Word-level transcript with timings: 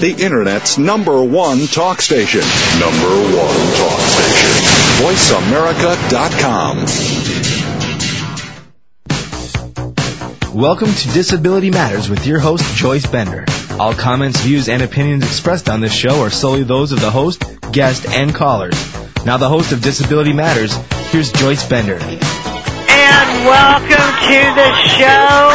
the 0.00 0.12
Internet's 0.12 0.78
number 0.78 1.22
one 1.22 1.66
talk 1.66 2.00
station. 2.00 2.40
Number 2.78 3.10
one 3.36 3.74
talk 3.74 4.00
station. 4.00 4.50
VoiceAmerica.com. 5.02 6.86
Welcome 10.54 10.92
to 10.92 11.08
Disability 11.08 11.70
Matters 11.70 12.08
with 12.08 12.24
your 12.26 12.38
host, 12.38 12.76
Joyce 12.76 13.06
Bender. 13.06 13.44
All 13.72 13.92
comments, 13.92 14.40
views, 14.40 14.68
and 14.68 14.82
opinions 14.82 15.24
expressed 15.24 15.68
on 15.68 15.80
this 15.80 15.92
show 15.92 16.22
are 16.22 16.30
solely 16.30 16.62
those 16.62 16.92
of 16.92 17.00
the 17.00 17.10
host, 17.10 17.42
guest, 17.72 18.06
and 18.06 18.32
callers. 18.32 18.76
Now, 19.24 19.36
the 19.36 19.48
host 19.48 19.72
of 19.72 19.82
Disability 19.82 20.32
Matters, 20.32 20.76
here's 21.10 21.32
Joyce 21.32 21.68
Bender. 21.68 21.96
And 21.96 23.44
welcome 23.44 23.88
to 23.88 24.54
the 24.54 24.72
show. 24.94 25.50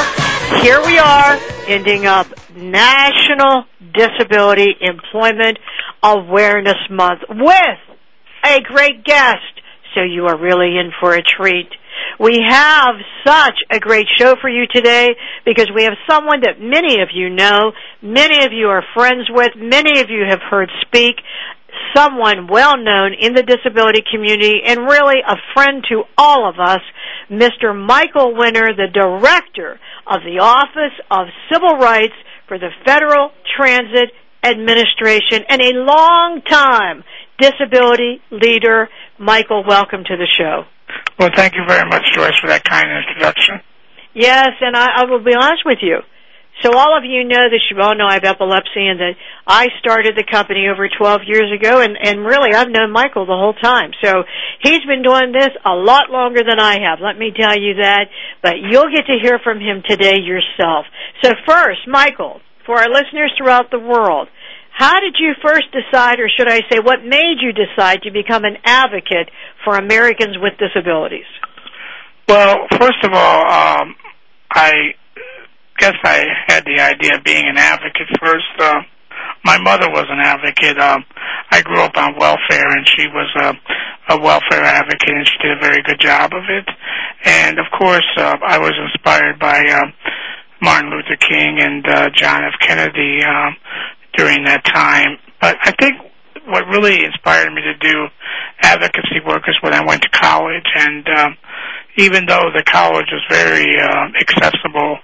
Here 0.62 0.82
we 0.86 0.98
are, 1.00 1.40
ending 1.68 2.06
up 2.06 2.28
National 2.56 3.66
Disability 3.94 4.76
Employment 4.82 5.60
Awareness 6.04 6.78
Month 6.90 7.22
with 7.30 7.80
a 8.46 8.62
great 8.62 9.04
guest. 9.04 9.38
So 9.96 10.02
you 10.02 10.26
are 10.26 10.38
really 10.38 10.78
in 10.78 10.92
for 11.00 11.14
a 11.14 11.22
treat. 11.22 11.70
We 12.20 12.40
have 12.48 12.96
such 13.26 13.56
a 13.72 13.80
great 13.80 14.08
show 14.18 14.36
for 14.42 14.50
you 14.50 14.66
today 14.74 15.10
because 15.46 15.70
we 15.74 15.84
have 15.84 15.94
someone 16.10 16.42
that 16.42 16.60
many 16.60 17.02
of 17.02 17.10
you 17.14 17.30
know, 17.30 17.72
many 18.02 18.46
of 18.46 18.52
you 18.52 18.68
are 18.68 18.84
friends 18.94 19.28
with, 19.30 19.52
many 19.56 20.00
of 20.02 20.10
you 20.10 20.26
have 20.28 20.42
heard 20.42 20.70
speak, 20.82 21.16
someone 21.96 22.48
well 22.48 22.78
known 22.78 23.14
in 23.20 23.34
the 23.34 23.44
disability 23.44 24.04
community 24.12 24.62
and 24.66 24.82
really 24.82 25.22
a 25.28 25.36
friend 25.54 25.84
to 25.90 26.04
all 26.18 26.50
of 26.50 26.60
us, 26.60 26.82
Mr. 27.30 27.76
Michael 27.76 28.36
Winter, 28.36 28.74
the 28.76 28.88
director 28.92 29.80
of 30.08 30.22
the 30.24 30.40
Office 30.42 30.94
of 31.10 31.28
Civil 31.52 31.78
Rights 31.78 32.14
for 32.48 32.58
the 32.58 32.70
Federal 32.86 33.32
Transit 33.58 34.12
Administration 34.44 35.46
and 35.48 35.62
a 35.62 35.74
long 35.80 36.42
time 36.48 37.04
disability 37.40 38.22
leader. 38.32 38.90
Michael, 39.18 39.64
welcome 39.68 40.04
to 40.04 40.18
the 40.18 40.28
show. 40.38 40.66
Well, 41.18 41.30
thank 41.36 41.56
you 41.56 41.64
very 41.68 41.88
much, 41.88 42.04
Joyce, 42.14 42.38
for 42.40 42.48
that 42.48 42.64
kind 42.64 42.86
introduction. 42.92 43.62
Yes, 44.14 44.52
and 44.62 44.76
I, 44.76 45.02
I 45.02 45.06
will 45.06 45.24
be 45.24 45.34
honest 45.34 45.64
with 45.66 45.80
you. 45.82 46.00
So 46.62 46.78
all 46.78 46.96
of 46.96 47.04
you 47.04 47.24
know 47.24 47.50
that 47.50 47.62
you 47.72 47.82
all 47.82 47.96
know 47.96 48.06
I 48.06 48.14
have 48.14 48.24
epilepsy 48.24 48.86
and 48.86 49.00
that 49.00 49.16
I 49.48 49.68
started 49.80 50.16
the 50.16 50.24
company 50.24 50.68
over 50.72 50.88
12 50.88 51.22
years 51.26 51.50
ago 51.52 51.82
and, 51.82 51.98
and 51.98 52.26
really 52.26 52.54
I've 52.54 52.70
known 52.70 52.92
Michael 52.92 53.26
the 53.26 53.36
whole 53.36 53.54
time. 53.54 53.92
So 54.04 54.24
he's 54.62 54.86
been 54.86 55.02
doing 55.02 55.34
this 55.34 55.50
a 55.66 55.74
lot 55.74 56.12
longer 56.12 56.42
than 56.46 56.60
I 56.60 56.80
have, 56.86 57.00
let 57.02 57.18
me 57.18 57.34
tell 57.36 57.58
you 57.58 57.82
that. 57.82 58.06
But 58.42 58.62
you'll 58.62 58.94
get 58.94 59.08
to 59.08 59.18
hear 59.22 59.40
from 59.44 59.60
him 59.60 59.82
today 59.84 60.22
yourself. 60.22 60.86
So 61.24 61.34
first, 61.48 61.88
Michael, 61.88 62.40
for 62.66 62.78
our 62.78 62.88
listeners 62.88 63.34
throughout 63.38 63.72
the 63.72 63.80
world, 63.80 64.30
how 64.72 65.00
did 65.00 65.16
you 65.20 65.34
first 65.42 65.66
decide, 65.72 66.20
or 66.20 66.30
should 66.30 66.50
I 66.50 66.62
say, 66.72 66.80
what 66.82 67.04
made 67.06 67.38
you 67.42 67.52
decide 67.52 68.02
to 68.04 68.12
become 68.12 68.44
an 68.44 68.58
advocate 68.66 69.30
for 69.64 69.76
Americans 69.76 70.38
with 70.42 70.54
disabilities? 70.58 71.30
Well, 72.28 72.68
first 72.80 73.04
of 73.04 73.12
all, 73.14 73.52
um, 73.52 73.96
I 74.52 74.96
guess 75.78 75.96
I 76.04 76.26
had 76.48 76.66
the 76.66 76.80
idea 76.80 77.18
of 77.18 77.24
being 77.24 77.44
an 77.48 77.58
advocate 77.58 78.08
first. 78.22 78.46
Uh, 78.60 78.82
my 79.46 79.58
mother 79.60 79.90
was 79.90 80.06
an 80.10 80.20
advocate. 80.20 80.78
Um, 80.80 81.04
I 81.52 81.62
grew 81.62 81.82
up 81.82 81.98
on 81.98 82.18
welfare, 82.18 82.70
and 82.70 82.88
she 82.88 83.08
was 83.08 83.30
a, 83.36 84.16
a 84.16 84.22
welfare 84.22 84.64
advocate, 84.64 85.10
and 85.10 85.28
she 85.28 85.38
did 85.48 85.58
a 85.58 85.62
very 85.62 85.84
good 85.84 86.00
job 86.00 86.32
of 86.34 86.44
it. 86.50 86.68
And 87.26 87.60
of 87.60 87.66
course, 87.78 88.08
uh, 88.18 88.38
I 88.46 88.58
was 88.58 88.74
inspired 88.92 89.40
by 89.40 89.64
uh, 89.68 89.86
Martin 90.62 90.92
Luther 90.92 91.18
King 91.20 91.60
and 91.60 91.86
uh, 91.88 92.10
John 92.16 92.44
F. 92.44 92.60
Kennedy 92.62 93.20
uh, 93.24 93.52
during 94.18 94.46
that 94.46 94.64
time. 94.66 95.18
But 95.42 95.58
I 95.62 95.72
think 95.80 95.96
what 96.48 96.68
really 96.68 97.04
inspired 97.04 97.54
me 97.54 97.62
to 97.62 97.78
do 97.78 98.08
advocacy 98.62 99.20
work 99.26 99.44
is 99.48 99.56
when 99.62 99.74
I 99.74 99.86
went 99.86 100.02
to 100.04 100.10
college, 100.10 100.68
and 100.76 101.08
um, 101.10 101.38
even 101.98 102.26
though 102.26 102.50
the 102.56 102.64
college 102.64 103.08
was 103.12 103.24
very 103.30 103.76
uh, 103.80 104.08
accessible 104.20 104.98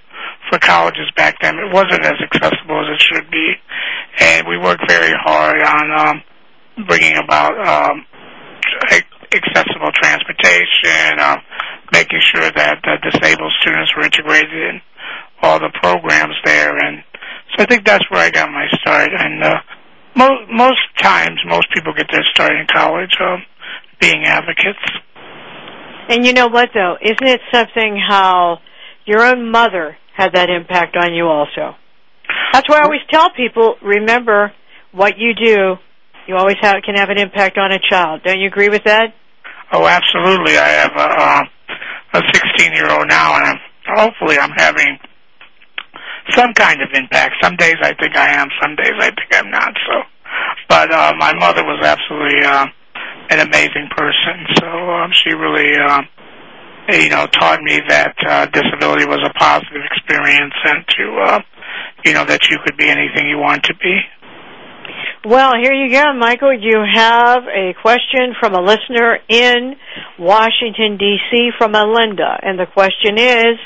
for 0.50 0.58
colleges 0.58 1.10
back 1.16 1.36
then. 1.40 1.56
It 1.56 1.72
wasn't 1.72 2.04
as 2.04 2.18
accessible 2.20 2.80
as 2.82 2.94
it 2.94 3.00
should 3.00 3.30
be, 3.30 3.54
and 4.20 4.46
we 4.46 4.58
worked 4.58 4.84
very 4.88 5.14
hard 5.14 5.62
on 5.62 5.84
um, 5.92 6.86
bringing 6.86 7.16
about 7.16 7.54
um, 7.56 8.04
accessible 9.32 9.92
transportation, 9.94 11.18
uh, 11.18 11.36
making 11.92 12.20
sure 12.34 12.50
that 12.50 12.78
uh, 12.84 12.98
disabled 13.10 13.52
students 13.60 13.94
were 13.96 14.04
integrated 14.04 14.52
in 14.52 14.80
all 15.42 15.58
the 15.58 15.70
programs 15.80 16.34
there, 16.44 16.76
and 16.76 17.02
so 17.56 17.62
I 17.62 17.66
think 17.66 17.86
that's 17.86 18.04
where 18.10 18.20
I 18.20 18.30
got 18.30 18.50
my 18.50 18.66
start. 18.80 19.10
And 19.12 19.42
uh, 19.42 19.56
mo- 20.16 20.46
most 20.50 20.80
times, 20.98 21.40
most 21.46 21.66
people 21.72 21.92
get 21.96 22.06
their 22.12 22.24
start 22.32 22.52
in 22.52 22.66
college 22.72 23.10
uh, 23.20 23.36
being 24.00 24.24
advocates. 24.24 24.78
And 26.08 26.26
you 26.26 26.32
know 26.32 26.48
what, 26.48 26.70
though? 26.74 26.96
Isn't 27.00 27.26
it 27.26 27.40
something 27.52 27.96
how 27.96 28.58
your 29.04 29.22
own 29.22 29.50
mother 29.50 29.96
had 30.20 30.34
that 30.34 30.50
impact 30.50 30.96
on 31.00 31.14
you 31.14 31.24
also. 31.24 31.72
That's 32.52 32.68
why 32.68 32.80
I 32.80 32.82
always 32.82 33.00
tell 33.10 33.30
people, 33.30 33.76
remember 33.80 34.52
what 34.92 35.16
you 35.16 35.32
do, 35.34 35.76
you 36.28 36.36
always 36.36 36.56
have, 36.60 36.76
can 36.84 36.94
have 36.96 37.08
an 37.08 37.18
impact 37.18 37.56
on 37.56 37.72
a 37.72 37.78
child. 37.88 38.22
Don't 38.22 38.38
you 38.38 38.48
agree 38.48 38.68
with 38.68 38.84
that? 38.84 39.14
Oh, 39.72 39.86
absolutely. 39.86 40.58
I 40.58 40.68
have 40.84 40.92
a, 40.92 42.18
a 42.18 42.22
16 42.58 42.72
year 42.74 42.90
old 42.90 43.08
now, 43.08 43.36
and 43.36 43.44
I'm, 43.44 43.58
hopefully 43.96 44.36
I'm 44.38 44.52
having 44.56 44.98
some 46.36 46.52
kind 46.52 46.82
of 46.82 46.88
impact. 46.92 47.34
Some 47.42 47.56
days 47.56 47.76
I 47.80 47.94
think 47.94 48.14
I 48.14 48.28
am, 48.34 48.48
some 48.60 48.76
days 48.76 48.94
I 48.98 49.08
think 49.16 49.32
I'm 49.32 49.50
not. 49.50 49.72
So, 49.88 50.02
but 50.68 50.92
uh, 50.92 51.12
my 51.18 51.32
mother 51.34 51.64
was 51.64 51.80
absolutely 51.82 52.44
uh, 52.44 52.66
an 53.30 53.40
amazing 53.40 53.88
person. 53.96 54.46
So 54.58 54.66
um, 54.68 55.10
she 55.14 55.32
really 55.32 55.72
uh, 55.78 56.02
you 56.92 57.08
know, 57.08 57.26
taught 57.26 57.60
me 57.62 57.80
that 57.88 58.14
uh, 58.26 58.46
disability 58.46 59.06
was 59.06 59.20
a 59.24 59.32
positive 59.38 59.82
experience 59.92 60.54
and 60.64 60.84
to, 60.88 61.04
uh, 61.22 61.40
you 62.04 62.12
know, 62.12 62.24
that 62.24 62.48
you 62.50 62.58
could 62.64 62.76
be 62.76 62.88
anything 62.88 63.28
you 63.28 63.38
want 63.38 63.64
to 63.64 63.74
be. 63.74 64.00
Well, 65.22 65.52
here 65.60 65.74
you 65.74 65.92
go, 65.92 66.14
Michael. 66.14 66.54
You 66.54 66.82
have 66.94 67.42
a 67.44 67.74
question 67.82 68.34
from 68.40 68.54
a 68.54 68.60
listener 68.62 69.18
in 69.28 69.76
Washington, 70.18 70.96
D.C. 70.96 71.50
from 71.58 71.72
Melinda. 71.72 72.38
And 72.42 72.58
the 72.58 72.64
question 72.64 73.18
is, 73.18 73.58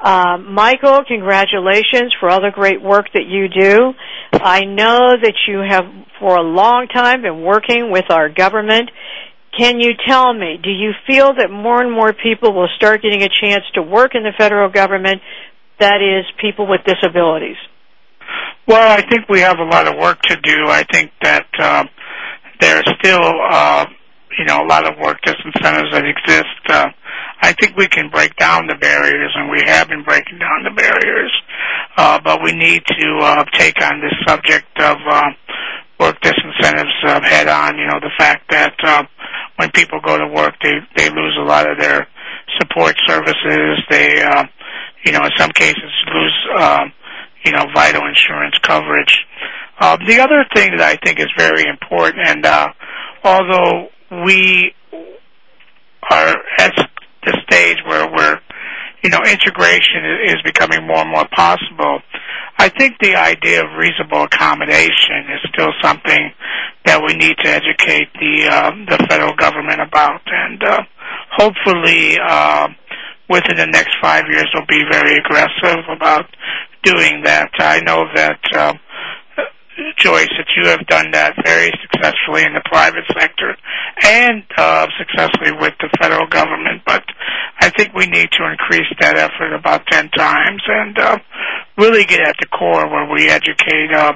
uh, 0.00 0.38
Michael, 0.38 1.04
congratulations 1.06 2.14
for 2.18 2.30
all 2.30 2.40
the 2.40 2.50
great 2.50 2.80
work 2.80 3.06
that 3.12 3.26
you 3.26 3.48
do. 3.48 3.92
I 4.32 4.64
know 4.64 5.12
that 5.20 5.34
you 5.46 5.58
have 5.58 5.84
for 6.18 6.36
a 6.36 6.42
long 6.42 6.88
time 6.88 7.20
been 7.20 7.42
working 7.42 7.90
with 7.90 8.06
our 8.10 8.30
government 8.30 8.90
can 9.56 9.80
you 9.80 9.92
tell 10.06 10.32
me, 10.32 10.58
do 10.62 10.70
you 10.70 10.92
feel 11.06 11.34
that 11.34 11.50
more 11.50 11.80
and 11.80 11.92
more 11.92 12.12
people 12.12 12.54
will 12.54 12.68
start 12.76 13.02
getting 13.02 13.22
a 13.22 13.28
chance 13.28 13.64
to 13.74 13.82
work 13.82 14.14
in 14.14 14.22
the 14.22 14.32
federal 14.36 14.70
government, 14.70 15.20
that 15.78 16.00
is, 16.00 16.24
people 16.40 16.66
with 16.66 16.80
disabilities? 16.86 17.56
Well, 18.66 18.96
I 18.96 19.02
think 19.02 19.28
we 19.28 19.40
have 19.40 19.58
a 19.58 19.64
lot 19.64 19.86
of 19.86 19.98
work 19.98 20.22
to 20.22 20.36
do. 20.36 20.68
I 20.68 20.84
think 20.92 21.10
that 21.22 21.46
uh, 21.58 21.84
there's 22.60 22.84
still, 23.00 23.20
uh, 23.50 23.86
you 24.38 24.44
know, 24.46 24.62
a 24.62 24.66
lot 24.66 24.86
of 24.86 24.98
work 24.98 25.18
disincentives 25.22 25.90
that 25.92 26.04
exist. 26.06 26.62
Uh, 26.68 26.88
I 27.42 27.52
think 27.52 27.76
we 27.76 27.88
can 27.88 28.08
break 28.08 28.36
down 28.36 28.68
the 28.68 28.76
barriers, 28.76 29.32
and 29.34 29.50
we 29.50 29.62
have 29.66 29.88
been 29.88 30.04
breaking 30.04 30.38
down 30.38 30.62
the 30.64 30.70
barriers. 30.70 31.32
Uh, 31.96 32.20
but 32.24 32.42
we 32.42 32.52
need 32.52 32.82
to 32.86 33.18
uh, 33.20 33.44
take 33.52 33.82
on 33.82 34.00
this 34.00 34.14
subject 34.26 34.80
of 34.80 34.96
uh, 35.10 35.30
work 35.98 36.20
disincentives 36.20 37.04
uh, 37.04 37.20
head 37.22 37.48
on. 37.48 37.76
You 37.76 37.86
know, 37.86 38.00
the 38.00 38.12
fact 38.16 38.50
that 38.50 38.74
uh, 38.84 39.02
when 39.62 39.70
people 39.70 40.00
go 40.04 40.18
to 40.18 40.26
work, 40.26 40.54
they 40.60 40.74
they 40.96 41.08
lose 41.08 41.38
a 41.40 41.44
lot 41.44 41.70
of 41.70 41.78
their 41.78 42.08
support 42.58 42.96
services. 43.06 43.78
They, 43.88 44.20
uh, 44.20 44.44
you 45.06 45.12
know, 45.12 45.20
in 45.24 45.30
some 45.36 45.50
cases 45.50 45.90
lose, 46.12 46.46
uh, 46.56 46.84
you 47.44 47.52
know, 47.52 47.66
vital 47.72 48.02
insurance 48.04 48.56
coverage. 48.62 49.24
Uh, 49.78 49.96
the 50.04 50.18
other 50.18 50.44
thing 50.52 50.72
that 50.76 50.82
I 50.82 50.96
think 51.04 51.20
is 51.20 51.30
very 51.38 51.62
important, 51.70 52.26
and 52.26 52.44
uh, 52.44 52.68
although 53.22 53.86
we 54.26 54.74
are 56.10 56.36
at 56.58 56.74
the 57.24 57.38
stage 57.46 57.78
where 57.86 58.10
we're, 58.10 58.40
you 59.04 59.10
know, 59.10 59.20
integration 59.24 60.02
is 60.26 60.42
becoming 60.44 60.84
more 60.88 60.98
and 60.98 61.10
more 61.10 61.28
possible. 61.32 62.00
I 62.62 62.68
think 62.68 62.94
the 63.00 63.16
idea 63.16 63.58
of 63.58 63.74
reasonable 63.76 64.22
accommodation 64.22 65.26
is 65.34 65.50
still 65.52 65.72
something 65.82 66.30
that 66.84 67.02
we 67.02 67.12
need 67.14 67.34
to 67.42 67.48
educate 67.50 68.06
the 68.14 68.46
uh, 68.46 68.70
the 68.86 69.04
federal 69.10 69.34
government 69.34 69.80
about, 69.80 70.22
and 70.26 70.62
uh, 70.62 70.78
hopefully 71.34 72.16
uh, 72.22 72.68
within 73.28 73.56
the 73.56 73.66
next 73.66 73.90
five 74.00 74.26
years 74.30 74.46
we'll 74.54 74.70
be 74.70 74.84
very 74.92 75.18
aggressive 75.18 75.82
about 75.90 76.30
doing 76.84 77.24
that. 77.24 77.50
I 77.58 77.80
know 77.80 78.04
that. 78.14 78.38
Joyce, 79.96 80.30
that 80.36 80.48
you 80.56 80.68
have 80.68 80.86
done 80.86 81.10
that 81.12 81.34
very 81.44 81.70
successfully 81.82 82.44
in 82.44 82.54
the 82.54 82.62
private 82.64 83.04
sector 83.12 83.56
and 84.02 84.42
uh, 84.56 84.86
successfully 84.98 85.52
with 85.60 85.74
the 85.80 85.88
federal 86.00 86.26
government. 86.26 86.82
But 86.86 87.04
I 87.60 87.70
think 87.70 87.94
we 87.94 88.06
need 88.06 88.30
to 88.32 88.50
increase 88.50 88.88
that 89.00 89.16
effort 89.16 89.54
about 89.54 89.86
10 89.86 90.10
times 90.10 90.62
and 90.66 90.98
uh, 90.98 91.18
really 91.78 92.04
get 92.04 92.20
at 92.20 92.36
the 92.40 92.46
core 92.46 92.88
where 92.88 93.12
we 93.12 93.28
educate 93.28 93.92
uh, 93.94 94.12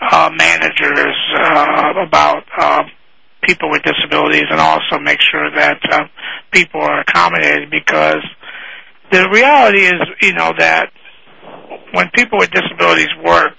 uh, 0.00 0.30
managers 0.36 1.16
uh, 1.36 1.92
about 2.06 2.44
uh, 2.58 2.82
people 3.42 3.70
with 3.70 3.82
disabilities, 3.82 4.44
and 4.50 4.60
also 4.60 4.98
make 4.98 5.18
sure 5.20 5.50
that 5.54 5.78
uh, 5.90 6.04
people 6.50 6.80
are 6.80 7.00
accommodated. 7.00 7.70
Because 7.70 8.24
the 9.12 9.28
reality 9.30 9.80
is, 9.80 10.00
you 10.22 10.32
know, 10.32 10.52
that 10.58 10.90
when 11.92 12.10
people 12.14 12.38
with 12.38 12.50
disabilities 12.50 13.10
work, 13.22 13.58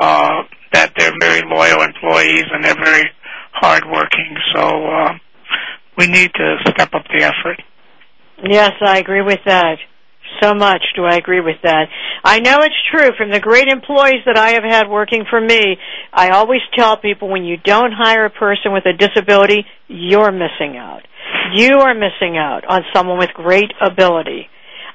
uh, 0.00 0.42
that 0.72 0.92
they're 0.96 1.14
very 1.20 1.42
loyal 1.48 1.82
employees 1.82 2.44
and 2.52 2.64
they're 2.64 2.82
very 2.82 3.04
hardworking. 3.52 4.36
So 4.54 4.86
uh, 4.86 5.12
we 5.96 6.06
need 6.06 6.32
to 6.34 6.56
step 6.68 6.94
up 6.94 7.04
the 7.08 7.24
effort. 7.24 7.62
Yes, 8.44 8.72
I 8.84 8.98
agree 8.98 9.22
with 9.22 9.40
that. 9.46 9.78
So 10.40 10.54
much 10.54 10.82
do 10.96 11.04
I 11.04 11.16
agree 11.16 11.40
with 11.40 11.56
that. 11.62 11.86
I 12.24 12.40
know 12.40 12.58
it's 12.62 12.74
true 12.90 13.10
from 13.16 13.30
the 13.30 13.38
great 13.38 13.68
employees 13.68 14.24
that 14.26 14.36
I 14.36 14.52
have 14.52 14.64
had 14.64 14.88
working 14.88 15.24
for 15.28 15.40
me. 15.40 15.76
I 16.12 16.30
always 16.30 16.60
tell 16.74 16.96
people 16.96 17.28
when 17.28 17.44
you 17.44 17.56
don't 17.58 17.92
hire 17.92 18.24
a 18.24 18.30
person 18.30 18.72
with 18.72 18.84
a 18.86 18.92
disability, 18.92 19.64
you're 19.88 20.32
missing 20.32 20.76
out. 20.76 21.02
You 21.54 21.78
are 21.80 21.94
missing 21.94 22.36
out 22.36 22.64
on 22.66 22.82
someone 22.94 23.18
with 23.18 23.30
great 23.34 23.72
ability. 23.80 24.48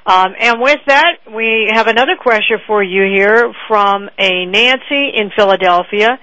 Um, 0.08 0.32
and 0.40 0.58
with 0.62 0.78
that, 0.86 1.18
we 1.36 1.68
have 1.70 1.86
another 1.86 2.16
question 2.18 2.56
for 2.66 2.82
you 2.82 3.02
here 3.14 3.52
from 3.68 4.08
a 4.18 4.46
Nancy 4.46 5.12
in 5.14 5.30
Philadelphia. 5.36 6.18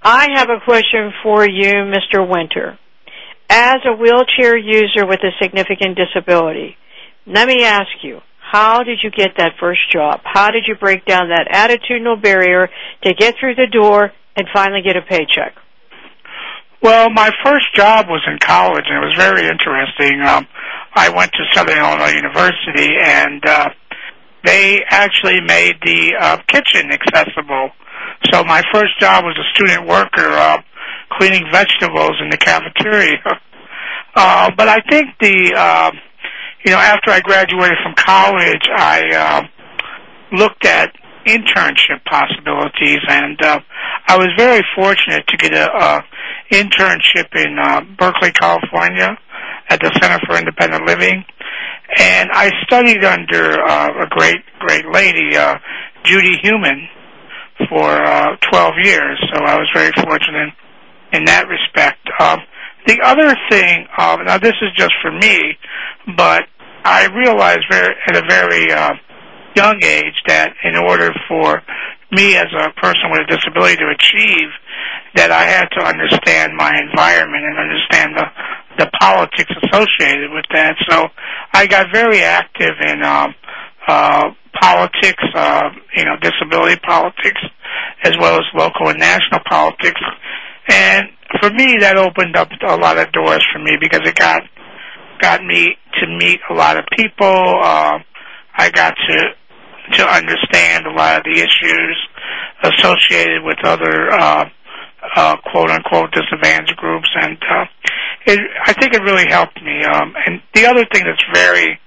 I 0.00 0.28
have 0.36 0.48
a 0.48 0.64
question 0.64 1.12
for 1.20 1.44
you, 1.44 1.90
Mr. 1.90 2.26
Winter. 2.26 2.78
As 3.48 3.78
a 3.84 3.96
wheelchair 3.96 4.56
user 4.56 5.06
with 5.06 5.18
a 5.24 5.32
significant 5.42 5.98
disability, 5.98 6.76
let 7.26 7.48
me 7.48 7.64
ask 7.64 7.88
you, 8.02 8.20
how 8.38 8.84
did 8.84 9.00
you 9.02 9.10
get 9.10 9.30
that 9.38 9.54
first 9.58 9.90
job? 9.90 10.20
How 10.22 10.52
did 10.52 10.66
you 10.68 10.76
break 10.76 11.04
down 11.04 11.30
that 11.30 11.48
attitudinal 11.50 12.22
barrier 12.22 12.70
to 13.02 13.14
get 13.14 13.34
through 13.40 13.56
the 13.56 13.66
door 13.66 14.12
and 14.36 14.46
finally 14.54 14.82
get 14.82 14.96
a 14.96 15.02
paycheck? 15.02 15.56
Well, 16.80 17.10
my 17.10 17.30
first 17.44 17.74
job 17.74 18.06
was 18.08 18.22
in 18.26 18.38
college, 18.38 18.84
and 18.88 19.02
it 19.02 19.06
was 19.06 19.16
very 19.18 19.48
interesting. 19.48 20.20
Um, 20.22 20.46
I 20.94 21.08
went 21.08 21.32
to 21.32 21.44
Southern 21.54 21.78
Illinois 21.78 22.14
University, 22.14 22.94
and 23.02 23.44
uh, 23.46 23.70
they 24.44 24.82
actually 24.88 25.40
made 25.40 25.76
the 25.84 26.14
uh, 26.18 26.36
kitchen 26.48 26.90
accessible. 26.90 27.70
So 28.32 28.44
my 28.44 28.62
first 28.72 28.98
job 28.98 29.24
was 29.24 29.36
a 29.38 29.46
student 29.54 29.86
worker 29.86 30.28
uh, 30.28 30.58
cleaning 31.12 31.44
vegetables 31.52 32.16
in 32.22 32.30
the 32.30 32.38
cafeteria. 32.38 33.18
Uh, 34.12 34.50
but 34.56 34.68
I 34.68 34.80
think 34.90 35.06
the 35.20 35.54
uh, 35.56 35.92
you 36.64 36.72
know, 36.72 36.78
after 36.78 37.10
I 37.10 37.20
graduated 37.20 37.78
from 37.82 37.94
college, 37.94 38.62
I 38.74 39.00
uh, 39.14 40.36
looked 40.36 40.66
at 40.66 40.94
internship 41.26 42.04
possibilities, 42.04 43.00
and 43.08 43.40
uh, 43.42 43.60
I 44.06 44.16
was 44.18 44.28
very 44.36 44.62
fortunate 44.74 45.26
to 45.26 45.36
get 45.36 45.54
a, 45.54 45.70
a 45.70 46.02
internship 46.50 47.34
in 47.34 47.58
uh, 47.58 47.80
Berkeley, 47.98 48.32
California, 48.32 49.16
at 49.68 49.80
the 49.80 49.90
Center 50.00 50.18
for 50.26 50.36
Independent 50.36 50.86
Living, 50.86 51.24
and 51.96 52.30
I 52.32 52.50
studied 52.62 53.04
under 53.04 53.60
uh, 53.62 53.88
a 54.02 54.06
great, 54.10 54.38
great 54.58 54.86
lady, 54.92 55.36
uh, 55.36 55.56
Judy 56.04 56.36
Heumann, 56.42 56.88
for 57.68 57.90
uh, 57.90 58.36
12 58.50 58.72
years. 58.82 59.18
So 59.32 59.44
I 59.44 59.56
was 59.56 59.68
very 59.74 59.92
fortunate 60.02 60.54
in 61.12 61.24
that 61.24 61.46
respect. 61.48 61.98
Um, 62.20 62.38
the 62.86 63.00
other 63.02 63.34
thing, 63.50 63.86
um, 63.98 64.24
now 64.24 64.38
this 64.38 64.54
is 64.62 64.70
just 64.76 64.92
for 65.02 65.12
me, 65.12 65.58
but 66.16 66.44
I 66.84 67.06
realized 67.06 67.64
very, 67.70 67.94
at 68.08 68.16
a 68.16 68.26
very 68.28 68.72
uh, 68.72 68.94
young 69.54 69.82
age 69.82 70.14
that 70.26 70.54
in 70.64 70.76
order 70.76 71.10
for 71.28 71.62
me 72.12 72.36
as 72.36 72.46
a 72.54 72.70
person 72.80 73.10
with 73.10 73.20
a 73.28 73.36
disability 73.36 73.76
to 73.76 73.88
achieve, 73.90 74.48
that 75.14 75.30
I 75.30 75.44
had 75.44 75.66
to 75.78 75.82
understand 75.82 76.54
my 76.56 76.70
environment 76.78 77.44
and 77.44 77.58
understand 77.58 78.16
the 78.16 78.26
the 78.78 78.90
politics 78.98 79.50
associated 79.62 80.30
with 80.32 80.46
that. 80.52 80.74
So 80.88 81.08
I 81.52 81.66
got 81.66 81.92
very 81.92 82.22
active 82.22 82.72
in 82.80 83.02
um, 83.02 83.34
uh, 83.86 84.30
politics, 84.58 85.22
uh, 85.34 85.68
you 85.96 86.04
know, 86.04 86.16
disability 86.22 86.80
politics, 86.86 87.40
as 88.04 88.16
well 88.18 88.36
as 88.36 88.46
local 88.54 88.88
and 88.88 88.98
national 88.98 89.40
politics. 89.48 90.00
And 90.68 91.08
for 91.40 91.50
me, 91.50 91.76
that 91.80 91.96
opened 91.96 92.36
up 92.36 92.48
a 92.66 92.76
lot 92.76 92.98
of 92.98 93.12
doors 93.12 93.44
for 93.52 93.58
me 93.58 93.76
because 93.80 94.00
it 94.04 94.14
got 94.14 94.42
got 95.20 95.44
me 95.44 95.76
to 96.00 96.06
meet 96.06 96.40
a 96.48 96.54
lot 96.54 96.78
of 96.78 96.84
people. 96.96 97.26
Uh, 97.26 97.98
I 98.56 98.70
got 98.70 98.94
to 99.08 99.18
to 99.92 100.06
understand 100.06 100.86
a 100.86 100.92
lot 100.92 101.18
of 101.18 101.24
the 101.24 101.40
issues 101.40 101.96
associated 102.62 103.42
with 103.42 103.58
other 103.64 104.10
uh, 104.12 104.44
uh, 105.16 105.36
quote 105.50 105.70
unquote 105.70 106.12
disadvantaged 106.12 106.76
groups, 106.76 107.08
and 107.14 107.38
uh, 107.42 107.64
it, 108.26 108.40
I 108.64 108.72
think 108.74 108.94
it 108.94 109.02
really 109.02 109.28
helped 109.28 109.62
me. 109.62 109.82
Um, 109.84 110.14
and 110.26 110.40
the 110.54 110.66
other 110.66 110.84
thing 110.92 111.04
that's 111.04 111.24
very 111.32 111.78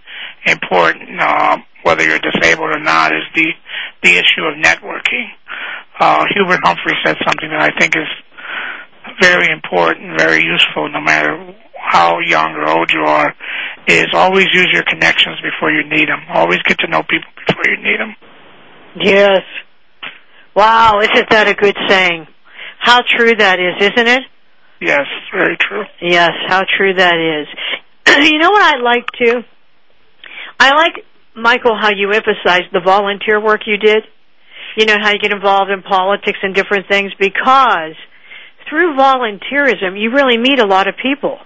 important, 0.45 1.19
uh, 1.19 1.57
whether 1.83 2.03
you're 2.03 2.19
disabled 2.19 2.71
or 2.75 2.79
not, 2.79 3.11
is 3.11 3.23
the 3.35 3.51
the 4.03 4.17
issue 4.17 4.43
of 4.43 4.55
networking. 4.61 5.27
Uh, 5.99 6.25
Hubert 6.33 6.59
Humphrey 6.63 6.95
said 7.05 7.17
something 7.25 7.49
that 7.49 7.61
I 7.61 7.79
think 7.79 7.95
is 7.95 8.07
very 9.21 9.51
important, 9.51 10.19
very 10.19 10.43
useful, 10.43 10.89
no 10.89 11.01
matter 11.01 11.53
how 11.77 12.19
young 12.19 12.53
or 12.55 12.69
old 12.69 12.91
you 12.91 13.01
are, 13.01 13.33
is 13.87 14.07
always 14.13 14.47
use 14.53 14.69
your 14.71 14.83
connections 14.83 15.37
before 15.41 15.71
you 15.71 15.83
need 15.87 16.09
them. 16.09 16.21
Always 16.33 16.59
get 16.63 16.79
to 16.79 16.87
know 16.87 17.03
people 17.03 17.29
before 17.45 17.63
you 17.69 17.77
need 17.77 17.99
them. 17.99 18.15
Yes. 18.95 19.41
Wow, 20.55 20.99
isn't 21.01 21.29
that 21.29 21.47
a 21.47 21.53
good 21.53 21.75
saying? 21.87 22.27
How 22.83 22.99
true 22.99 23.33
that 23.33 23.59
is, 23.61 23.79
isn't 23.79 24.07
it? 24.07 24.23
Yes, 24.81 25.07
very 25.33 25.55
true. 25.55 25.83
Yes, 26.01 26.31
how 26.49 26.63
true 26.77 26.93
that 26.93 27.15
is. 27.15 27.47
you 28.29 28.37
know 28.39 28.51
what 28.51 28.75
I 28.75 28.81
like 28.81 29.05
too? 29.17 29.41
I 30.59 30.75
like, 30.75 31.05
Michael, 31.33 31.77
how 31.79 31.91
you 31.95 32.11
emphasize 32.11 32.63
the 32.73 32.81
volunteer 32.83 33.41
work 33.41 33.61
you 33.67 33.77
did. 33.77 34.03
You 34.75 34.85
know, 34.85 34.97
how 34.99 35.13
you 35.13 35.19
get 35.19 35.31
involved 35.31 35.71
in 35.71 35.81
politics 35.81 36.39
and 36.43 36.53
different 36.53 36.89
things 36.89 37.13
because 37.17 37.95
through 38.69 38.97
volunteerism, 38.97 39.95
you 39.95 40.11
really 40.11 40.37
meet 40.37 40.59
a 40.59 40.65
lot 40.65 40.89
of 40.89 40.95
people. 41.01 41.37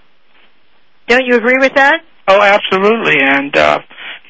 Don't 1.07 1.25
you 1.27 1.35
agree 1.35 1.57
with 1.59 1.75
that? 1.75 2.01
Oh, 2.27 2.41
absolutely. 2.41 3.21
And 3.21 3.55
uh, 3.55 3.79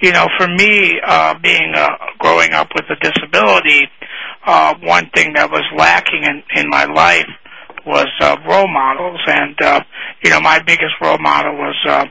you 0.02 0.12
know, 0.12 0.28
for 0.38 0.48
me, 0.48 1.00
uh, 1.02 1.40
being 1.40 1.72
uh, 1.74 1.90
growing 2.20 2.52
up 2.52 2.68
with 2.76 2.86
a 2.90 2.96
disability, 3.00 3.88
one 4.82 5.10
thing 5.14 5.34
that 5.34 5.52
was 5.52 5.64
lacking 5.76 6.24
in 6.24 6.44
in 6.56 6.70
my 6.70 6.86
life 6.86 7.28
was 7.86 8.08
uh, 8.22 8.36
role 8.48 8.68
models. 8.68 9.20
And 9.28 9.56
uh, 9.62 9.82
you 10.24 10.30
know, 10.30 10.40
my 10.42 10.60
biggest 10.60 10.94
role 11.02 11.18
model 11.20 11.54
was 11.54 11.76
uh, 11.88 12.06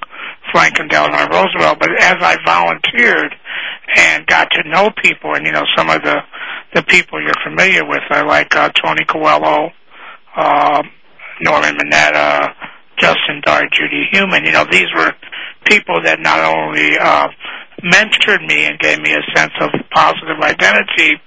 Franklin 0.53 0.89
Delano 0.89 1.27
Roosevelt. 1.33 1.79
But 1.79 1.91
as 2.01 2.17
I 2.21 2.37
volunteered 2.45 3.35
and 3.97 4.27
got 4.27 4.49
to 4.53 4.69
know 4.69 4.91
people, 5.03 5.35
and 5.35 5.47
you 5.47 5.53
know, 5.53 5.65
some 5.77 5.91
of 5.91 6.03
the 6.03 6.17
the 6.75 6.83
people 6.83 7.23
you're 7.23 7.45
familiar 7.45 7.87
with, 7.87 8.03
are 8.11 8.27
like 8.27 8.55
uh, 8.55 8.71
Tony 8.71 9.05
Coelho, 9.05 9.71
uh, 10.37 10.83
Norman 11.41 11.77
Mineta 11.77 12.53
Justin 12.99 13.41
Dart, 13.45 13.65
Judy 13.73 14.09
Heumann. 14.13 14.45
You 14.45 14.53
know, 14.53 14.67
these 14.71 14.89
were 14.97 15.13
people 15.65 16.01
that 16.03 16.21
not 16.21 16.41
only 16.41 16.97
uh, 16.99 17.29
mentored 17.85 18.47
me 18.47 18.65
and 18.67 18.79
gave 18.79 18.99
me 19.01 19.13
a 19.13 19.23
sense 19.37 19.53
of 19.61 19.71
positive 19.93 20.41
identity, 20.43 21.21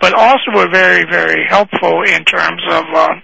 but 0.00 0.14
also 0.14 0.52
were 0.54 0.70
very, 0.70 1.04
very 1.04 1.44
helpful 1.48 2.02
in 2.02 2.24
terms 2.24 2.62
of 2.70 2.84
uh, 2.94 3.14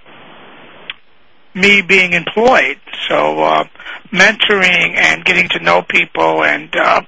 me 1.55 1.83
being 1.83 2.13
employed. 2.13 2.79
So 3.09 3.41
uh, 3.43 3.65
mentoring 4.13 4.97
and 4.97 5.25
getting 5.25 5.49
to 5.51 5.61
know 5.61 5.83
people 5.83 6.45
and 6.45 6.75
uh, 6.77 7.03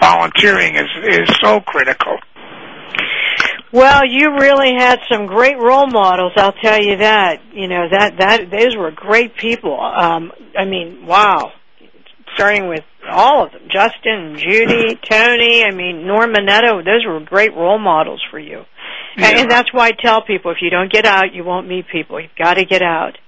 volunteering 0.00 0.76
is 0.76 0.88
is 1.04 1.28
so 1.42 1.60
critical. 1.60 2.16
Well, 3.72 4.02
you 4.04 4.32
really 4.32 4.72
had 4.76 4.98
some 5.10 5.26
great 5.26 5.56
role 5.56 5.86
models. 5.86 6.32
I'll 6.36 6.52
tell 6.52 6.82
you 6.82 6.96
that. 6.96 7.40
You 7.52 7.68
know 7.68 7.88
that 7.90 8.16
that 8.18 8.50
those 8.50 8.76
were 8.76 8.90
great 8.90 9.36
people. 9.36 9.78
Um, 9.80 10.32
I 10.58 10.64
mean, 10.64 11.06
wow. 11.06 11.52
Starting 12.34 12.68
with 12.68 12.84
all 13.10 13.44
of 13.44 13.52
them, 13.52 13.62
Justin, 13.68 14.36
Judy, 14.38 14.98
Tony. 15.08 15.64
I 15.64 15.74
mean, 15.74 16.06
Norm 16.06 16.32
Mineta. 16.32 16.84
Those 16.84 17.04
were 17.06 17.20
great 17.20 17.54
role 17.54 17.78
models 17.78 18.22
for 18.30 18.38
you. 18.38 18.64
And, 19.16 19.50
that's 19.50 19.72
why 19.72 19.88
I 19.88 19.92
tell 19.92 20.22
people: 20.22 20.50
if 20.50 20.58
you 20.60 20.70
don't 20.70 20.90
get 20.90 21.04
out, 21.04 21.34
you 21.34 21.44
won't 21.44 21.66
meet 21.66 21.86
people. 21.88 22.20
You've 22.20 22.30
got 22.38 22.54
to 22.54 22.64
get 22.64 22.82
out. 22.82 23.18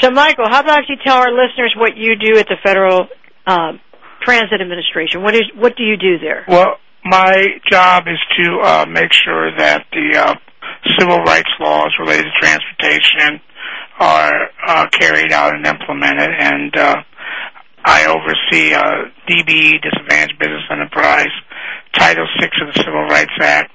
So, 0.00 0.10
Michael, 0.10 0.46
how 0.48 0.60
about 0.60 0.88
you 0.88 0.96
tell 1.02 1.16
our 1.16 1.30
listeners 1.30 1.74
what 1.76 1.96
you 1.96 2.16
do 2.16 2.38
at 2.38 2.46
the 2.48 2.56
Federal 2.62 3.08
um, 3.46 3.80
Transit 4.22 4.60
Administration? 4.60 5.22
What 5.22 5.34
is 5.34 5.44
what 5.56 5.76
do 5.76 5.82
you 5.84 5.96
do 5.96 6.18
there? 6.18 6.44
Well, 6.48 6.76
my 7.04 7.46
job 7.70 8.04
is 8.06 8.18
to 8.44 8.60
uh, 8.60 8.86
make 8.86 9.12
sure 9.12 9.56
that 9.56 9.86
the 9.92 10.18
uh, 10.18 10.34
civil 10.98 11.18
rights 11.18 11.50
laws 11.60 11.92
related 11.98 12.24
to 12.24 12.40
transportation 12.40 13.40
are 13.98 14.50
uh, 14.66 14.86
carried 14.88 15.32
out 15.32 15.54
and 15.54 15.66
implemented, 15.66 16.30
and 16.38 16.76
uh, 16.76 16.96
I 17.84 18.06
oversee 18.06 18.74
uh, 18.74 19.10
DBE, 19.28 19.82
Disadvantaged 19.82 20.38
Business 20.38 20.62
Enterprise, 20.70 21.32
Title 21.94 22.26
VI 22.40 22.50
of 22.62 22.74
the 22.74 22.82
Civil 22.84 23.04
Rights 23.06 23.32
Act, 23.40 23.72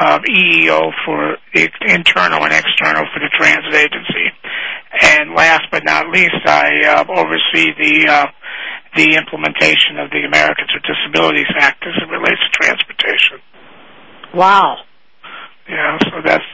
EEO 0.00 0.92
for 1.04 1.36
the 1.54 1.68
internal 1.88 2.44
and 2.44 2.52
external 2.52 3.04
for 3.12 3.20
the 3.20 3.30
transit 3.36 3.74
agency. 3.74 4.26
And 5.02 5.34
last 5.34 5.64
but 5.70 5.84
not 5.84 6.08
least 6.10 6.40
I 6.46 6.70
uh, 6.88 7.04
oversee 7.08 7.70
the 7.78 8.08
uh, 8.08 8.26
the 8.96 9.14
implementation 9.14 9.98
of 9.98 10.10
the 10.10 10.26
Americans 10.26 10.70
with 10.74 10.82
Disabilities 10.82 11.46
Act 11.58 11.84
as 11.86 11.94
it 12.02 12.10
relates 12.10 12.40
to 12.42 12.50
transportation. 12.50 13.38
Wow. 14.34 14.78
Yeah, 15.68 15.98
so 16.10 16.22
that's 16.24 16.44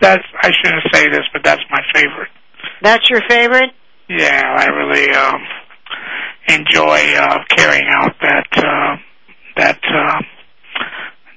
that's 0.00 0.24
I 0.42 0.50
shouldn't 0.52 0.84
say 0.92 1.08
this, 1.08 1.24
but 1.32 1.42
that's 1.44 1.62
my 1.70 1.80
favorite. 1.94 2.28
That's 2.82 3.08
your 3.08 3.20
favorite? 3.28 3.70
Yeah, 4.08 4.42
I 4.58 4.66
really 4.66 5.10
um, 5.14 5.40
enjoy 6.48 7.14
uh, 7.16 7.38
carrying 7.48 7.86
out 7.88 8.14
that 8.20 8.46
uh, 8.56 8.96
that 9.56 9.80
uh, 9.84 10.20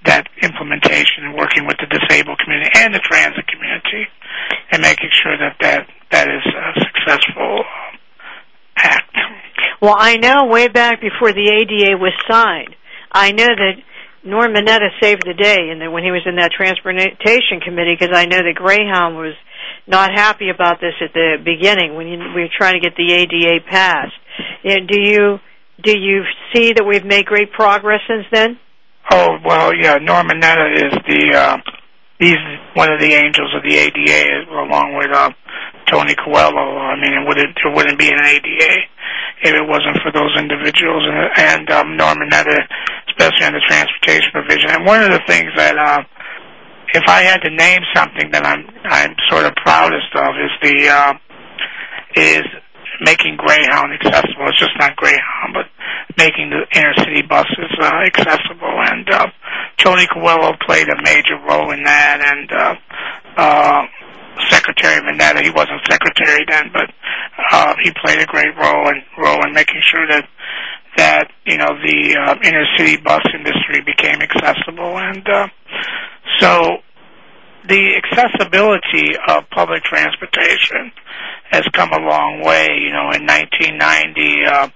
that 0.05 0.27
implementation 0.41 1.25
and 1.25 1.35
working 1.35 1.65
with 1.65 1.77
the 1.77 1.89
disabled 1.89 2.39
community 2.39 2.71
and 2.75 2.93
the 2.93 3.01
transit 3.03 3.45
community, 3.47 4.05
and 4.71 4.81
making 4.81 5.09
sure 5.11 5.37
that 5.37 5.57
that 5.61 5.87
that 6.11 6.27
is 6.27 6.45
a 6.45 6.79
successful 6.81 7.59
um, 7.59 7.99
act. 8.77 9.15
Well, 9.81 9.95
I 9.97 10.17
know 10.17 10.45
way 10.45 10.67
back 10.67 11.01
before 11.01 11.33
the 11.33 11.51
ADA 11.51 11.97
was 11.97 12.13
signed, 12.29 12.75
I 13.11 13.31
know 13.31 13.47
that 13.47 13.75
Norm 14.23 14.53
Mineta 14.53 14.89
saved 14.99 15.23
the 15.25 15.33
day 15.33 15.69
and 15.69 15.93
when 15.93 16.03
he 16.03 16.11
was 16.11 16.23
in 16.25 16.37
that 16.37 16.51
transportation 16.51 17.61
committee 17.61 17.95
because 17.99 18.15
I 18.15 18.25
know 18.25 18.39
that 18.41 18.55
Greyhound 18.55 19.15
was 19.15 19.35
not 19.85 20.09
happy 20.11 20.49
about 20.49 20.81
this 20.81 20.93
at 20.99 21.13
the 21.13 21.37
beginning 21.37 21.95
when 21.95 22.07
you, 22.07 22.17
we 22.33 22.41
were 22.41 22.57
trying 22.57 22.73
to 22.73 22.79
get 22.79 22.97
the 22.97 23.13
ADA 23.13 23.63
passed. 23.69 24.17
And 24.63 24.87
do 24.87 24.99
you 24.99 25.39
do 25.83 25.97
you 25.97 26.23
see 26.53 26.73
that 26.73 26.85
we've 26.87 27.05
made 27.05 27.25
great 27.25 27.51
progress 27.51 28.01
since 28.07 28.25
then? 28.31 28.59
Oh 29.11 29.37
well, 29.45 29.73
yeah. 29.75 29.97
Norm 29.97 30.27
Mineta 30.29 30.73
is 30.75 30.93
the 31.07 31.35
uh, 31.35 31.57
one 32.73 32.91
of 32.91 32.99
the 32.99 33.13
angels 33.13 33.53
of 33.55 33.63
the 33.63 33.75
ADA, 33.77 34.49
along 34.49 34.95
with 34.97 35.11
uh, 35.11 35.31
Tony 35.91 36.15
Coelho. 36.15 36.77
I 36.77 36.95
mean, 36.95 37.13
it 37.13 37.27
wouldn't 37.27 37.99
be 37.99 38.09
an 38.09 38.19
ADA 38.19 38.73
if 39.43 39.53
it 39.53 39.67
wasn't 39.67 39.99
for 40.01 40.11
those 40.11 40.31
individuals 40.39 41.05
and, 41.37 41.69
um, 41.69 41.97
Norm 41.97 42.17
especially 42.21 43.45
on 43.45 43.53
the 43.53 43.61
transportation 43.67 44.31
provision. 44.31 44.69
And 44.71 44.85
one 44.85 45.03
of 45.03 45.11
the 45.11 45.21
things 45.27 45.51
that 45.55 45.77
uh, 45.77 46.01
if 46.93 47.03
I 47.07 47.21
had 47.21 47.41
to 47.43 47.51
name 47.51 47.81
something 47.93 48.31
that 48.31 48.45
I'm 48.45 48.65
I'm 48.85 49.15
sort 49.29 49.45
of 49.45 49.53
proudest 49.55 50.07
of 50.15 50.31
is 50.39 50.51
the 50.61 50.89
uh, 50.89 51.13
is 52.15 52.45
making 53.01 53.37
Greyhound 53.37 53.93
accessible. 53.93 54.47
It's 54.47 54.59
just 54.59 54.77
not 54.79 54.95
Greyhound, 54.95 55.53
but 55.53 55.67
making 56.17 56.49
the 56.49 56.65
inner 56.77 56.93
city 56.99 57.21
buses 57.21 57.71
uh, 57.81 58.05
accessible. 58.05 58.75
And 58.91 59.09
uh, 59.09 59.27
Tony 59.77 60.07
Coelho 60.07 60.53
played 60.65 60.87
a 60.89 61.01
major 61.03 61.37
role 61.47 61.71
in 61.71 61.83
that, 61.83 62.21
and 62.21 62.51
uh, 62.51 62.75
uh, 63.37 63.81
Secretary 64.49 65.01
Mineta, 65.01 65.41
he 65.41 65.49
wasn't 65.49 65.81
secretary 65.89 66.45
then, 66.49 66.69
but 66.73 66.91
uh, 67.51 67.73
he 67.81 67.91
played 68.03 68.19
a 68.19 68.25
great 68.25 68.55
role 68.57 68.89
in 68.89 69.01
role 69.17 69.45
in 69.45 69.53
making 69.53 69.81
sure 69.81 70.07
that 70.07 70.27
that 70.97 71.31
you 71.45 71.57
know 71.57 71.75
the 71.83 72.15
uh, 72.15 72.35
inner 72.43 72.65
city 72.77 72.97
bus 72.97 73.23
industry 73.33 73.81
became 73.85 74.21
accessible, 74.21 74.97
and 74.97 75.27
uh, 75.27 75.47
so 76.39 76.77
the 77.67 78.01
accessibility 78.03 79.15
of 79.27 79.49
public 79.49 79.83
transportation 79.83 80.91
has 81.55 81.63
come 81.71 81.91
a 81.91 82.03
long 82.03 82.43
way. 82.43 82.67
You 82.83 82.91
know, 82.91 83.15
in 83.15 83.23
1990, 83.23 84.43
uh, 84.43 84.67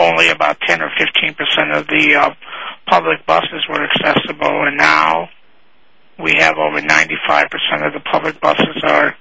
only 0.00 0.28
about 0.28 0.60
10 0.66 0.82
or 0.82 0.90
15 0.98 1.34
percent 1.34 1.72
of 1.72 1.86
the 1.88 2.14
uh, 2.14 2.30
public 2.88 3.24
buses 3.24 3.64
were 3.68 3.84
accessible, 3.84 4.68
and 4.68 4.76
now 4.76 5.28
we 6.20 6.36
have 6.38 6.56
over 6.60 6.80
95 6.80 7.48
percent 7.48 7.88
of 7.88 7.92
the 7.96 8.04
public 8.12 8.40
buses 8.40 8.76
are 8.84 9.16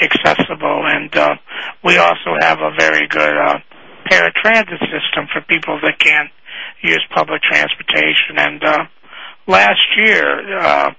accessible, 0.00 0.86
and 0.86 1.10
uh, 1.16 1.34
we 1.82 1.98
also 1.98 2.38
have 2.38 2.58
a 2.58 2.70
very 2.78 3.06
good 3.08 3.34
uh, 3.34 3.58
paratransit 4.10 4.78
system 4.94 5.26
for 5.32 5.40
people 5.48 5.78
that 5.82 5.98
can't 5.98 6.30
use 6.82 7.02
public 7.14 7.42
transportation. 7.42 8.38
And 8.38 8.62
uh, 8.62 8.84
last 9.46 9.82
year, 9.96 10.58
uh, 10.58 10.90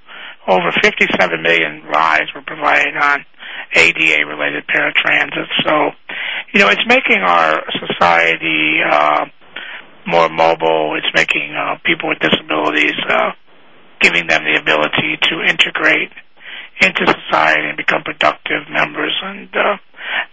over 0.47 0.71
57 0.83 1.41
million 1.41 1.83
rides 1.83 2.29
were 2.35 2.43
provided 2.45 2.95
on 2.97 3.25
ADA-related 3.75 4.63
paratransit. 4.67 5.47
So, 5.63 5.91
you 6.53 6.59
know, 6.61 6.69
it's 6.69 6.85
making 6.87 7.21
our 7.21 7.63
society 7.79 8.79
uh, 8.89 9.25
more 10.07 10.29
mobile. 10.29 10.95
It's 10.97 11.11
making 11.13 11.53
uh, 11.55 11.77
people 11.85 12.09
with 12.09 12.19
disabilities, 12.19 12.95
uh, 13.09 13.31
giving 13.99 14.27
them 14.27 14.43
the 14.43 14.59
ability 14.59 15.17
to 15.29 15.41
integrate 15.43 16.11
into 16.81 17.05
society 17.07 17.67
and 17.67 17.77
become 17.77 18.03
productive 18.03 18.69
members. 18.69 19.13
And 19.23 19.49
uh, 19.55 19.77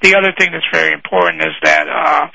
the 0.02 0.14
other 0.14 0.33
thing 0.38 0.52
that's 0.52 0.67
very 0.73 0.93
important 0.93 1.43
is 1.43 1.55
that, 1.62 1.87
uh, 1.88 2.26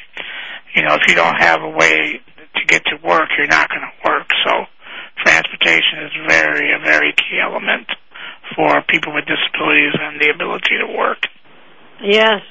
you 0.75 0.83
know, 0.83 0.95
if 0.95 1.07
you 1.07 1.15
don't 1.15 1.37
have 1.39 1.61
a 1.61 1.69
way 1.69 2.19
to 2.55 2.65
get 2.67 2.83
to 2.85 2.95
work, 3.05 3.29
you're 3.37 3.47
not 3.47 3.69
going 3.69 3.81
to 3.81 4.09
work. 4.09 4.27
So 4.45 4.65
transportation 5.23 6.05
is 6.05 6.11
very, 6.27 6.73
a 6.73 6.79
very 6.83 7.13
key 7.13 7.39
element 7.41 7.87
for 8.55 8.81
people 8.87 9.13
with 9.13 9.25
disabilities 9.25 9.93
and 9.99 10.21
the 10.21 10.29
ability 10.29 10.77
to 10.79 10.97
work. 10.97 11.19
Yes, 12.01 12.41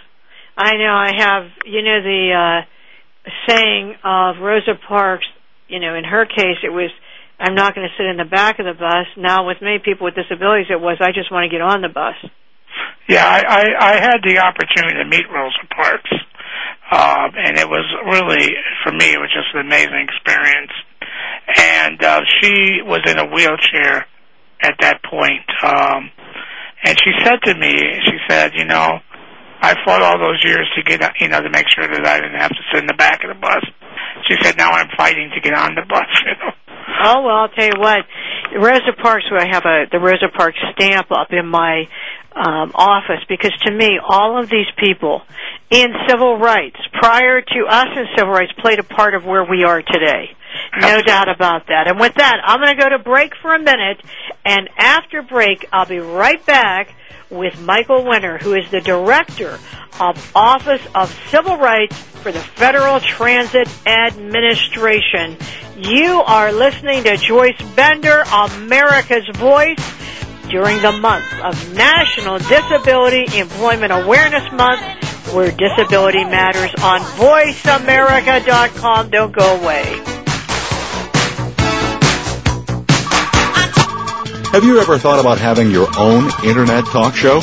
I 0.57 0.77
know. 0.77 0.95
I 0.95 1.13
have, 1.17 1.45
you 1.65 1.83
know, 1.83 2.03
the 2.03 2.23
uh, 2.33 3.31
saying 3.49 3.95
of 4.05 4.37
Rosa 4.41 4.75
Parks. 4.89 5.27
You 5.69 5.81
know, 5.81 5.95
in 5.95 6.05
her 6.05 6.27
case, 6.27 6.59
it 6.63 6.71
was, 6.71 6.91
"I'm 7.39 7.55
not 7.55 7.75
going 7.75 7.89
to 7.89 7.95
sit 7.97 8.07
in 8.07 8.17
the 8.17 8.25
back 8.25 8.59
of 8.59 8.67
the 8.67 8.75
bus." 8.75 9.07
Now, 9.17 9.47
with 9.47 9.59
many 9.61 9.79
people 9.79 10.05
with 10.05 10.15
disabilities, 10.15 10.67
it 10.71 10.81
was, 10.81 10.99
"I 11.01 11.13
just 11.13 11.31
want 11.31 11.45
to 11.45 11.51
get 11.51 11.61
on 11.61 11.83
the 11.83 11.89
bus." 11.89 12.15
Yeah, 13.09 13.25
I, 13.25 13.41
I, 13.41 13.63
I 13.79 13.93
had 14.01 14.19
the 14.25 14.39
opportunity 14.39 14.99
to 14.99 15.05
meet 15.05 15.27
Rosa 15.31 15.67
Parks, 15.75 16.11
uh, 16.91 17.29
and 17.37 17.57
it 17.57 17.69
was 17.69 17.87
really, 18.05 18.55
for 18.83 18.93
me, 18.93 19.15
it 19.15 19.19
was 19.19 19.31
just 19.33 19.55
an 19.55 19.61
amazing 19.61 20.07
experience. 20.11 20.73
And 21.57 22.03
uh, 22.03 22.21
she 22.41 22.83
was 22.83 23.01
in 23.07 23.19
a 23.19 23.27
wheelchair 23.27 24.07
at 24.63 24.75
that 24.81 25.03
point, 25.05 25.45
um, 25.63 26.11
and 26.85 26.97
she 27.03 27.13
said 27.25 27.39
to 27.45 27.55
me, 27.59 27.73
she 28.05 28.17
said, 28.29 28.53
you 28.55 28.65
know, 28.65 28.99
I 29.61 29.75
fought 29.85 30.03
all 30.03 30.19
those 30.19 30.43
years 30.45 30.69
to 30.77 30.83
get, 30.83 31.01
you 31.21 31.29
know, 31.29 31.41
to 31.41 31.51
make 31.51 31.67
sure 31.75 31.87
that 31.87 32.07
I 32.07 32.21
didn't 32.21 32.41
have 32.41 32.51
to 32.51 32.63
sit 32.73 32.81
in 32.81 32.87
the 32.87 32.95
back 32.95 33.25
of 33.25 33.29
the 33.29 33.41
bus. 33.41 33.65
She 34.29 34.37
said, 34.43 34.57
now 34.57 34.71
I'm 34.71 34.89
fighting 34.97 35.31
to 35.35 35.41
get 35.41 35.55
on 35.55 35.75
the 35.75 35.83
bus, 35.89 36.07
you 36.27 36.33
know. 36.33 36.53
Oh 37.03 37.23
well, 37.23 37.37
I'll 37.37 37.49
tell 37.49 37.67
you 37.67 37.79
what. 37.79 38.07
Rosa 38.57 38.93
Parks, 39.03 39.27
I 39.31 39.47
have 39.51 39.65
a 39.67 39.85
the 39.91 39.99
Rosa 39.99 40.29
Parks 40.35 40.59
stamp 40.73 41.11
up 41.11 41.29
in 41.31 41.47
my 41.47 41.85
um, 42.37 42.73
office, 42.75 43.25
because 43.29 43.53
to 43.65 43.73
me, 43.73 43.99
all 44.07 44.39
of 44.39 44.51
these 44.51 44.67
people 44.77 45.23
in 45.71 45.89
civil 46.09 46.39
rights, 46.39 46.77
prior 46.93 47.41
to 47.41 47.67
us 47.69 47.87
in 47.97 48.05
civil 48.17 48.33
rights, 48.33 48.53
played 48.59 48.79
a 48.79 48.85
part 48.85 49.15
of 49.15 49.25
where 49.25 49.45
we 49.45 49.65
are 49.65 49.81
today. 49.81 50.37
No 50.79 51.01
doubt 51.01 51.29
about 51.29 51.67
that. 51.69 51.89
And 51.89 51.99
with 51.99 52.15
that, 52.15 52.37
I'm 52.45 52.61
going 52.61 52.77
to 52.77 52.83
go 52.83 52.91
to 52.91 52.99
break 52.99 53.33
for 53.41 53.55
a 53.55 53.59
minute, 53.59 54.01
and 54.45 54.69
after 54.77 55.23
break, 55.23 55.67
I'll 55.73 55.87
be 55.87 55.99
right 55.99 56.45
back 56.45 56.95
with 57.31 57.61
Michael 57.61 58.05
Winter, 58.05 58.39
who 58.39 58.55
is 58.55 58.71
the 58.71 58.81
director 58.81 59.59
of 59.99 60.33
Office 60.37 60.83
of 60.95 61.11
Civil 61.29 61.57
Rights 61.57 61.97
for 61.97 62.31
the 62.33 62.41
Federal 62.41 63.01
Transit 63.01 63.69
Administration. 63.87 65.37
You 65.77 66.23
are 66.23 66.53
listening 66.53 67.05
to 67.05 67.17
Joyce 67.17 67.61
Bender, 67.75 68.23
America's 68.33 69.27
Voice, 69.37 69.79
during 70.49 70.81
the 70.81 70.93
month 70.93 71.33
of 71.41 71.75
National 71.75 72.39
Disability 72.39 73.39
Employment 73.39 73.93
Awareness 73.93 74.51
Month, 74.53 74.81
where 75.33 75.51
disability 75.51 76.25
matters 76.25 76.73
on 76.83 77.01
VoiceAmerica.com. 77.01 79.11
Don't 79.11 79.33
go 79.33 79.57
away. 79.57 80.03
Have 84.53 84.65
you 84.65 84.81
ever 84.81 84.99
thought 84.99 85.21
about 85.21 85.39
having 85.39 85.71
your 85.71 85.89
own 85.99 86.31
internet 86.45 86.87
talk 86.87 87.15
show? 87.15 87.41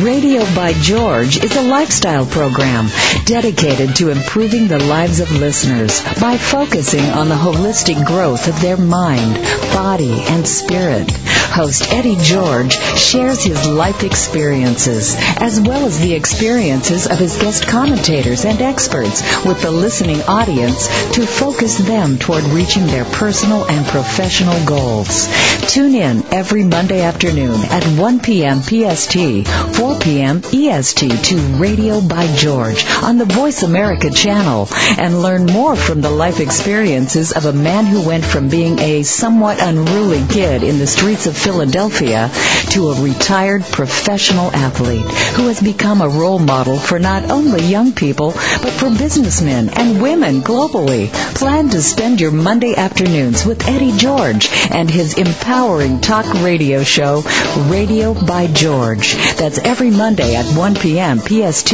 Radio 0.00 0.42
by 0.54 0.72
George 0.72 1.44
is 1.44 1.54
a 1.54 1.60
lifestyle 1.60 2.24
program 2.24 2.88
dedicated 3.26 3.94
to 3.96 4.08
improving 4.08 4.66
the 4.66 4.78
lives 4.78 5.20
of 5.20 5.30
listeners 5.30 6.02
by 6.18 6.38
focusing 6.38 7.04
on 7.04 7.28
the 7.28 7.34
holistic 7.34 8.02
growth 8.06 8.48
of 8.48 8.58
their 8.62 8.78
mind, 8.78 9.34
body, 9.74 10.22
and 10.28 10.48
spirit. 10.48 11.10
Host 11.52 11.92
Eddie 11.92 12.16
George 12.16 12.72
shares 12.72 13.44
his 13.44 13.66
life 13.68 14.02
experiences 14.02 15.14
as 15.18 15.60
well 15.60 15.84
as 15.84 16.00
the 16.00 16.14
experiences 16.14 17.06
of 17.06 17.18
his 17.18 17.36
guest 17.36 17.66
commentators 17.66 18.46
and 18.46 18.62
experts 18.62 19.20
with 19.44 19.60
the 19.60 19.70
listening 19.70 20.22
audience 20.22 20.86
to 21.12 21.26
focus 21.26 21.76
them 21.76 22.16
toward 22.16 22.44
reaching 22.44 22.86
their 22.86 23.04
personal 23.04 23.66
and 23.68 23.84
professional 23.86 24.64
goals. 24.64 25.28
Tune 25.70 25.94
in 25.94 26.21
every 26.32 26.64
Monday 26.64 27.02
afternoon 27.02 27.60
at 27.70 27.84
1 27.84 28.20
p.m. 28.20 28.62
PST, 28.62 29.46
4 29.76 29.98
p.m. 30.00 30.40
EST 30.50 31.24
to 31.24 31.36
Radio 31.58 32.00
by 32.00 32.26
George 32.36 32.86
on 33.02 33.18
the 33.18 33.26
Voice 33.26 33.62
America 33.62 34.08
channel 34.10 34.66
and 34.98 35.20
learn 35.20 35.44
more 35.44 35.76
from 35.76 36.00
the 36.00 36.10
life 36.10 36.40
experiences 36.40 37.32
of 37.32 37.44
a 37.44 37.52
man 37.52 37.84
who 37.84 38.06
went 38.06 38.24
from 38.24 38.48
being 38.48 38.78
a 38.78 39.02
somewhat 39.02 39.60
unruly 39.60 40.24
kid 40.30 40.62
in 40.62 40.78
the 40.78 40.86
streets 40.86 41.26
of 41.26 41.36
Philadelphia 41.36 42.30
to 42.70 42.88
a 42.88 43.02
retired 43.02 43.62
professional 43.64 44.50
athlete 44.52 45.04
who 45.36 45.48
has 45.48 45.60
become 45.60 46.00
a 46.00 46.08
role 46.08 46.38
model 46.38 46.78
for 46.78 46.98
not 46.98 47.30
only 47.30 47.62
young 47.62 47.92
people 47.92 48.32
but 48.62 48.72
for 48.72 48.88
businessmen 48.88 49.68
and 49.68 50.00
women 50.00 50.40
globally. 50.40 51.12
Plan 51.34 51.68
to 51.68 51.82
spend 51.82 52.22
your 52.22 52.30
Monday 52.30 52.74
afternoons 52.74 53.44
with 53.44 53.68
Eddie 53.68 53.96
George 53.98 54.48
and 54.70 54.90
his 54.90 55.18
empowering 55.18 56.00
talk 56.00 56.21
radio 56.42 56.82
show, 56.82 57.22
Radio 57.68 58.14
by 58.14 58.46
George. 58.46 59.14
That's 59.36 59.58
every 59.58 59.90
Monday 59.90 60.34
at 60.36 60.46
1 60.56 60.76
p.m. 60.76 61.18
PST 61.18 61.72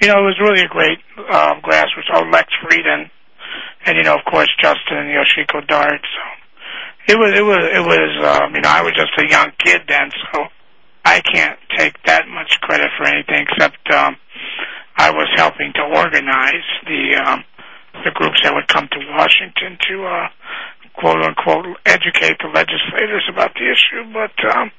you 0.01 0.07
know, 0.07 0.19
it 0.19 0.27
was 0.27 0.37
really 0.73 0.97
great 1.17 1.27
uh, 1.29 1.55
grassroots. 1.61 2.09
Oh, 2.13 2.23
Lex 2.31 2.51
Frieden, 2.63 3.09
and 3.85 3.97
you 3.97 4.03
know, 4.03 4.15
of 4.15 4.25
course, 4.29 4.49
Justin 4.61 4.97
and 4.97 5.09
Yoshiko 5.09 5.65
Dart. 5.67 6.01
So 6.01 7.13
it 7.13 7.17
was 7.17 7.37
it 7.37 7.43
was 7.43 7.63
it 7.73 7.81
was 7.81 8.41
um, 8.41 8.55
you 8.55 8.61
know, 8.61 8.69
I 8.69 8.81
was 8.81 8.93
just 8.93 9.11
a 9.17 9.29
young 9.29 9.51
kid 9.63 9.81
then, 9.87 10.09
so 10.31 10.45
I 11.03 11.21
can't 11.21 11.59
take 11.77 12.01
that 12.05 12.27
much 12.27 12.59
credit 12.61 12.89
for 12.97 13.05
anything 13.05 13.45
except 13.49 13.77
um, 13.93 14.17
I 14.97 15.11
was 15.11 15.27
helping 15.35 15.73
to 15.75 15.81
organize 15.81 16.65
the 16.85 17.21
um, 17.25 17.43
the 18.03 18.11
groups 18.11 18.39
that 18.43 18.53
would 18.53 18.67
come 18.67 18.87
to 18.91 18.99
Washington 19.11 19.77
to 19.89 20.05
uh, 20.05 20.27
quote 20.99 21.21
unquote 21.21 21.77
educate 21.85 22.37
the 22.41 22.49
legislators 22.53 23.23
about 23.31 23.53
the 23.53 23.69
issue. 23.69 24.11
But 24.11 24.33
um, 24.55 24.71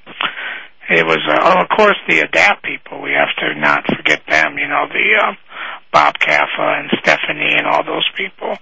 it 0.89 1.05
was 1.07 1.19
uh, 1.29 1.39
oh, 1.43 1.63
of 1.63 1.69
course 1.77 1.97
the 2.09 2.21
ADAPT 2.21 2.63
people. 2.63 3.03
We 3.03 3.11
have 3.13 3.35
to 3.39 3.61
not 3.61 3.85
forget 3.97 4.23
them. 4.29 4.59
You 4.59 4.69
know 4.69 4.87
the 4.91 5.07
uh, 5.23 5.33
Bob 5.93 6.15
Kafka 6.19 6.81
and 6.81 6.91
Stephanie 7.01 7.55
and 7.57 7.67
all 7.67 7.85
those 7.85 8.09
people. 8.17 8.55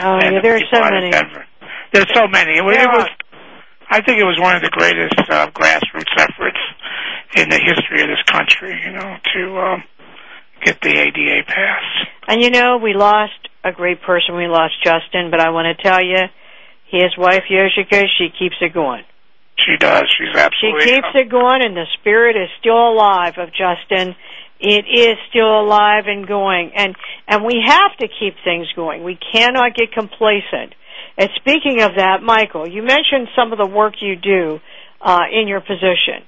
Oh, 0.00 0.18
and 0.20 0.22
yeah, 0.22 0.30
the 0.30 0.40
there 0.42 0.56
are 0.56 0.60
people 0.60 0.78
so 0.78 0.84
out 0.84 0.94
of 0.94 1.00
many. 1.00 1.10
Denver. 1.10 1.44
There's 1.92 2.01
so 2.14 2.28
many. 2.28 2.52
It 2.52 2.64
it 2.64 2.88
was. 2.88 3.08
I 3.90 4.00
think 4.00 4.18
it 4.18 4.24
was 4.24 4.38
one 4.40 4.56
of 4.56 4.62
the 4.62 4.70
greatest 4.70 5.18
uh, 5.28 5.50
grassroots 5.50 6.14
efforts 6.16 6.58
in 7.36 7.48
the 7.50 7.60
history 7.60 8.00
of 8.00 8.08
this 8.08 8.22
country, 8.24 8.80
you 8.84 8.92
know, 8.92 9.16
to 9.34 9.58
um, 9.58 9.84
get 10.64 10.80
the 10.80 10.88
ADA 10.88 11.44
passed. 11.46 12.08
And 12.28 12.40
you 12.40 12.50
know, 12.50 12.78
we 12.78 12.94
lost 12.94 13.36
a 13.64 13.72
great 13.72 14.00
person. 14.02 14.36
We 14.36 14.46
lost 14.46 14.74
Justin, 14.82 15.30
but 15.30 15.40
I 15.40 15.50
want 15.50 15.76
to 15.76 15.82
tell 15.82 16.02
you, 16.02 16.24
his 16.88 17.16
wife 17.18 17.44
Yoshiko, 17.50 18.04
she 18.18 18.28
keeps 18.38 18.56
it 18.60 18.72
going. 18.72 19.04
She 19.66 19.76
does. 19.76 20.04
She's 20.18 20.34
absolutely. 20.34 20.86
She 20.86 20.94
keeps 20.94 21.12
it 21.14 21.30
going, 21.30 21.62
and 21.62 21.76
the 21.76 21.86
spirit 22.00 22.36
is 22.36 22.48
still 22.60 22.92
alive 22.92 23.34
of 23.38 23.50
Justin. 23.50 24.14
It 24.60 24.86
is 24.86 25.16
still 25.28 25.60
alive 25.60 26.04
and 26.06 26.26
going, 26.26 26.72
and 26.74 26.96
and 27.28 27.44
we 27.44 27.62
have 27.64 27.96
to 27.98 28.08
keep 28.08 28.34
things 28.44 28.68
going. 28.74 29.04
We 29.04 29.18
cannot 29.32 29.74
get 29.74 29.92
complacent. 29.92 30.74
And 31.18 31.28
speaking 31.36 31.82
of 31.82 31.92
that, 31.96 32.22
Michael, 32.22 32.68
you 32.68 32.82
mentioned 32.82 33.28
some 33.36 33.52
of 33.52 33.58
the 33.58 33.66
work 33.66 33.94
you 34.00 34.16
do 34.16 34.60
uh, 35.00 35.20
in 35.32 35.48
your 35.48 35.60
position 35.60 36.24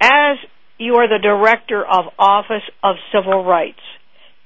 as 0.00 0.38
you 0.78 0.94
are 0.94 1.08
the 1.08 1.20
director 1.20 1.84
of 1.84 2.06
Office 2.18 2.64
of 2.82 2.96
Civil 3.12 3.44
Rights. 3.44 3.80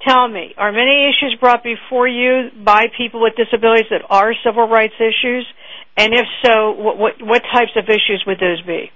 Tell 0.06 0.28
me, 0.28 0.52
are 0.58 0.72
many 0.72 1.08
issues 1.08 1.36
brought 1.40 1.62
before 1.62 2.08
you 2.08 2.50
by 2.62 2.86
people 2.96 3.22
with 3.22 3.34
disabilities 3.36 3.86
that 3.90 4.02
are 4.10 4.34
civil 4.44 4.68
rights 4.68 4.94
issues? 4.98 5.46
And 5.96 6.12
if 6.12 6.26
so, 6.44 6.72
what 6.72 6.98
what, 6.98 7.12
what 7.22 7.42
types 7.54 7.72
of 7.76 7.84
issues 7.88 8.24
would 8.26 8.38
those 8.38 8.60
be? 8.66 8.90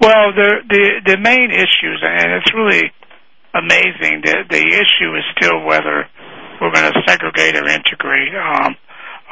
Well, 0.00 0.32
the 0.32 0.62
the 0.70 0.84
the 1.04 1.18
main 1.18 1.50
issues, 1.50 2.00
and 2.00 2.32
it's 2.32 2.54
really 2.54 2.92
amazing. 3.52 4.22
The 4.24 4.44
the 4.48 4.62
issue 4.62 5.10
is 5.18 5.24
still 5.36 5.64
whether 5.64 6.06
we're 6.60 6.72
going 6.72 6.92
to 6.92 7.02
segregate 7.06 7.56
or 7.56 7.68
integrate. 7.68 8.32
Um, 8.34 8.76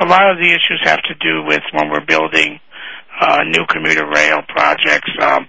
a 0.00 0.07
lot 0.07 0.30
of 0.30 0.38
the 0.38 0.48
issues 0.48 0.80
have 0.83 1.02
to 1.02 1.14
do 1.14 1.44
with 1.46 1.62
when 1.72 1.90
we're 1.90 2.04
building 2.04 2.59
uh, 3.20 3.44
new 3.44 3.64
commuter 3.68 4.07
rail 4.07 4.40
projects, 4.48 5.11
um, 5.22 5.48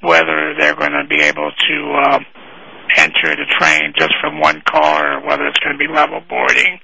whether 0.00 0.54
they're 0.58 0.76
going 0.76 0.92
to 0.92 1.06
be 1.08 1.20
able 1.20 1.50
to 1.50 1.92
uh, 2.04 2.18
enter 2.96 3.36
the 3.36 3.46
train 3.58 3.92
just 3.98 4.12
from 4.20 4.40
one 4.40 4.62
car, 4.66 5.18
or 5.18 5.26
whether 5.26 5.46
it's 5.46 5.58
going 5.60 5.76
to 5.76 5.78
be 5.78 5.92
level 5.92 6.20
boarding. 6.28 6.80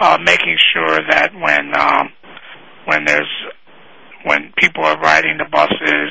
Uh, 0.00 0.18
making 0.24 0.56
sure 0.74 0.98
that 1.08 1.30
when 1.34 1.70
um, 1.78 2.08
when 2.86 3.04
there's 3.04 3.30
when 4.24 4.52
people 4.58 4.84
are 4.84 4.98
riding 4.98 5.38
the 5.38 5.46
buses, 5.50 6.10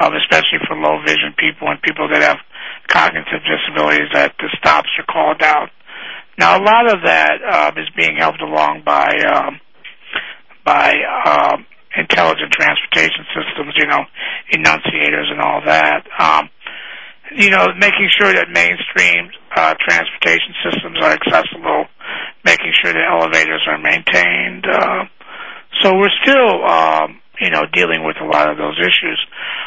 um, 0.00 0.14
especially 0.16 0.58
for 0.66 0.76
low 0.76 1.00
vision 1.04 1.34
people 1.36 1.68
and 1.68 1.82
people 1.82 2.08
that 2.08 2.22
have 2.22 2.38
cognitive 2.88 3.42
disabilities, 3.44 4.08
that 4.14 4.32
the 4.38 4.48
stops 4.58 4.88
are 4.98 5.12
called 5.12 5.42
out. 5.42 5.68
Now, 6.40 6.56
a 6.56 6.62
lot 6.64 6.88
of 6.88 7.04
that 7.04 7.36
uh, 7.44 7.70
is 7.76 7.90
being 7.94 8.16
helped 8.16 8.40
along 8.40 8.80
by 8.80 9.12
um, 9.28 9.60
by 10.64 10.96
um, 11.28 11.66
intelligent 11.94 12.48
transportation 12.56 13.28
systems, 13.36 13.76
you 13.76 13.84
know, 13.84 14.00
annunciators 14.56 15.28
and 15.28 15.38
all 15.38 15.60
that. 15.66 16.08
Um, 16.18 16.48
you 17.36 17.50
know, 17.50 17.68
making 17.76 18.08
sure 18.18 18.32
that 18.32 18.48
mainstream 18.48 19.28
uh, 19.54 19.74
transportation 19.86 20.56
systems 20.64 20.96
are 21.04 21.12
accessible, 21.12 21.84
making 22.42 22.72
sure 22.80 22.94
that 22.94 23.04
elevators 23.04 23.60
are 23.68 23.78
maintained. 23.78 24.64
Uh, 24.64 25.04
so 25.82 25.92
we're 25.94 26.16
still, 26.24 26.64
um, 26.64 27.20
you 27.38 27.50
know, 27.50 27.68
dealing 27.74 28.02
with 28.02 28.16
a 28.16 28.24
lot 28.24 28.48
of 28.48 28.56
those 28.56 28.80
issues. 28.80 29.20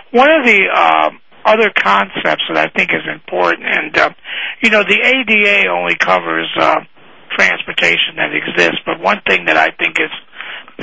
One 0.09 0.31
of 0.31 0.43
the 0.43 0.59
um, 0.73 1.21
other 1.45 1.71
concepts 1.75 2.43
that 2.47 2.57
I 2.57 2.67
think 2.75 2.91
is 2.91 3.05
important, 3.07 3.67
and 3.67 3.97
uh, 3.97 4.09
you 4.61 4.69
know, 4.69 4.83
the 4.83 4.99
ADA 4.99 5.69
only 5.69 5.95
covers 5.95 6.49
uh, 6.59 6.79
transportation 7.35 8.15
that 8.17 8.31
exists, 8.33 8.79
but 8.85 8.99
one 8.99 9.21
thing 9.27 9.45
that 9.45 9.57
I 9.57 9.71
think 9.71 9.99
is 9.99 10.13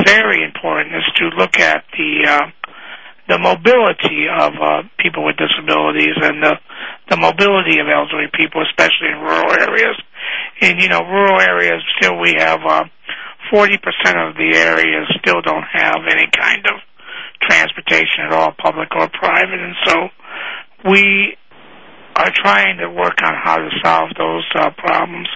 very 0.04 0.44
important 0.44 0.94
is 0.94 1.06
to 1.16 1.24
look 1.36 1.58
at 1.58 1.84
the 1.96 2.26
uh, 2.28 2.46
the 3.28 3.38
mobility 3.38 4.26
of 4.26 4.52
uh, 4.58 4.82
people 4.98 5.24
with 5.24 5.36
disabilities 5.38 6.18
and 6.18 6.42
the 6.42 6.54
the 7.08 7.16
mobility 7.16 7.78
of 7.78 7.86
elderly 7.86 8.26
people, 8.34 8.62
especially 8.66 9.10
in 9.10 9.18
rural 9.18 9.50
areas. 9.54 9.96
In 10.60 10.78
you 10.78 10.88
know 10.88 11.00
rural 11.06 11.40
areas, 11.40 11.82
still 11.98 12.18
we 12.18 12.34
have 12.38 12.60
uh, 12.66 12.84
40% 13.52 13.78
of 14.28 14.36
the 14.36 14.54
areas 14.54 15.06
still 15.18 15.42
don't 15.42 15.66
have 15.72 16.06
any 16.10 16.28
kind 16.30 16.62
of 16.66 16.78
transportation 17.42 18.26
at 18.26 18.32
all, 18.32 18.52
public 18.58 18.88
or 18.94 19.08
private, 19.08 19.58
and 19.58 19.74
so 19.86 19.94
we 20.84 21.36
are 22.16 22.30
trying 22.34 22.78
to 22.78 22.88
work 22.90 23.18
on 23.22 23.34
how 23.42 23.56
to 23.56 23.70
solve 23.82 24.10
those 24.18 24.44
uh, 24.54 24.70
problems. 24.76 25.28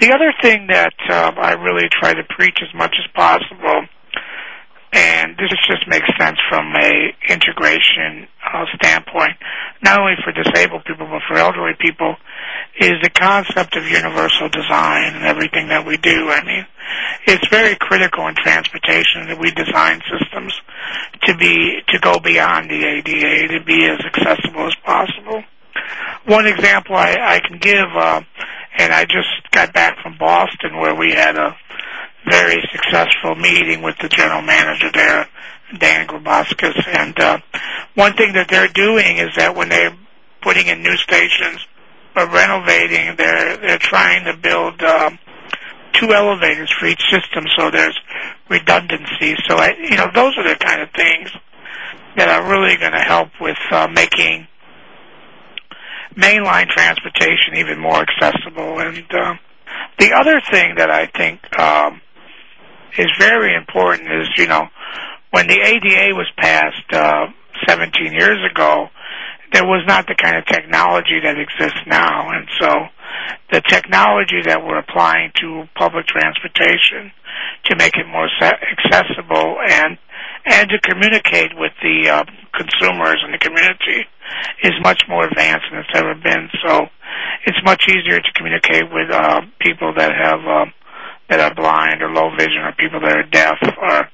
The 0.00 0.12
other 0.12 0.32
thing 0.42 0.68
that 0.68 0.94
uh, 1.08 1.32
I 1.36 1.52
really 1.52 1.88
try 1.90 2.14
to 2.14 2.22
preach 2.28 2.58
as 2.62 2.74
much 2.74 2.94
as 2.98 3.10
possible, 3.14 3.86
and 4.92 5.36
this 5.36 5.50
just 5.68 5.86
makes 5.88 6.08
sense 6.18 6.38
from 6.48 6.72
a 6.74 7.12
integration 7.28 8.26
uh, 8.42 8.64
standpoint, 8.76 9.36
not 9.82 10.00
only 10.00 10.14
for 10.24 10.32
disabled 10.32 10.84
people 10.84 11.06
but 11.06 11.22
for 11.28 11.36
elderly 11.36 11.74
people, 11.78 12.16
is 12.80 12.94
the 13.02 13.10
concept 13.10 13.76
of 13.76 13.84
universal 13.84 14.48
design 14.48 15.14
and 15.14 15.24
everything 15.24 15.68
that 15.68 15.86
we 15.86 15.96
do. 15.98 16.30
I 16.30 16.44
mean, 16.44 16.66
it's 17.26 17.46
very 17.48 17.76
critical 17.76 18.26
in 18.28 18.34
transportation 18.34 19.26
that 19.28 19.38
we 19.38 19.50
design 19.50 20.00
systems 20.10 20.54
to 21.24 21.36
be 21.36 21.80
to 21.88 21.98
go 21.98 22.18
beyond 22.18 22.70
the 22.70 22.84
ADA 22.84 23.58
to 23.58 23.64
be 23.64 23.86
as 23.86 24.00
accessible 24.04 24.66
as 24.66 24.74
possible. 24.84 25.42
One 26.26 26.46
example 26.46 26.96
I, 26.96 27.16
I 27.20 27.40
can 27.46 27.58
give, 27.58 27.88
uh, 27.94 28.20
and 28.78 28.92
I 28.92 29.04
just 29.04 29.50
got 29.50 29.72
back 29.72 29.98
from 30.02 30.16
Boston 30.18 30.78
where 30.78 30.94
we 30.94 31.12
had 31.12 31.36
a 31.36 31.56
very 32.28 32.62
successful 32.72 33.34
meeting 33.34 33.82
with 33.82 33.96
the 34.00 34.08
general 34.08 34.42
manager 34.42 34.90
there, 34.92 35.28
Dan 35.78 36.06
Grabauskas, 36.06 36.86
and 36.86 37.18
uh, 37.18 37.38
one 37.94 38.14
thing 38.14 38.34
that 38.34 38.48
they're 38.48 38.68
doing 38.68 39.18
is 39.18 39.30
that 39.36 39.56
when 39.56 39.68
they're 39.68 39.96
putting 40.42 40.66
in 40.66 40.82
new 40.82 40.96
stations 40.96 41.66
or 42.16 42.26
renovating, 42.28 43.16
they're 43.16 43.56
they're 43.56 43.78
trying 43.78 44.24
to 44.24 44.36
build 44.36 44.82
um, 44.82 45.18
two 45.92 46.12
elevators 46.12 46.72
for 46.78 46.86
each 46.86 47.02
system, 47.10 47.46
so 47.56 47.70
there's 47.70 47.98
redundancy. 48.48 49.36
So 49.48 49.56
I, 49.56 49.74
you 49.78 49.96
know, 49.96 50.08
those 50.14 50.36
are 50.38 50.48
the 50.48 50.56
kind 50.56 50.82
of 50.82 50.90
things 50.90 51.30
that 52.16 52.28
are 52.28 52.50
really 52.50 52.76
going 52.76 52.92
to 52.92 53.00
help 53.00 53.28
with 53.40 53.58
uh, 53.70 53.88
making 53.88 54.46
mainline 56.14 56.68
transportation 56.68 57.56
even 57.56 57.78
more 57.78 58.02
accessible. 58.02 58.80
And 58.80 59.04
uh, 59.12 59.34
the 59.98 60.12
other 60.12 60.40
thing 60.50 60.74
that 60.76 60.90
I 60.90 61.06
think 61.06 61.40
um, 61.58 62.00
is 62.98 63.10
very 63.18 63.54
important 63.54 64.10
is, 64.12 64.28
you 64.36 64.46
know, 64.46 64.68
when 65.30 65.46
the 65.46 65.60
ADA 65.60 66.14
was 66.14 66.26
passed 66.36 66.92
uh, 66.92 67.26
17 67.68 68.12
years 68.12 68.38
ago, 68.50 68.88
there 69.52 69.64
was 69.64 69.82
not 69.86 70.06
the 70.06 70.14
kind 70.14 70.36
of 70.36 70.46
technology 70.46 71.20
that 71.22 71.38
exists 71.38 71.80
now, 71.86 72.30
and 72.30 72.46
so 72.60 72.70
the 73.52 73.60
technology 73.68 74.42
that 74.46 74.62
we're 74.62 74.78
applying 74.78 75.32
to 75.40 75.64
public 75.74 76.06
transportation 76.06 77.10
to 77.66 77.76
make 77.76 77.94
it 77.96 78.06
more 78.06 78.28
accessible 78.42 79.56
and 79.66 79.98
and 80.46 80.70
to 80.70 80.80
communicate 80.80 81.52
with 81.56 81.72
the 81.82 82.08
uh, 82.08 82.24
consumers 82.56 83.20
and 83.24 83.34
the 83.34 83.38
community 83.38 84.08
is 84.62 84.72
much 84.82 85.02
more 85.08 85.26
advanced 85.26 85.66
than 85.70 85.80
it's 85.80 85.94
ever 85.94 86.14
been. 86.14 86.48
So 86.64 86.86
it's 87.44 87.58
much 87.64 87.84
easier 87.88 88.20
to 88.20 88.32
communicate 88.34 88.84
with 88.90 89.10
uh, 89.10 89.42
people 89.60 89.92
that 89.96 90.12
have 90.16 90.40
uh, 90.40 90.66
that 91.28 91.40
are 91.40 91.54
blind 91.54 92.02
or 92.02 92.10
low 92.10 92.30
vision 92.38 92.62
or 92.64 92.72
people 92.72 93.00
that 93.00 93.16
are 93.16 93.28
deaf 93.30 93.58
or 93.62 94.08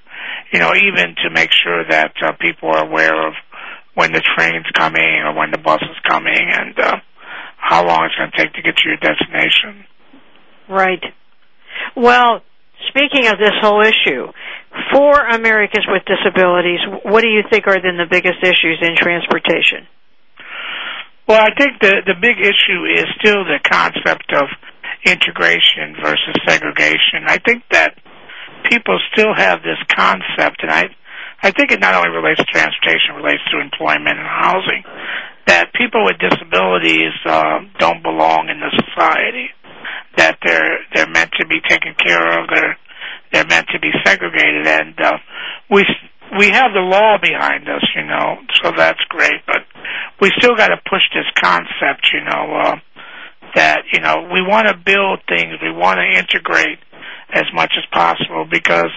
you 0.53 0.59
know 0.59 0.73
even 0.75 1.15
to 1.23 1.31
make 1.31 1.51
sure 1.53 1.85
that 1.89 2.13
uh, 2.23 2.33
people 2.41 2.71
are 2.71 2.85
aware 2.85 3.27
of 3.29 3.35
when 3.97 4.13
the 4.13 4.23
train's 4.37 4.69
coming 4.77 5.25
or 5.25 5.35
when 5.35 5.51
the 5.51 5.59
bus 5.59 5.81
is 5.81 5.97
coming 6.07 6.37
and 6.37 6.79
uh, 6.79 6.97
how 7.57 7.85
long 7.85 8.05
it's 8.05 8.15
going 8.15 8.31
to 8.31 8.37
take 8.37 8.53
to 8.53 8.63
get 8.63 8.77
to 8.77 8.89
your 8.89 9.01
destination. 9.01 9.89
Right. 10.69 11.03
Well, 11.97 12.43
speaking 12.89 13.27
of 13.27 13.39
this 13.41 13.57
whole 13.61 13.81
issue, 13.81 14.29
for 14.93 15.17
Americans 15.27 15.87
with 15.89 16.05
disabilities, 16.05 16.81
what 17.05 17.23
do 17.23 17.29
you 17.29 17.43
think 17.51 17.67
are 17.67 17.81
then 17.81 17.97
the 17.97 18.07
biggest 18.09 18.39
issues 18.45 18.79
in 18.83 18.95
transportation? 18.97 19.89
Well, 21.27 21.41
I 21.41 21.51
think 21.59 21.81
the 21.81 22.05
the 22.07 22.15
big 22.21 22.39
issue 22.39 22.85
is 22.87 23.07
still 23.19 23.43
the 23.43 23.59
concept 23.65 24.31
of 24.37 24.47
integration 25.05 25.97
versus 26.03 26.37
segregation. 26.47 27.27
I 27.27 27.39
think 27.39 27.65
that 27.73 27.99
people 28.71 28.99
still 29.13 29.35
have 29.35 29.63
this 29.63 29.81
concept, 29.91 30.63
and 30.63 30.71
I 30.71 30.85
I 31.43 31.51
think 31.51 31.71
it 31.71 31.81
not 31.81 31.95
only 31.95 32.11
relates 32.11 32.39
to 32.41 32.47
transportation, 32.47 33.15
it 33.15 33.23
relates 33.23 33.45
to 33.53 33.61
employment 33.61 34.19
and 34.19 34.29
housing, 34.29 34.83
that 35.47 35.73
people 35.75 36.05
with 36.05 36.19
disabilities 36.19 37.13
uh, 37.25 37.61
don't 37.79 38.03
belong 38.03 38.49
in 38.49 38.59
the 38.59 38.73
society, 38.83 39.49
that 40.17 40.39
they're 40.45 40.79
they're 40.95 41.11
meant 41.11 41.31
to 41.39 41.47
be 41.47 41.61
taken 41.69 41.95
care 41.95 42.41
of, 42.41 42.49
they're 42.53 42.77
they're 43.33 43.47
meant 43.47 43.67
to 43.73 43.79
be 43.79 43.91
segregated, 44.05 44.67
and 44.67 44.95
uh, 45.01 45.19
we 45.71 45.85
we 46.39 46.49
have 46.51 46.73
the 46.75 46.83
law 46.83 47.19
behind 47.23 47.69
us, 47.69 47.85
you 47.95 48.05
know, 48.05 48.37
so 48.63 48.73
that's 48.77 49.01
great, 49.09 49.45
but 49.47 49.63
we 50.21 50.31
still 50.39 50.57
got 50.57 50.69
to 50.69 50.77
push 50.91 51.03
this 51.15 51.29
concept, 51.41 52.11
you 52.13 52.25
know, 52.25 52.57
uh, 52.65 52.77
that 53.55 53.83
you 53.93 54.01
know 54.01 54.29
we 54.33 54.43
want 54.43 54.67
to 54.67 54.75
build 54.75 55.21
things, 55.29 55.55
we 55.63 55.71
want 55.71 55.99
to 55.99 56.19
integrate 56.19 56.79
as 57.33 57.45
much 57.55 57.75
as 57.77 57.85
possible 57.93 58.47
because 58.51 58.91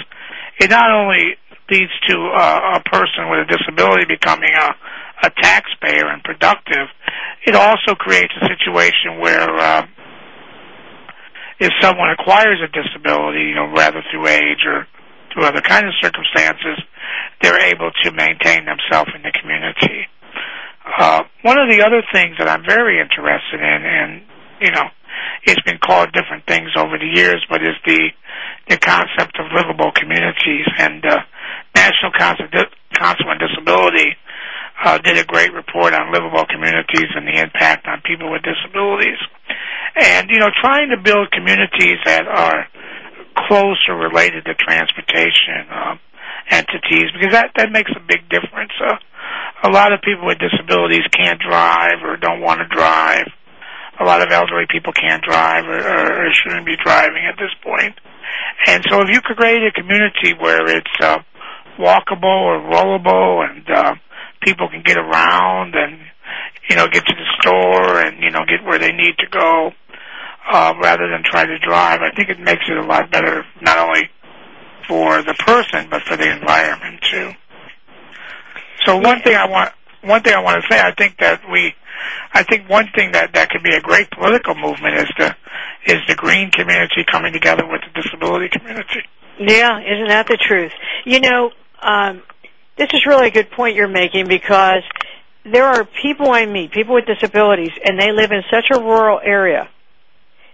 it 0.59 0.69
not 0.69 0.91
only 0.91 1.37
leads 1.71 1.91
to 2.07 2.15
a 2.15 2.81
person 2.91 3.29
with 3.29 3.45
a 3.45 3.57
disability 3.57 4.05
becoming 4.05 4.51
a, 4.53 5.27
a 5.27 5.29
taxpayer 5.41 6.07
and 6.07 6.23
productive, 6.23 6.87
it 7.45 7.55
also 7.55 7.95
creates 7.95 8.33
a 8.41 8.47
situation 8.47 9.19
where 9.19 9.49
uh, 9.49 9.85
if 11.59 11.71
someone 11.81 12.09
acquires 12.11 12.59
a 12.63 12.67
disability, 12.71 13.51
you 13.51 13.55
know, 13.55 13.71
rather 13.75 14.03
through 14.11 14.27
age 14.27 14.63
or 14.65 14.87
through 15.33 15.45
other 15.45 15.61
kinds 15.61 15.85
of 15.85 15.93
circumstances, 16.01 16.79
they're 17.41 17.59
able 17.71 17.91
to 18.03 18.11
maintain 18.11 18.65
themselves 18.65 19.11
in 19.15 19.21
the 19.21 19.33
community. 19.39 20.07
Uh, 20.97 21.23
one 21.43 21.59
of 21.59 21.69
the 21.69 21.83
other 21.85 22.01
things 22.11 22.35
that 22.39 22.49
I'm 22.49 22.63
very 22.65 22.99
interested 22.99 23.59
in, 23.59 23.85
and 23.85 24.21
you 24.59 24.71
know, 24.71 24.89
it's 25.43 25.61
been 25.61 25.77
called 25.77 26.11
different 26.13 26.45
things 26.47 26.71
over 26.75 26.97
the 26.97 27.05
years, 27.05 27.45
but 27.49 27.61
is 27.61 27.75
the 27.85 28.09
the 28.69 28.77
concept 28.77 29.35
of 29.41 29.51
livable 29.51 29.91
communities. 29.91 30.65
And 30.77 31.03
uh, 31.03 31.17
National 31.75 32.11
Council, 32.17 32.45
on 32.49 33.37
Disability 33.37 34.15
uh, 34.83 34.97
did 34.99 35.17
a 35.17 35.25
great 35.25 35.51
report 35.53 35.93
on 35.93 36.13
livable 36.13 36.45
communities 36.45 37.09
and 37.15 37.27
the 37.27 37.41
impact 37.41 37.87
on 37.87 38.01
people 38.05 38.31
with 38.31 38.43
disabilities. 38.43 39.19
And, 39.95 40.29
you 40.29 40.39
know, 40.39 40.49
trying 40.61 40.89
to 40.89 41.01
build 41.01 41.31
communities 41.31 41.97
that 42.05 42.27
are 42.27 42.67
close 43.47 43.79
or 43.89 43.97
related 43.97 44.45
to 44.45 44.53
transportation 44.53 45.67
uh, 45.71 45.95
entities, 46.49 47.11
because 47.13 47.33
that, 47.33 47.51
that 47.57 47.71
makes 47.71 47.91
a 47.95 47.99
big 47.99 48.29
difference. 48.29 48.71
Uh, 48.79 48.95
a 49.63 49.69
lot 49.69 49.91
of 49.91 49.99
people 50.01 50.25
with 50.25 50.39
disabilities 50.39 51.03
can't 51.11 51.39
drive 51.41 52.03
or 52.03 52.15
don't 52.17 52.41
want 52.41 52.61
to 52.61 52.67
drive. 52.67 53.27
A 53.99 54.05
lot 54.05 54.21
of 54.21 54.31
elderly 54.31 54.65
people 54.69 54.93
can't 54.93 55.23
drive 55.23 55.65
or, 55.65 55.75
or 55.75 56.31
shouldn't 56.31 56.65
be 56.65 56.77
driving 56.77 57.25
at 57.27 57.35
this 57.35 57.51
point. 57.63 57.95
And 58.67 58.83
so 58.89 59.01
if 59.01 59.09
you 59.09 59.21
could 59.21 59.37
create 59.37 59.63
a 59.63 59.71
community 59.71 60.33
where 60.39 60.67
it's 60.67 60.87
uh, 61.01 61.19
walkable 61.77 62.23
or 62.23 62.59
rollable 62.59 63.49
and 63.49 63.69
uh, 63.69 63.95
people 64.41 64.69
can 64.69 64.81
get 64.83 64.97
around 64.97 65.75
and, 65.75 65.99
you 66.69 66.75
know, 66.75 66.87
get 66.87 67.05
to 67.05 67.13
the 67.13 67.25
store 67.39 67.99
and, 68.01 68.21
you 68.21 68.31
know, 68.31 68.45
get 68.47 68.63
where 68.65 68.79
they 68.79 68.91
need 68.91 69.17
to 69.17 69.27
go 69.31 69.71
uh, 70.51 70.73
rather 70.81 71.07
than 71.09 71.23
try 71.23 71.45
to 71.45 71.59
drive, 71.59 72.01
I 72.01 72.11
think 72.15 72.29
it 72.29 72.39
makes 72.39 72.65
it 72.69 72.77
a 72.77 72.85
lot 72.85 73.11
better, 73.11 73.45
not 73.61 73.77
only 73.77 74.09
for 74.87 75.21
the 75.21 75.35
person, 75.35 75.87
but 75.89 76.01
for 76.03 76.17
the 76.17 76.31
environment 76.31 77.03
too. 77.11 77.31
So 78.85 78.97
one 78.97 79.21
thing 79.21 79.35
I 79.35 79.47
want, 79.47 79.71
one 80.01 80.23
thing 80.23 80.33
I 80.33 80.41
want 80.41 80.63
to 80.63 80.73
say, 80.73 80.79
I 80.79 80.91
think 80.95 81.17
that 81.19 81.41
we, 81.51 81.75
I 82.33 82.43
think 82.43 82.69
one 82.69 82.87
thing 82.95 83.11
that 83.13 83.33
that 83.33 83.49
could 83.49 83.63
be 83.63 83.73
a 83.75 83.81
great 83.81 84.09
political 84.11 84.55
movement 84.55 84.95
is 84.97 85.07
the 85.17 85.35
is 85.85 85.99
the 86.07 86.15
green 86.15 86.51
community 86.51 87.03
coming 87.09 87.33
together 87.33 87.63
with 87.65 87.81
the 87.81 88.01
disability 88.01 88.49
community. 88.49 89.01
Yeah, 89.39 89.79
isn't 89.79 90.09
that 90.09 90.27
the 90.27 90.37
truth? 90.37 90.71
You 91.05 91.21
know, 91.21 91.51
um, 91.81 92.21
this 92.77 92.89
is 92.93 93.05
really 93.05 93.27
a 93.27 93.31
good 93.31 93.51
point 93.51 93.75
you're 93.75 93.87
making 93.87 94.27
because 94.27 94.83
there 95.45 95.65
are 95.65 95.85
people 96.01 96.31
I 96.31 96.45
meet, 96.45 96.71
people 96.71 96.95
with 96.95 97.05
disabilities, 97.05 97.71
and 97.83 97.99
they 97.99 98.11
live 98.11 98.31
in 98.31 98.43
such 98.51 98.65
a 98.73 98.79
rural 98.79 99.19
area 99.23 99.69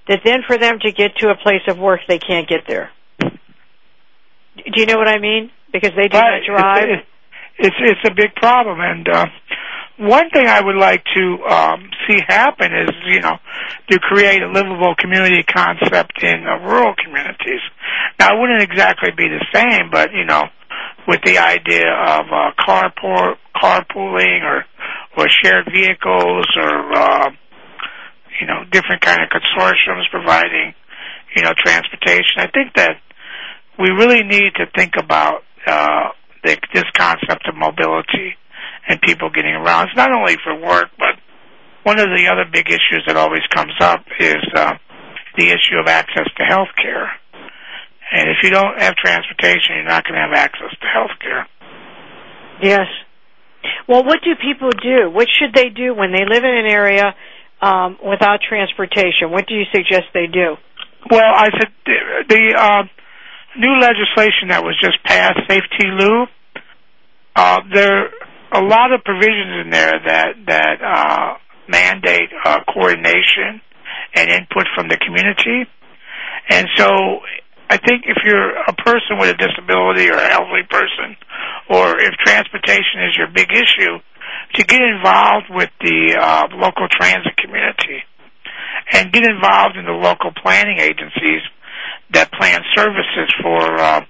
that 0.07 0.21
then 0.23 0.41
for 0.45 0.57
them 0.57 0.77
to 0.81 0.91
get 0.91 1.15
to 1.17 1.29
a 1.29 1.35
place 1.35 1.61
of 1.67 1.79
work, 1.79 2.01
they 2.07 2.19
can't 2.19 2.47
get 2.47 2.61
there. 2.67 2.91
Do 3.19 4.79
you 4.79 4.85
know 4.85 4.97
what 4.97 5.07
I 5.07 5.19
mean? 5.19 5.51
Because 5.73 5.91
they 5.95 6.07
do 6.07 6.17
Right. 6.17 6.41
not 6.47 6.61
drive. 6.61 6.83
It's, 6.89 7.07
it's 7.57 7.75
it's 7.79 8.09
a 8.09 8.13
big 8.13 8.35
problem, 8.35 8.79
and 8.81 9.07
uh, 9.09 9.25
one 9.97 10.29
thing 10.29 10.47
I 10.47 10.61
would 10.61 10.75
like 10.75 11.03
to 11.15 11.43
um, 11.47 11.89
see 12.07 12.19
happen 12.27 12.71
is 12.73 12.89
you 13.05 13.21
know 13.21 13.37
to 13.89 13.99
create 13.99 14.41
a 14.41 14.47
livable 14.51 14.95
community 14.97 15.43
concept 15.43 16.21
in 16.21 16.45
uh, 16.47 16.59
rural 16.65 16.93
communities. 17.03 17.61
Now, 18.19 18.35
it 18.35 18.39
wouldn't 18.39 18.63
exactly 18.63 19.11
be 19.15 19.27
the 19.27 19.45
same, 19.53 19.89
but 19.91 20.11
you 20.13 20.25
know, 20.25 20.43
with 21.07 21.21
the 21.23 21.37
idea 21.37 21.87
of 21.87 22.25
uh, 22.27 22.51
carpool 22.59 23.35
carpooling 23.55 24.43
or 24.43 24.65
or 25.17 25.27
shared 25.43 25.65
vehicles 25.73 26.45
or 26.57 26.93
uh, 26.93 27.29
you 28.41 28.47
know 28.47 28.63
different 28.71 29.01
kind 29.01 29.19
of 29.21 29.29
consortiums 29.29 30.09
providing 30.11 30.73
you 31.35 31.43
know 31.43 31.53
transportation. 31.63 32.39
I 32.39 32.47
think 32.51 32.73
that 32.75 32.97
we 33.79 33.89
really 33.91 34.23
need 34.23 34.55
to 34.55 34.65
think 34.75 34.93
about 34.97 35.43
uh, 35.67 36.09
the, 36.43 36.57
this 36.73 36.85
concept 36.95 37.47
of 37.47 37.55
mobility 37.55 38.35
and 38.87 39.01
people 39.01 39.29
getting 39.29 39.53
around. 39.53 39.87
It's 39.87 39.97
not 39.97 40.11
only 40.11 40.37
for 40.43 40.55
work, 40.55 40.89
but 40.97 41.15
one 41.83 41.99
of 41.99 42.09
the 42.09 42.27
other 42.31 42.45
big 42.51 42.67
issues 42.67 43.03
that 43.07 43.15
always 43.15 43.45
comes 43.53 43.73
up 43.79 44.05
is 44.19 44.41
uh, 44.55 44.73
the 45.37 45.47
issue 45.47 45.77
of 45.79 45.87
access 45.87 46.25
to 46.37 46.43
health 46.43 46.69
care. 46.81 47.09
And 48.11 48.29
if 48.29 48.37
you 48.43 48.49
don't 48.49 48.79
have 48.79 48.95
transportation, 48.95 49.75
you're 49.75 49.89
not 49.89 50.03
going 50.03 50.15
to 50.15 50.21
have 50.21 50.33
access 50.33 50.71
to 50.81 50.87
health 50.87 51.17
care. 51.21 51.47
Yes. 52.61 52.87
Well, 53.87 54.03
what 54.03 54.19
do 54.23 54.33
people 54.35 54.69
do? 54.69 55.09
What 55.09 55.27
should 55.29 55.53
they 55.53 55.69
do 55.69 55.93
when 55.93 56.11
they 56.11 56.25
live 56.25 56.43
in 56.43 56.65
an 56.65 56.69
area 56.69 57.15
um, 57.61 57.97
without 58.03 58.39
transportation? 58.47 59.31
What 59.31 59.47
do 59.47 59.55
you 59.55 59.65
suggest 59.73 60.13
they 60.13 60.27
do? 60.27 60.55
Well, 61.09 61.21
I 61.23 61.49
said 61.53 61.69
the, 61.85 61.97
the 62.29 62.53
uh, 62.57 62.83
new 63.57 63.79
legislation 63.79 64.49
that 64.49 64.63
was 64.63 64.77
just 64.81 65.03
passed, 65.03 65.39
SAFETEA-LU, 65.49 66.25
uh, 67.35 67.59
there 67.73 68.09
a 68.55 68.63
lot 68.63 68.93
of 68.93 69.03
provisions 69.03 69.65
in 69.65 69.69
there 69.69 69.99
that 70.05 70.31
that 70.47 70.77
uh, 70.81 71.37
mandate 71.67 72.29
uh, 72.45 72.59
coordination 72.71 73.61
and 74.15 74.29
input 74.29 74.65
from 74.75 74.87
the 74.87 74.97
community. 74.97 75.67
And 76.49 76.67
so, 76.77 76.87
I 77.69 77.77
think 77.77 78.05
if 78.07 78.17
you're 78.23 78.55
a 78.55 78.73
person 78.73 79.19
with 79.19 79.29
a 79.29 79.37
disability 79.37 80.09
or 80.09 80.17
an 80.17 80.31
elderly 80.31 80.63
person, 80.69 81.17
or 81.69 81.99
if 81.99 82.13
transportation 82.23 83.03
is 83.09 83.17
your 83.17 83.27
big 83.27 83.51
issue, 83.51 83.99
to 84.55 84.63
get 84.63 84.81
involved 84.81 85.47
with 85.49 85.69
the 85.81 86.15
uh, 86.19 86.47
local 86.55 86.87
transit 86.87 87.35
community 87.37 88.03
and 88.93 89.11
get 89.11 89.23
involved 89.27 89.75
in 89.75 89.85
the 89.85 89.91
local 89.91 90.31
planning 90.31 90.77
agencies 90.79 91.41
that 92.11 92.31
plan 92.31 92.61
services 92.75 93.33
for 93.41 93.79
uh, 93.79 94.01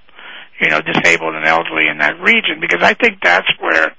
you 0.59 0.69
know 0.69 0.81
disabled 0.81 1.35
and 1.35 1.45
elderly 1.45 1.87
in 1.87 1.97
that 1.99 2.19
region 2.19 2.59
because 2.59 2.83
I 2.83 2.93
think 2.93 3.19
that's 3.23 3.47
where 3.59 3.95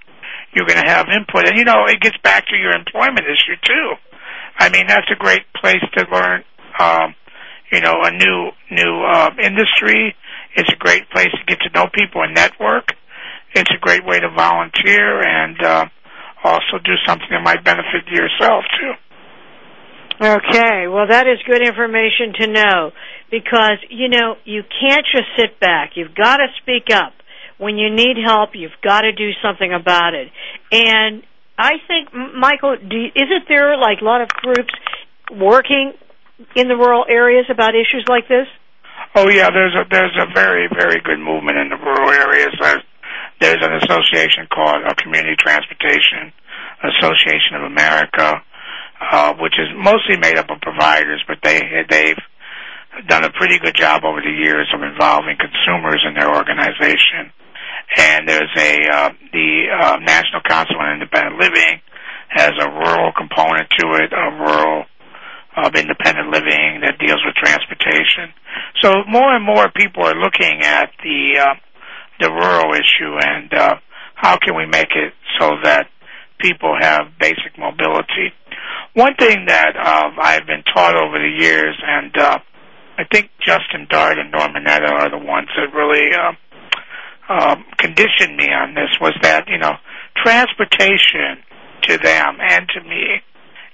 you're 0.57 0.65
going 0.65 0.81
to 0.81 0.89
have 0.89 1.07
input 1.13 1.47
and 1.47 1.59
you 1.59 1.65
know 1.65 1.85
it 1.85 2.01
gets 2.01 2.17
back 2.25 2.49
to 2.49 2.57
your 2.57 2.73
employment 2.73 3.29
issue 3.29 3.61
too. 3.63 3.93
I 4.57 4.71
mean 4.71 4.87
that's 4.89 5.07
a 5.13 5.17
great 5.17 5.45
place 5.53 5.85
to 5.99 6.07
learn 6.11 6.43
um, 6.81 7.15
you 7.71 7.81
know 7.81 8.01
a 8.03 8.11
new 8.11 8.51
new 8.73 9.05
uh, 9.05 9.31
industry. 9.39 10.17
It's 10.57 10.73
a 10.73 10.79
great 10.81 11.11
place 11.11 11.29
to 11.29 11.45
get 11.47 11.61
to 11.61 11.71
know 11.77 11.87
people 11.93 12.23
and 12.23 12.35
network. 12.35 12.89
It's 13.55 13.71
a 13.71 13.79
great 13.79 14.05
way 14.05 14.19
to 14.19 14.31
volunteer 14.31 15.21
and 15.21 15.63
uh, 15.63 15.85
also 16.43 16.81
do 16.83 16.97
something 17.07 17.29
that 17.31 17.45
might 17.45 17.63
benefit 17.63 18.09
yourself 18.09 18.65
too. 18.81 18.93
Okay, 20.17 20.89
well 20.89 21.07
that 21.07 21.27
is 21.27 21.37
good 21.45 21.61
information 21.61 22.33
to 22.41 22.47
know 22.47 22.91
because 23.31 23.77
you 23.91 24.09
know 24.09 24.37
you 24.45 24.63
can't 24.81 25.05
just 25.13 25.29
sit 25.37 25.61
back. 25.61 25.93
You've 25.97 26.15
got 26.15 26.39
to 26.39 26.47
speak 26.63 26.89
up. 26.91 27.13
When 27.59 27.79
you 27.79 27.91
need 27.91 28.17
help, 28.25 28.51
you've 28.55 28.77
got 28.83 29.03
to 29.03 29.13
do 29.13 29.31
something 29.43 29.73
about 29.73 30.15
it. 30.15 30.29
And 30.71 31.23
I 31.59 31.81
think, 31.89 32.13
Michael, 32.13 32.77
do 32.77 32.99
isn't 33.15 33.49
there 33.49 33.77
like 33.79 34.01
a 34.03 34.05
lot 34.05 34.21
of 34.21 34.29
groups 34.29 34.75
working 35.33 35.93
in 36.55 36.69
the 36.69 36.77
rural 36.77 37.05
areas 37.09 37.47
about 37.49 37.75
issues 37.75 38.05
like 38.09 38.29
this? 38.29 38.47
Oh 39.15 39.29
yeah, 39.31 39.49
there's 39.49 39.75
a 39.75 39.89
there's 39.91 40.17
a 40.21 40.29
very 40.35 40.69
very 40.69 41.01
good 41.01 41.19
movement 41.19 41.57
in 41.57 41.71
the 41.71 41.77
rural 41.77 42.11
areas. 42.11 42.53
There's, 42.61 42.85
there's 43.41 43.63
an 43.65 43.73
association 43.81 44.47
called 44.53 44.85
a 44.85 44.95
Community 44.95 45.37
Transportation 45.39 46.33
Association 46.85 47.57
of 47.57 47.63
America, 47.65 48.43
uh, 49.01 49.33
which 49.41 49.55
is 49.57 49.69
mostly 49.77 50.21
made 50.21 50.37
up 50.37 50.51
of 50.51 50.61
providers, 50.61 51.25
but 51.27 51.39
they 51.43 51.63
they've 51.89 52.21
done 53.09 53.25
a 53.25 53.33
pretty 53.33 53.59
good 53.59 53.77
job 53.77 54.05
over 54.05 54.21
the 54.21 54.33
years 54.33 54.69
of 54.75 54.83
involving 54.83 55.37
consumers 55.37 56.05
in 56.07 56.15
their 56.15 56.29
organization. 56.35 57.33
And 57.97 58.29
there's 58.29 58.51
a 58.57 58.73
uh, 58.93 59.11
the 59.33 59.67
uh, 59.71 59.97
National 60.03 60.43
Council 60.43 60.77
on 60.79 60.95
Independent 60.95 61.39
Living 61.39 61.81
has 62.29 62.53
a 62.61 62.69
rural 62.69 63.13
component 63.17 63.69
to 63.79 63.87
it, 64.03 64.13
a 64.13 64.31
rural 64.37 64.85
of 65.57 65.75
independent 65.75 66.29
living 66.31 66.83
that 66.83 66.99
deals 66.99 67.21
with 67.25 67.35
transportation. 67.35 68.35
So 68.83 68.93
more 69.09 69.35
and 69.35 69.45
more 69.45 69.71
people 69.75 70.05
are 70.05 70.15
looking 70.15 70.61
at 70.63 70.91
the 71.03 71.39
uh, 71.41 71.55
the 72.21 72.31
rural 72.31 72.75
issue 72.75 73.17
and 73.21 73.53
uh, 73.55 73.75
how 74.15 74.39
can 74.39 74.57
we 74.57 74.67
make 74.67 74.93
it 74.97 75.13
so 75.39 75.57
that 75.63 75.89
people 76.41 76.77
have 76.79 77.19
basic 77.21 77.57
mobility. 77.59 78.33
One 78.95 79.15
thing 79.17 79.47
that 79.47 79.77
uh, 79.77 80.11
I've 80.21 80.47
been 80.47 80.65
taught 80.75 80.97
over 80.97 81.19
the 81.19 81.35
years, 81.39 81.77
and 81.85 82.17
uh, 82.17 82.39
I 82.99 83.05
think 83.13 83.31
Justin 83.45 83.87
Dart 83.91 84.19
and 84.19 84.33
Norman 84.33 84.65
Mineta 84.65 84.91
are 84.91 85.11
the 85.11 85.25
ones 85.25 85.49
that 85.57 85.77
really 85.77 86.15
uh, 86.15 86.33
conditioned 87.79 88.37
me 88.37 88.49
on 88.53 88.75
this, 88.75 88.91
was 89.01 89.15
that 89.23 89.49
you 89.49 89.59
know 89.59 89.75
transportation 90.17 91.43
to 91.83 91.99
them 91.99 92.39
and 92.41 92.69
to 92.69 92.81
me 92.83 93.23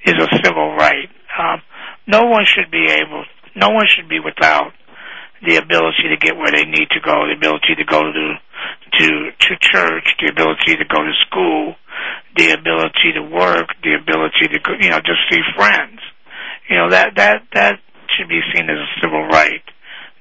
is 0.04 0.14
a 0.14 0.28
civil 0.44 0.74
right. 0.74 1.08
Um, 1.38 1.62
no 2.06 2.22
one 2.24 2.44
should 2.44 2.70
be 2.70 2.86
able, 2.90 3.24
no 3.54 3.70
one 3.70 3.86
should 3.88 4.08
be 4.08 4.20
without 4.20 4.72
the 5.46 5.56
ability 5.56 6.08
to 6.10 6.16
get 6.16 6.36
where 6.36 6.52
they 6.52 6.64
need 6.64 6.88
to 6.90 7.00
go, 7.00 7.26
the 7.26 7.34
ability 7.36 7.74
to 7.76 7.84
go 7.84 8.02
to 8.02 8.34
to 8.98 9.08
to 9.38 9.56
church, 9.60 10.06
the 10.20 10.30
ability 10.30 10.76
to 10.76 10.84
go 10.84 11.02
to 11.02 11.12
school, 11.26 11.74
the 12.36 12.52
ability 12.52 13.12
to 13.14 13.22
work, 13.22 13.68
the 13.82 13.94
ability 13.94 14.48
to 14.48 14.58
you 14.80 14.90
know 14.90 15.00
just 15.00 15.20
see 15.30 15.40
friends. 15.56 16.00
You 16.68 16.76
know 16.76 16.90
that 16.90 17.14
that 17.16 17.42
that 17.54 17.80
should 18.10 18.28
be 18.28 18.40
seen 18.54 18.68
as 18.68 18.78
a 18.78 19.00
civil 19.00 19.24
right 19.26 19.62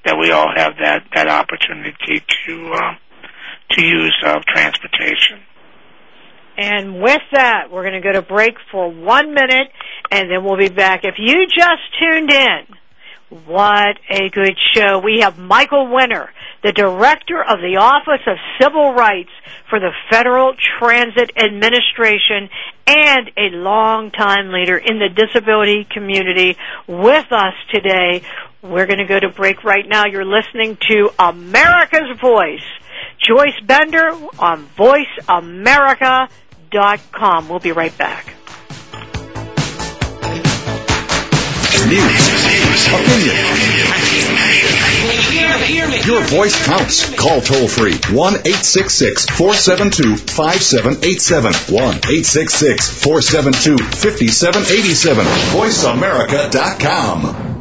that 0.06 0.17
we 0.17 0.32
all 0.32 0.50
have 0.56 0.74
that 0.82 1.04
that 1.13 1.28
opportunity 1.28 2.24
to 2.48 2.74
uh, 2.74 2.94
to 3.71 3.86
use 3.86 4.23
of 4.25 4.43
transportation. 4.45 5.39
And 6.57 7.01
with 7.01 7.21
that, 7.31 7.71
we're 7.71 7.84
going 7.84 8.01
to 8.01 8.07
go 8.07 8.12
to 8.13 8.21
break 8.21 8.55
for 8.71 8.89
one 8.91 9.34
minute, 9.34 9.71
and 10.12 10.29
then 10.29 10.43
we'll 10.43 10.57
be 10.57 10.69
back. 10.69 11.01
If 11.03 11.15
you 11.17 11.47
just 11.47 11.81
tuned 11.99 12.31
in, 12.31 12.65
what 13.45 13.97
a 14.10 14.29
good 14.29 14.57
show. 14.73 14.99
We 14.99 15.21
have 15.21 15.39
Michael 15.39 15.88
Winter, 15.91 16.29
the 16.63 16.73
Director 16.73 17.41
of 17.41 17.60
the 17.60 17.77
Office 17.79 18.21
of 18.27 18.38
Civil 18.62 18.93
Rights 18.93 19.29
for 19.69 19.79
the 19.79 19.91
Federal 20.12 20.53
Transit 20.79 21.31
Administration 21.38 22.49
and 22.86 23.31
a 23.38 23.55
longtime 23.55 24.51
leader 24.51 24.77
in 24.77 24.99
the 24.99 25.07
disability 25.07 25.88
community 25.89 26.57
with 26.88 27.31
us 27.31 27.53
today. 27.73 28.21
We're 28.62 28.86
going 28.86 28.99
to 28.99 29.05
go 29.05 29.19
to 29.19 29.29
break 29.29 29.63
right 29.63 29.88
now. 29.88 30.05
You're 30.05 30.25
listening 30.25 30.77
to 30.89 31.10
America's 31.17 32.19
Voice. 32.19 32.67
Joyce 33.21 33.60
Bender 33.65 34.12
on 34.39 34.67
VoiceAmerica.com. 34.77 37.49
We'll 37.49 37.60
be 37.60 37.71
right 37.71 37.97
back. 37.97 38.36
News, 41.88 42.88
opinion, 42.88 43.36
Your 46.05 46.21
voice 46.21 46.63
counts. 46.65 47.13
Call 47.15 47.41
toll 47.41 47.67
free 47.67 47.93
1 47.93 48.34
866 48.34 49.25
472 49.25 50.15
5787. 50.15 51.53
1 51.53 51.81
866 51.81 53.03
472 53.03 53.84
5787. 53.84 55.25
VoiceAmerica.com. 55.25 57.61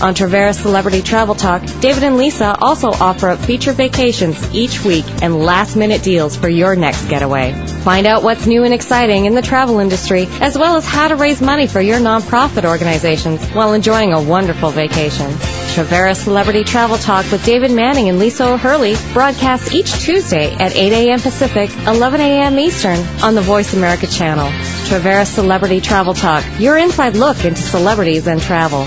On 0.00 0.14
Traveras 0.14 0.60
Celebrity 0.60 1.02
Travel 1.02 1.34
Talk, 1.34 1.62
David 1.80 2.02
and 2.02 2.16
Lisa 2.16 2.56
also 2.60 2.88
offer 2.88 3.28
up 3.28 3.38
feature 3.38 3.72
vacations 3.72 4.52
each 4.54 4.84
week 4.84 5.04
and 5.22 5.44
last 5.44 5.76
minute 5.76 6.02
deals 6.02 6.36
for 6.36 6.48
your 6.48 6.74
next 6.74 7.06
getaway. 7.08 7.52
Find 7.82 8.06
out 8.06 8.22
what's 8.22 8.46
new 8.46 8.64
and 8.64 8.74
exciting 8.74 9.26
in 9.26 9.34
the 9.34 9.42
travel 9.42 9.78
industry, 9.78 10.26
as 10.40 10.58
well 10.58 10.76
as 10.76 10.86
how 10.86 11.08
to 11.08 11.16
raise 11.16 11.40
money 11.40 11.66
for 11.66 11.80
your 11.80 11.98
nonprofit 11.98 12.64
organizations 12.64 13.46
while 13.50 13.74
enjoying 13.74 14.12
a 14.12 14.22
wonderful 14.22 14.70
vacation. 14.70 15.30
Traveras 15.72 16.16
Celebrity 16.16 16.64
Travel 16.64 16.98
Talk 16.98 17.30
with 17.30 17.44
David 17.44 17.70
Manning 17.70 18.08
and 18.08 18.18
Lisa 18.18 18.46
O'Hurley 18.46 18.94
broadcasts 19.12 19.72
each 19.72 19.92
Tuesday 19.92 20.52
at 20.52 20.74
8 20.76 20.92
a.m. 20.92 21.20
Pacific, 21.20 21.70
11 21.86 22.20
a.m. 22.20 22.58
Eastern 22.58 22.98
on 23.22 23.34
the 23.34 23.40
Voice 23.40 23.72
America 23.72 24.06
channel. 24.06 24.48
Traveras 24.88 25.28
Celebrity 25.28 25.80
Travel 25.80 26.14
Talk, 26.14 26.44
your 26.58 26.76
inside 26.76 27.16
look 27.16 27.44
into 27.44 27.62
celebrities 27.62 28.26
and 28.26 28.40
travel. 28.40 28.86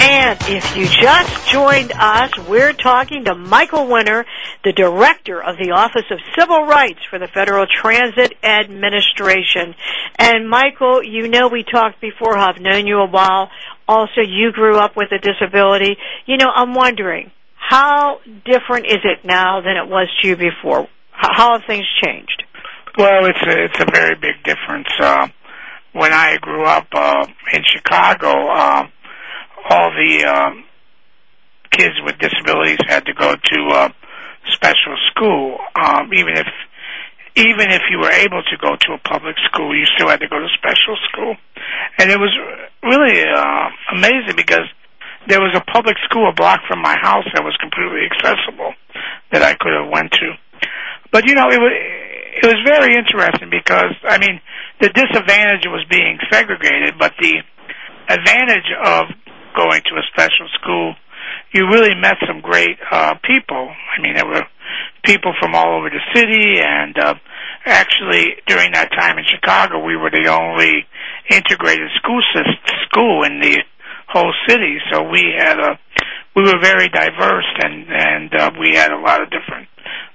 And 0.00 0.38
if 0.42 0.76
you 0.76 0.86
just 0.86 1.48
joined 1.48 1.92
us, 1.92 2.30
we're 2.48 2.72
talking 2.72 3.24
to 3.24 3.34
Michael 3.34 3.88
Winter, 3.88 4.26
the 4.62 4.72
Director 4.72 5.42
of 5.42 5.56
the 5.56 5.72
Office 5.72 6.04
of 6.10 6.18
Civil 6.38 6.66
Rights 6.66 7.00
for 7.10 7.18
the 7.18 7.26
Federal 7.26 7.66
Transit 7.66 8.32
Administration. 8.44 9.74
And 10.16 10.48
Michael, 10.48 11.02
you 11.02 11.28
know 11.28 11.48
we 11.48 11.64
talked 11.64 12.00
before, 12.00 12.38
I've 12.38 12.60
known 12.60 12.86
you 12.86 12.98
a 12.98 13.10
while. 13.10 13.50
Also, 13.88 14.20
you 14.20 14.52
grew 14.52 14.76
up 14.76 14.96
with 14.96 15.08
a 15.10 15.18
disability. 15.18 15.96
You 16.26 16.36
know, 16.36 16.50
I'm 16.54 16.74
wondering, 16.74 17.32
how 17.56 18.20
different 18.44 18.86
is 18.86 19.00
it 19.04 19.24
now 19.24 19.60
than 19.62 19.76
it 19.76 19.88
was 19.88 20.08
to 20.22 20.28
you 20.28 20.36
before? 20.36 20.86
How 21.10 21.58
have 21.58 21.66
things 21.66 21.86
changed? 22.04 22.44
Well, 22.96 23.26
it's 23.26 23.42
a, 23.42 23.64
it's 23.64 23.80
a 23.80 23.86
very 23.92 24.14
big 24.14 24.44
difference. 24.44 24.88
Uh, 25.00 25.28
when 25.92 26.12
I 26.12 26.36
grew 26.36 26.64
up 26.64 26.86
uh, 26.92 27.26
in 27.52 27.62
Chicago, 27.64 28.48
uh, 28.48 28.86
all 29.70 29.90
the 29.90 30.24
um, 30.24 30.64
kids 31.70 31.94
with 32.04 32.18
disabilities 32.18 32.78
had 32.86 33.06
to 33.06 33.14
go 33.14 33.34
to 33.34 33.58
uh, 33.72 33.88
special 34.52 34.96
school. 35.10 35.58
Um, 35.74 36.12
even 36.14 36.36
if 36.36 36.46
even 37.36 37.70
if 37.70 37.82
you 37.90 37.98
were 37.98 38.10
able 38.10 38.42
to 38.42 38.56
go 38.58 38.74
to 38.74 38.92
a 38.94 38.98
public 39.06 39.36
school, 39.46 39.70
you 39.76 39.86
still 39.94 40.08
had 40.08 40.20
to 40.20 40.28
go 40.28 40.38
to 40.38 40.48
special 40.58 40.96
school, 41.10 41.36
and 41.98 42.10
it 42.10 42.18
was 42.18 42.34
really 42.82 43.22
uh, 43.22 43.68
amazing 43.94 44.34
because 44.34 44.66
there 45.28 45.40
was 45.40 45.54
a 45.54 45.60
public 45.70 45.96
school 46.04 46.28
a 46.28 46.32
block 46.32 46.60
from 46.66 46.80
my 46.80 46.96
house 46.98 47.24
that 47.34 47.44
was 47.44 47.54
completely 47.60 48.08
accessible 48.10 48.72
that 49.30 49.42
I 49.42 49.54
could 49.54 49.72
have 49.76 49.90
went 49.92 50.10
to. 50.12 50.34
But 51.12 51.28
you 51.28 51.34
know, 51.34 51.48
it 51.50 51.60
was 51.60 51.74
it 52.42 52.46
was 52.46 52.58
very 52.66 52.94
interesting 52.94 53.50
because 53.50 53.94
I 54.02 54.18
mean 54.18 54.40
the 54.80 54.88
disadvantage 54.88 55.66
was 55.66 55.84
being 55.90 56.18
segregated, 56.30 56.98
but 56.98 57.14
the 57.20 57.42
advantage 58.08 58.70
of 58.82 59.06
going 59.58 59.82
to 59.90 59.98
a 59.98 60.06
special 60.14 60.46
school, 60.54 60.94
you 61.52 61.66
really 61.66 61.98
met 61.98 62.16
some 62.26 62.40
great 62.40 62.78
uh, 62.90 63.14
people. 63.26 63.66
I 63.66 64.00
mean, 64.00 64.14
there 64.14 64.26
were 64.26 64.46
people 65.02 65.34
from 65.40 65.54
all 65.54 65.78
over 65.78 65.90
the 65.90 66.04
city, 66.14 66.62
and 66.62 66.96
uh, 66.96 67.14
actually 67.66 68.38
during 68.46 68.72
that 68.72 68.90
time 68.94 69.18
in 69.18 69.24
Chicago, 69.26 69.82
we 69.82 69.96
were 69.96 70.10
the 70.10 70.30
only 70.30 70.86
integrated 71.30 71.90
school 71.96 72.22
system, 72.30 72.54
school 72.86 73.24
in 73.24 73.40
the 73.40 73.58
whole 74.06 74.32
city. 74.46 74.78
So 74.92 75.02
we 75.02 75.34
had 75.36 75.58
a 75.58 75.78
we 76.36 76.44
were 76.44 76.60
very 76.62 76.88
diverse, 76.88 77.50
and 77.58 77.88
and 77.90 78.34
uh, 78.34 78.50
we 78.60 78.76
had 78.76 78.92
a 78.92 79.00
lot 79.00 79.22
of 79.22 79.28
different 79.30 79.66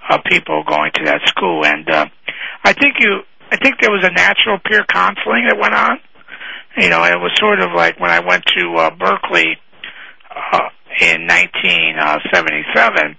uh, 0.10 0.20
people 0.30 0.64
going 0.64 0.92
to 0.96 1.04
that 1.06 1.22
school. 1.28 1.66
And 1.66 1.90
uh, 1.90 2.06
I 2.64 2.74
think 2.74 2.96
you, 3.00 3.22
I 3.52 3.58
think 3.58 3.76
there 3.82 3.92
was 3.92 4.06
a 4.06 4.14
natural 4.14 4.60
peer 4.64 4.86
counseling 4.88 5.48
that 5.50 5.60
went 5.60 5.76
on 5.76 6.00
you 6.78 6.90
know, 6.90 7.04
it 7.04 7.20
was 7.20 7.32
sort 7.40 7.60
of 7.60 7.72
like 7.76 8.00
when 8.00 8.10
I 8.10 8.20
went 8.20 8.44
to 8.58 8.76
uh, 8.78 8.90
Berkeley 8.96 9.58
uh, 10.30 10.70
in 11.00 11.28
1977. 11.28 13.18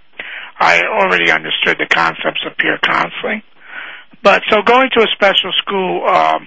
I 0.58 0.82
already 0.82 1.30
understood 1.30 1.78
the 1.78 1.86
concepts 1.90 2.40
of 2.46 2.56
peer 2.56 2.78
counseling, 2.82 3.42
but 4.22 4.42
so 4.50 4.62
going 4.62 4.88
to 4.94 5.02
a 5.02 5.06
special 5.12 5.52
school 5.58 6.06
um, 6.06 6.46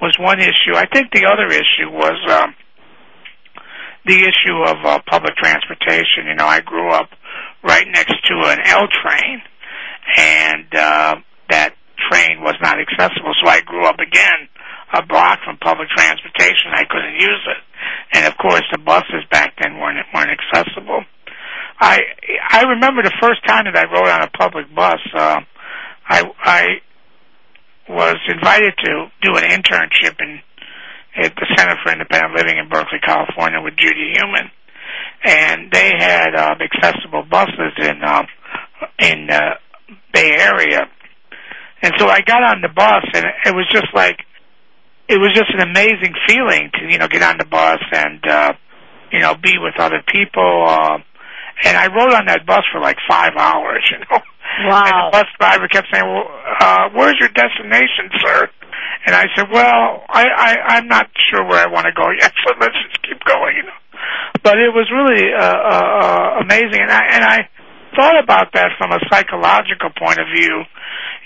was 0.00 0.14
one 0.20 0.40
issue. 0.40 0.76
I 0.76 0.86
think 0.86 1.10
the 1.12 1.24
other 1.24 1.46
issue 1.48 1.90
was 1.90 2.16
um, 2.30 2.54
the 4.06 4.16
issue 4.16 4.62
of 4.66 4.76
uh, 4.84 4.98
public 5.08 5.36
transportation. 5.36 6.26
You 6.26 6.34
know, 6.34 6.46
I 6.46 6.60
grew 6.60 6.90
up 6.90 7.08
right 7.62 7.86
next 7.88 8.14
to 8.28 8.34
an 8.44 8.58
L 8.66 8.86
train, 8.88 9.42
and 10.16 10.74
uh, 10.74 11.16
that 11.48 11.74
train 12.10 12.40
was 12.40 12.56
not 12.62 12.78
accessible, 12.80 13.32
so 13.42 13.48
I 13.48 13.60
grew 13.60 13.86
up 13.86 13.98
again 13.98 14.48
a 14.92 15.04
block 15.06 15.38
from 15.44 15.56
public 15.58 15.88
transportation. 15.90 16.74
I 16.74 16.84
couldn't 16.84 17.09
use 17.20 17.44
it, 17.46 17.62
and 18.16 18.26
of 18.26 18.36
course 18.38 18.64
the 18.72 18.78
buses 18.78 19.24
back 19.30 19.54
then 19.60 19.78
weren't 19.78 19.98
weren't 20.14 20.30
accessible. 20.32 21.04
I 21.78 22.00
I 22.50 22.62
remember 22.64 23.02
the 23.02 23.16
first 23.20 23.46
time 23.46 23.64
that 23.64 23.76
I 23.76 23.92
rode 23.92 24.08
on 24.08 24.22
a 24.22 24.30
public 24.30 24.72
bus. 24.74 25.00
Uh, 25.14 25.40
I 26.08 26.24
I 26.42 26.66
was 27.88 28.16
invited 28.28 28.72
to 28.84 29.10
do 29.22 29.36
an 29.36 29.44
internship 29.44 30.16
in 30.20 30.40
at 31.16 31.34
the 31.34 31.46
Center 31.56 31.74
for 31.82 31.92
Independent 31.92 32.34
Living 32.34 32.58
in 32.58 32.68
Berkeley, 32.68 33.00
California, 33.04 33.60
with 33.60 33.74
Judy 33.76 34.14
Heumann, 34.14 34.50
and 35.24 35.70
they 35.72 35.90
had 35.98 36.34
uh, 36.36 36.54
accessible 36.60 37.24
buses 37.28 37.72
in 37.78 38.02
uh, 38.02 38.22
in 38.98 39.26
the 39.26 39.58
Bay 40.12 40.36
Area. 40.38 40.86
And 41.82 41.94
so 41.98 42.08
I 42.08 42.20
got 42.20 42.42
on 42.42 42.60
the 42.60 42.68
bus, 42.68 43.04
and 43.14 43.24
it 43.46 43.54
was 43.54 43.66
just 43.72 43.88
like 43.94 44.18
it 45.10 45.18
was 45.18 45.34
just 45.34 45.50
an 45.50 45.60
amazing 45.60 46.14
feeling 46.26 46.70
to 46.78 46.86
you 46.86 46.98
know 46.98 47.08
get 47.08 47.22
on 47.22 47.36
the 47.36 47.44
bus 47.44 47.82
and 47.92 48.22
uh, 48.26 48.52
you 49.10 49.18
know 49.18 49.34
be 49.34 49.58
with 49.58 49.74
other 49.78 50.02
people. 50.06 50.64
Uh, 50.66 50.98
and 51.64 51.76
I 51.76 51.92
rode 51.92 52.14
on 52.14 52.26
that 52.26 52.46
bus 52.46 52.62
for 52.72 52.80
like 52.80 52.96
five 53.08 53.34
hours. 53.36 53.82
You 53.90 53.98
know. 53.98 54.22
Wow. 54.66 54.82
And 54.82 54.94
the 54.94 55.10
bus 55.12 55.28
driver 55.38 55.68
kept 55.68 55.88
saying, 55.92 56.06
"Well, 56.06 56.26
uh, 56.60 56.90
where's 56.94 57.18
your 57.18 57.30
destination, 57.30 58.10
sir?" 58.22 58.48
And 59.06 59.14
I 59.14 59.26
said, 59.34 59.50
"Well, 59.50 60.04
I, 60.08 60.24
I 60.26 60.50
I'm 60.78 60.86
not 60.86 61.10
sure 61.30 61.46
where 61.46 61.58
I 61.58 61.70
want 61.70 61.86
to 61.86 61.92
go 61.92 62.10
yet, 62.10 62.32
so 62.46 62.54
let's 62.60 62.74
just 62.86 63.02
keep 63.02 63.22
going." 63.24 63.56
You 63.56 63.62
know. 63.64 63.78
But 64.42 64.58
it 64.58 64.72
was 64.74 64.90
really 64.90 65.32
uh, 65.34 65.42
uh, 65.42 65.88
uh, 66.02 66.28
amazing, 66.42 66.82
and 66.82 66.90
I 66.90 67.02
and 67.14 67.24
I 67.24 67.38
thought 67.96 68.18
about 68.22 68.52
that 68.54 68.70
from 68.78 68.92
a 68.92 69.00
psychological 69.10 69.90
point 69.98 70.18
of 70.18 70.26
view 70.34 70.62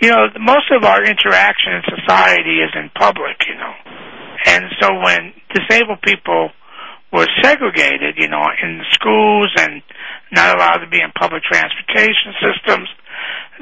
you 0.01 0.11
know, 0.11 0.27
most 0.41 0.71
of 0.71 0.85
our 0.85 1.05
interaction 1.05 1.73
in 1.75 1.83
society 1.99 2.61
is 2.61 2.71
in 2.75 2.91
public, 2.99 3.37
you 3.47 3.55
know. 3.55 3.75
And 4.47 4.65
so 4.81 4.89
when 5.01 5.33
disabled 5.55 6.03
people 6.03 6.51
were 7.13 7.27
segregated, 7.43 8.17
you 8.19 8.29
know, 8.29 8.43
in 8.63 8.83
schools 8.93 9.49
and 9.57 9.83
not 10.33 10.57
allowed 10.57 10.79
to 10.79 10.89
be 10.91 11.01
in 11.01 11.13
public 11.19 11.43
transportation 11.45 12.35
systems, 12.43 12.89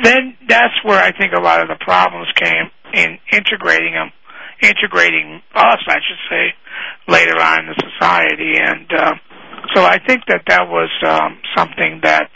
then 0.02 0.36
that's 0.48 0.74
where 0.84 0.98
I 0.98 1.12
think 1.16 1.32
a 1.34 1.40
lot 1.40 1.60
of 1.60 1.68
the 1.68 1.76
problems 1.84 2.28
came 2.34 2.72
in 2.94 3.18
integrating 3.30 3.92
them, 3.92 4.10
integrating 4.62 5.42
us, 5.54 5.80
I 5.86 5.98
should 6.00 6.22
say, 6.30 6.54
later 7.08 7.38
on 7.40 7.60
in 7.60 7.66
the 7.66 7.82
society. 7.92 8.56
And 8.58 8.88
uh, 8.90 9.14
so 9.74 9.84
I 9.84 9.98
think 10.06 10.22
that 10.28 10.42
that 10.48 10.68
was 10.68 10.90
um, 11.06 11.38
something 11.54 12.00
that 12.02 12.30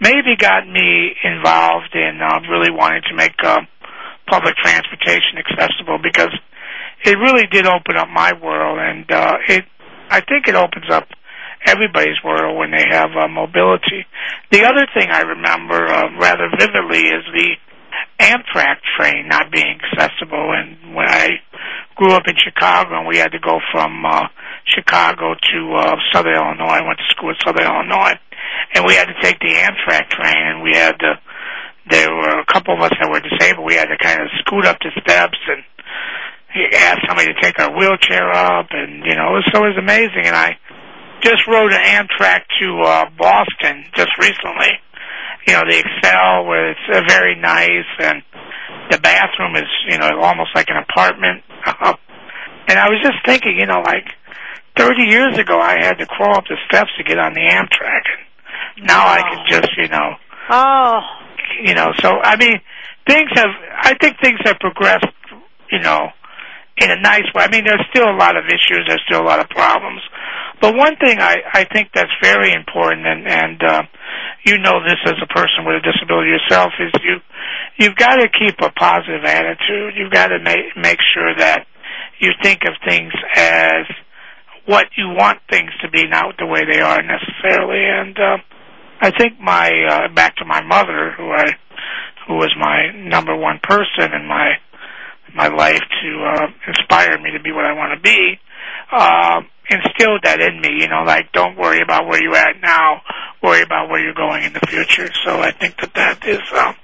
maybe 0.00 0.36
got 0.38 0.66
me 0.66 1.14
involved 1.24 1.94
in 1.94 2.20
uh, 2.22 2.40
really 2.50 2.70
wanting 2.70 3.02
to 3.08 3.14
make 3.14 3.34
uh, 3.44 3.60
public 4.28 4.54
transportation 4.56 5.38
accessible 5.38 5.98
because 6.02 6.32
it 7.04 7.16
really 7.16 7.46
did 7.50 7.66
open 7.66 7.96
up 7.96 8.08
my 8.08 8.32
world, 8.42 8.78
and 8.78 9.10
uh, 9.10 9.36
it 9.48 9.64
I 10.10 10.20
think 10.20 10.48
it 10.48 10.54
opens 10.54 10.90
up 10.90 11.08
everybody's 11.66 12.18
world 12.24 12.58
when 12.58 12.70
they 12.70 12.84
have 12.90 13.10
uh, 13.16 13.28
mobility. 13.28 14.06
The 14.50 14.64
other 14.64 14.86
thing 14.94 15.08
I 15.10 15.22
remember 15.22 15.86
uh, 15.86 16.18
rather 16.18 16.48
vividly 16.58 17.06
is 17.06 17.24
the 17.32 17.56
Amtrak 18.20 18.78
train 18.98 19.28
not 19.28 19.50
being 19.50 19.78
accessible. 19.80 20.52
And 20.52 20.94
when 20.94 21.08
I 21.08 21.40
grew 21.96 22.12
up 22.12 22.24
in 22.26 22.36
Chicago, 22.36 22.98
and 22.98 23.08
we 23.08 23.18
had 23.18 23.32
to 23.32 23.38
go 23.38 23.60
from 23.72 24.04
uh, 24.04 24.28
Chicago 24.66 25.34
to 25.34 25.74
uh, 25.76 25.96
Southern 26.12 26.34
Illinois, 26.34 26.80
I 26.80 26.86
went 26.86 26.98
to 26.98 27.08
school 27.10 27.30
in 27.30 27.36
Southern 27.44 27.66
Illinois, 27.66 28.18
and 28.74 28.84
we 28.86 28.94
had 28.94 29.06
to 29.06 29.18
take 29.22 29.38
the 29.40 29.54
Amtrak 29.54 30.10
train, 30.10 30.36
and 30.36 30.62
we 30.62 30.72
had 30.74 30.98
to. 31.00 31.18
There 31.90 32.10
were 32.10 32.38
a 32.38 32.46
couple 32.46 32.74
of 32.74 32.80
us 32.80 32.92
that 33.00 33.10
were 33.10 33.18
disabled. 33.18 33.66
We 33.66 33.74
had 33.74 33.90
to 33.90 33.98
kind 33.98 34.20
of 34.20 34.28
scoot 34.40 34.64
up 34.64 34.78
the 34.78 34.92
steps 35.02 35.38
and 35.48 35.64
asked 36.74 37.02
somebody 37.08 37.32
to 37.32 37.40
take 37.40 37.58
our 37.58 37.76
wheelchair 37.76 38.30
up, 38.30 38.66
and 38.70 39.04
you 39.04 39.14
know, 39.14 39.38
so 39.52 39.64
it 39.64 39.74
was 39.74 39.78
amazing. 39.78 40.26
And 40.26 40.36
I 40.36 40.58
just 41.22 41.46
rode 41.46 41.72
an 41.72 41.80
Amtrak 41.80 42.42
to 42.60 42.80
uh, 42.82 43.04
Boston 43.18 43.84
just 43.94 44.10
recently. 44.18 44.72
You 45.46 45.54
know, 45.54 45.62
the 45.68 45.82
Acela 45.82 46.44
was 46.44 46.76
uh, 46.92 47.02
very 47.08 47.34
nice, 47.34 47.88
and 47.98 48.22
the 48.90 48.98
bathroom 48.98 49.56
is 49.56 49.68
you 49.88 49.98
know 49.98 50.20
almost 50.20 50.50
like 50.54 50.68
an 50.68 50.76
apartment. 50.76 51.42
and 52.68 52.78
I 52.78 52.88
was 52.88 53.00
just 53.02 53.18
thinking, 53.24 53.56
you 53.58 53.66
know, 53.66 53.80
like 53.80 54.06
30 54.76 55.02
years 55.10 55.38
ago, 55.38 55.58
I 55.60 55.82
had 55.82 55.98
to 55.98 56.06
crawl 56.06 56.36
up 56.38 56.44
the 56.48 56.56
steps 56.68 56.90
to 56.98 57.04
get 57.04 57.18
on 57.18 57.34
the 57.34 57.40
Amtrak, 57.40 58.04
and 58.16 58.29
now 58.82 59.06
oh. 59.06 59.10
I 59.10 59.20
can 59.22 59.44
just 59.48 59.70
you 59.76 59.88
know, 59.88 60.14
oh, 60.50 61.00
you 61.62 61.74
know. 61.74 61.92
So 62.00 62.20
I 62.22 62.36
mean, 62.36 62.60
things 63.06 63.30
have. 63.34 63.50
I 63.82 63.94
think 64.00 64.16
things 64.22 64.38
have 64.44 64.58
progressed. 64.58 65.06
You 65.70 65.78
know, 65.78 66.08
in 66.80 66.90
a 66.90 67.00
nice 67.00 67.28
way. 67.34 67.44
I 67.44 67.50
mean, 67.50 67.64
there's 67.64 67.84
still 67.90 68.08
a 68.08 68.16
lot 68.16 68.36
of 68.36 68.44
issues. 68.46 68.84
There's 68.88 69.02
still 69.06 69.20
a 69.20 69.28
lot 69.28 69.38
of 69.38 69.48
problems. 69.50 70.00
But 70.60 70.76
one 70.76 70.96
thing 70.96 71.20
I, 71.20 71.36
I 71.52 71.64
think 71.64 71.88
that's 71.94 72.12
very 72.22 72.52
important, 72.52 73.06
and, 73.06 73.26
and 73.26 73.62
uh, 73.62 73.82
you 74.44 74.58
know 74.58 74.82
this 74.84 75.00
as 75.06 75.16
a 75.22 75.26
person 75.32 75.64
with 75.64 75.76
a 75.76 75.84
disability 75.84 76.30
yourself, 76.30 76.72
is 76.80 76.92
you 77.02 77.16
you've 77.78 77.96
got 77.96 78.16
to 78.16 78.28
keep 78.28 78.60
a 78.60 78.70
positive 78.72 79.24
attitude. 79.24 79.94
You've 79.96 80.12
got 80.12 80.28
to 80.28 80.38
make 80.38 80.76
make 80.76 80.98
sure 81.14 81.34
that 81.36 81.66
you 82.18 82.30
think 82.42 82.60
of 82.64 82.74
things 82.86 83.12
as 83.36 83.86
what 84.66 84.86
you 84.96 85.08
want 85.08 85.38
things 85.50 85.70
to 85.82 85.90
be, 85.90 86.06
not 86.06 86.36
the 86.38 86.46
way 86.46 86.60
they 86.70 86.80
are 86.80 87.00
necessarily. 87.02 87.80
And 87.80 88.16
uh, 88.18 88.36
I 89.00 89.10
think 89.10 89.40
my 89.40 89.70
uh, 89.88 90.14
back 90.14 90.36
to 90.36 90.44
my 90.44 90.62
mother, 90.62 91.12
who 91.16 91.30
I 91.30 91.56
who 92.26 92.34
was 92.34 92.54
my 92.58 92.92
number 92.94 93.34
one 93.34 93.58
person 93.62 94.12
in 94.12 94.26
my 94.26 94.54
my 95.34 95.48
life 95.48 95.80
to 96.02 96.24
uh, 96.24 96.46
inspire 96.66 97.18
me 97.18 97.30
to 97.32 97.40
be 97.40 97.52
what 97.52 97.64
I 97.64 97.72
want 97.72 97.94
to 97.94 98.00
be, 98.00 98.38
uh, 98.90 99.40
instilled 99.70 100.22
that 100.24 100.40
in 100.40 100.60
me. 100.60 100.82
You 100.82 100.88
know, 100.88 101.02
like 101.06 101.32
don't 101.32 101.56
worry 101.56 101.80
about 101.80 102.06
where 102.06 102.22
you're 102.22 102.36
at 102.36 102.60
now, 102.60 103.02
worry 103.42 103.62
about 103.62 103.88
where 103.88 104.02
you're 104.02 104.14
going 104.14 104.44
in 104.44 104.52
the 104.52 104.66
future. 104.68 105.08
So 105.24 105.40
I 105.40 105.52
think 105.52 105.80
that 105.80 105.94
that 105.94 106.26
is 106.26 106.42
um, 106.56 106.74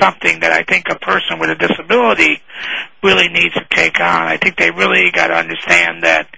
something 0.00 0.40
that 0.40 0.52
I 0.52 0.62
think 0.64 0.86
a 0.90 0.98
person 0.98 1.38
with 1.38 1.50
a 1.50 1.56
disability 1.56 2.42
really 3.02 3.28
needs 3.28 3.54
to 3.54 3.66
take 3.70 4.00
on. 4.00 4.26
I 4.26 4.36
think 4.36 4.56
they 4.56 4.70
really 4.70 5.10
got 5.12 5.28
to 5.28 5.34
understand 5.34 6.04
that 6.04 6.28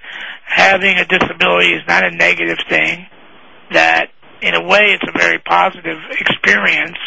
having 0.45 0.97
a 0.99 1.05
disability 1.05 1.73
is 1.75 1.83
not 1.89 2.05
a 2.05 2.11
negative 2.11 2.59
thing. 2.69 3.07
That 3.73 4.11
in 4.45 4.55
a 4.55 4.61
way, 4.61 4.93
it's 4.93 5.09
a 5.09 5.19
very 5.19 5.39
positive 5.39 5.99
experience 6.21 6.99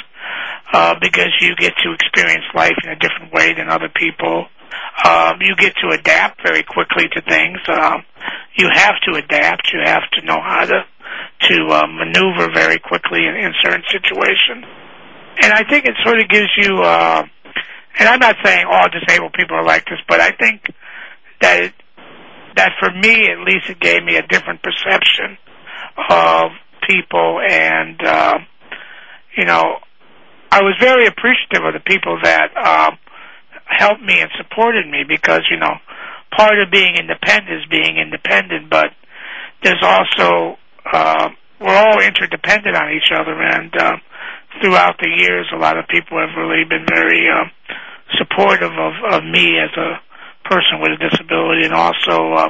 uh, 0.73 0.95
because 0.99 1.29
you 1.39 1.55
get 1.55 1.73
to 1.83 1.93
experience 1.93 2.45
life 2.55 2.75
in 2.83 2.89
a 2.89 2.95
different 2.95 3.31
way 3.31 3.53
than 3.53 3.69
other 3.69 3.89
people. 3.93 4.47
Um, 5.05 5.37
you 5.41 5.55
get 5.55 5.75
to 5.83 5.89
adapt 5.89 6.41
very 6.41 6.63
quickly 6.63 7.05
to 7.13 7.21
things. 7.21 7.59
Um, 7.67 8.03
you 8.57 8.67
have 8.73 8.95
to 9.05 9.15
adapt. 9.15 9.71
You 9.71 9.81
have 9.85 10.09
to 10.17 10.25
know 10.25 10.41
how 10.41 10.65
to 10.65 10.83
to 11.39 11.67
uh, 11.69 11.87
maneuver 11.87 12.51
very 12.53 12.79
quickly 12.79 13.19
in, 13.25 13.35
in 13.35 13.53
certain 13.63 13.83
situations. 13.91 14.65
And 15.41 15.53
I 15.53 15.63
think 15.69 15.85
it 15.85 15.93
sort 16.03 16.19
of 16.19 16.27
gives 16.29 16.49
you. 16.57 16.81
Uh, 16.81 17.23
and 17.99 18.09
I'm 18.09 18.19
not 18.19 18.35
saying 18.43 18.65
all 18.69 18.87
disabled 18.89 19.33
people 19.33 19.55
are 19.57 19.65
like 19.65 19.85
this, 19.85 19.99
but 20.07 20.19
I 20.19 20.31
think 20.31 20.61
that 21.41 21.63
it, 21.63 21.73
that 22.55 22.73
for 22.79 22.91
me 22.91 23.29
at 23.29 23.39
least 23.45 23.69
it 23.69 23.79
gave 23.79 24.03
me 24.03 24.17
a 24.17 24.25
different 24.25 24.61
perception 24.61 25.37
of 26.09 26.51
people 26.87 27.39
and 27.47 27.99
uh, 28.03 28.37
you 29.37 29.45
know 29.45 29.77
I 30.51 30.61
was 30.61 30.75
very 30.79 31.07
appreciative 31.07 31.65
of 31.65 31.73
the 31.73 31.83
people 31.85 32.17
that 32.23 32.49
uh, 32.55 32.91
helped 33.65 34.01
me 34.01 34.21
and 34.21 34.31
supported 34.37 34.87
me 34.87 35.03
because 35.07 35.41
you 35.51 35.57
know 35.57 35.75
part 36.35 36.59
of 36.59 36.71
being 36.71 36.95
independent 36.95 37.61
is 37.61 37.65
being 37.69 37.97
independent, 37.97 38.69
but 38.69 38.87
there's 39.63 39.83
also 39.83 40.57
uh, 40.91 41.29
we're 41.59 41.75
all 41.75 41.99
interdependent 41.99 42.75
on 42.75 42.93
each 42.93 43.11
other, 43.11 43.33
and 43.33 43.75
uh, 43.75 43.97
throughout 44.61 44.95
the 44.99 45.09
years, 45.09 45.47
a 45.53 45.57
lot 45.57 45.77
of 45.77 45.87
people 45.87 46.17
have 46.19 46.35
really 46.37 46.63
been 46.63 46.85
very 46.87 47.27
uh, 47.27 47.45
supportive 48.17 48.71
of, 48.71 48.93
of 49.11 49.23
me 49.23 49.57
as 49.59 49.73
a 49.75 49.99
person 50.47 50.79
with 50.79 50.95
a 50.95 51.09
disability, 51.09 51.65
and 51.65 51.73
also 51.73 52.33
uh, 52.33 52.49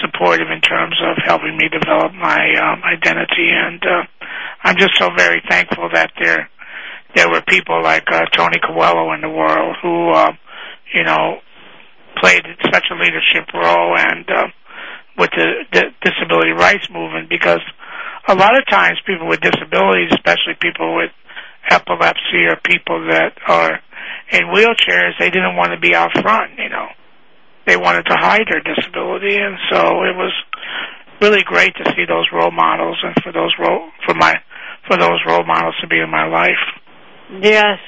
supportive 0.00 0.48
in 0.50 0.60
terms 0.60 0.96
of 1.02 1.16
helping 1.24 1.56
me 1.56 1.68
develop 1.68 2.12
my 2.14 2.54
um, 2.60 2.82
identity. 2.84 3.48
And 3.50 3.82
uh, 3.82 4.02
I'm 4.62 4.76
just 4.76 4.98
so 4.98 5.10
very 5.16 5.42
thankful 5.48 5.88
that 5.92 6.12
they're 6.20 6.48
there 7.14 7.30
were 7.30 7.40
people 7.48 7.82
like 7.82 8.04
uh, 8.12 8.26
Tony 8.32 8.58
Coelho 8.60 9.14
in 9.14 9.22
the 9.22 9.30
world 9.30 9.76
who, 9.80 10.10
uh, 10.10 10.32
you 10.92 11.02
know, 11.02 11.38
played 12.20 12.42
such 12.70 12.84
a 12.90 12.94
leadership 12.94 13.48
role 13.54 13.96
and 13.96 14.28
uh, 14.28 14.46
with 15.16 15.30
the, 15.30 15.64
the 15.72 15.84
disability 16.02 16.52
rights 16.52 16.88
movement 16.90 17.30
because 17.30 17.60
a 18.28 18.34
lot 18.34 18.58
of 18.58 18.66
times 18.68 18.98
people 19.06 19.28
with 19.28 19.40
disabilities, 19.40 20.10
especially 20.12 20.54
people 20.60 20.96
with 20.96 21.10
epilepsy 21.70 22.44
or 22.48 22.56
people 22.64 23.06
that 23.08 23.32
are 23.46 23.80
in 24.32 24.42
wheelchairs, 24.52 25.12
they 25.18 25.30
didn't 25.30 25.56
want 25.56 25.72
to 25.72 25.80
be 25.80 25.94
out 25.94 26.12
front, 26.20 26.52
you 26.58 26.68
know. 26.68 26.86
They 27.66 27.76
wanted 27.76 28.06
to 28.06 28.16
hide 28.16 28.46
their 28.50 28.62
disability 28.62 29.36
and 29.36 29.56
so 29.70 30.04
it 30.04 30.16
was 30.16 30.32
really 31.20 31.42
great 31.42 31.74
to 31.76 31.84
see 31.96 32.04
those 32.06 32.28
role 32.32 32.50
models 32.50 32.98
and 33.02 33.14
for 33.22 33.32
those 33.32 33.54
role 33.58 33.90
for 34.04 34.14
my 34.14 34.34
for 34.86 34.96
those 34.96 35.20
role 35.26 35.44
models 35.44 35.74
to 35.80 35.86
be 35.86 35.98
in 35.98 36.10
my 36.10 36.26
life. 36.26 36.62
Yes. 37.42 37.78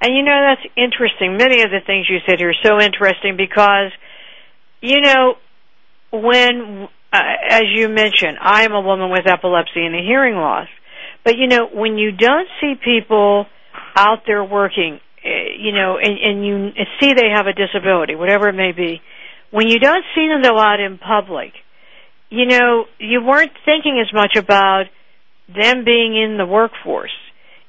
And 0.00 0.16
you 0.16 0.24
know, 0.24 0.34
that's 0.34 0.66
interesting. 0.76 1.36
Many 1.36 1.62
of 1.62 1.70
the 1.70 1.80
things 1.86 2.06
you 2.10 2.18
said 2.26 2.40
here 2.40 2.50
are 2.50 2.62
so 2.62 2.80
interesting 2.80 3.36
because, 3.36 3.92
you 4.80 5.00
know, 5.00 5.34
when, 6.12 6.88
uh, 7.12 7.18
as 7.48 7.62
you 7.72 7.88
mentioned, 7.88 8.38
I 8.40 8.64
am 8.64 8.72
a 8.72 8.80
woman 8.80 9.10
with 9.10 9.26
epilepsy 9.26 9.86
and 9.86 9.94
a 9.94 10.02
hearing 10.02 10.34
loss. 10.34 10.66
But 11.24 11.36
you 11.38 11.46
know, 11.46 11.68
when 11.72 11.98
you 11.98 12.10
don't 12.10 12.48
see 12.60 12.74
people 12.74 13.46
out 13.94 14.22
there 14.26 14.42
working, 14.42 14.98
eh, 15.24 15.54
you 15.58 15.72
know, 15.72 15.98
and, 15.98 16.18
and 16.18 16.46
you 16.46 16.70
see 17.00 17.12
they 17.14 17.30
have 17.32 17.46
a 17.46 17.52
disability, 17.52 18.16
whatever 18.16 18.48
it 18.48 18.54
may 18.54 18.72
be, 18.72 19.00
when 19.52 19.68
you 19.68 19.78
don't 19.78 20.04
see 20.14 20.26
them 20.26 20.42
go 20.42 20.58
out 20.58 20.80
in 20.80 20.98
public, 20.98 21.52
you 22.28 22.46
know, 22.46 22.86
you 22.98 23.22
weren't 23.22 23.52
thinking 23.64 24.02
as 24.04 24.12
much 24.12 24.34
about 24.36 24.86
them 25.48 25.84
being 25.84 26.16
in 26.16 26.36
the 26.36 26.46
workforce 26.46 27.12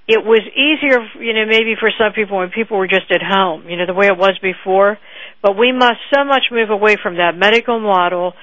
it 0.07 0.23
was 0.23 0.41
easier, 0.51 0.99
you 1.23 1.33
know, 1.33 1.45
maybe 1.45 1.75
for 1.79 1.89
some 1.97 2.11
people 2.11 2.37
when 2.37 2.49
people 2.49 2.77
were 2.77 2.87
just 2.87 3.09
at 3.11 3.21
home, 3.23 3.69
you 3.69 3.77
know, 3.77 3.85
the 3.85 3.93
way 3.93 4.07
it 4.07 4.17
was 4.17 4.37
before. 4.41 4.97
But 5.41 5.57
we 5.57 5.71
must 5.71 5.99
so 6.13 6.25
much 6.25 6.43
move 6.51 6.69
away 6.69 6.97
from 7.01 7.15
that 7.15 7.37
medical 7.37 7.79
model 7.79 8.33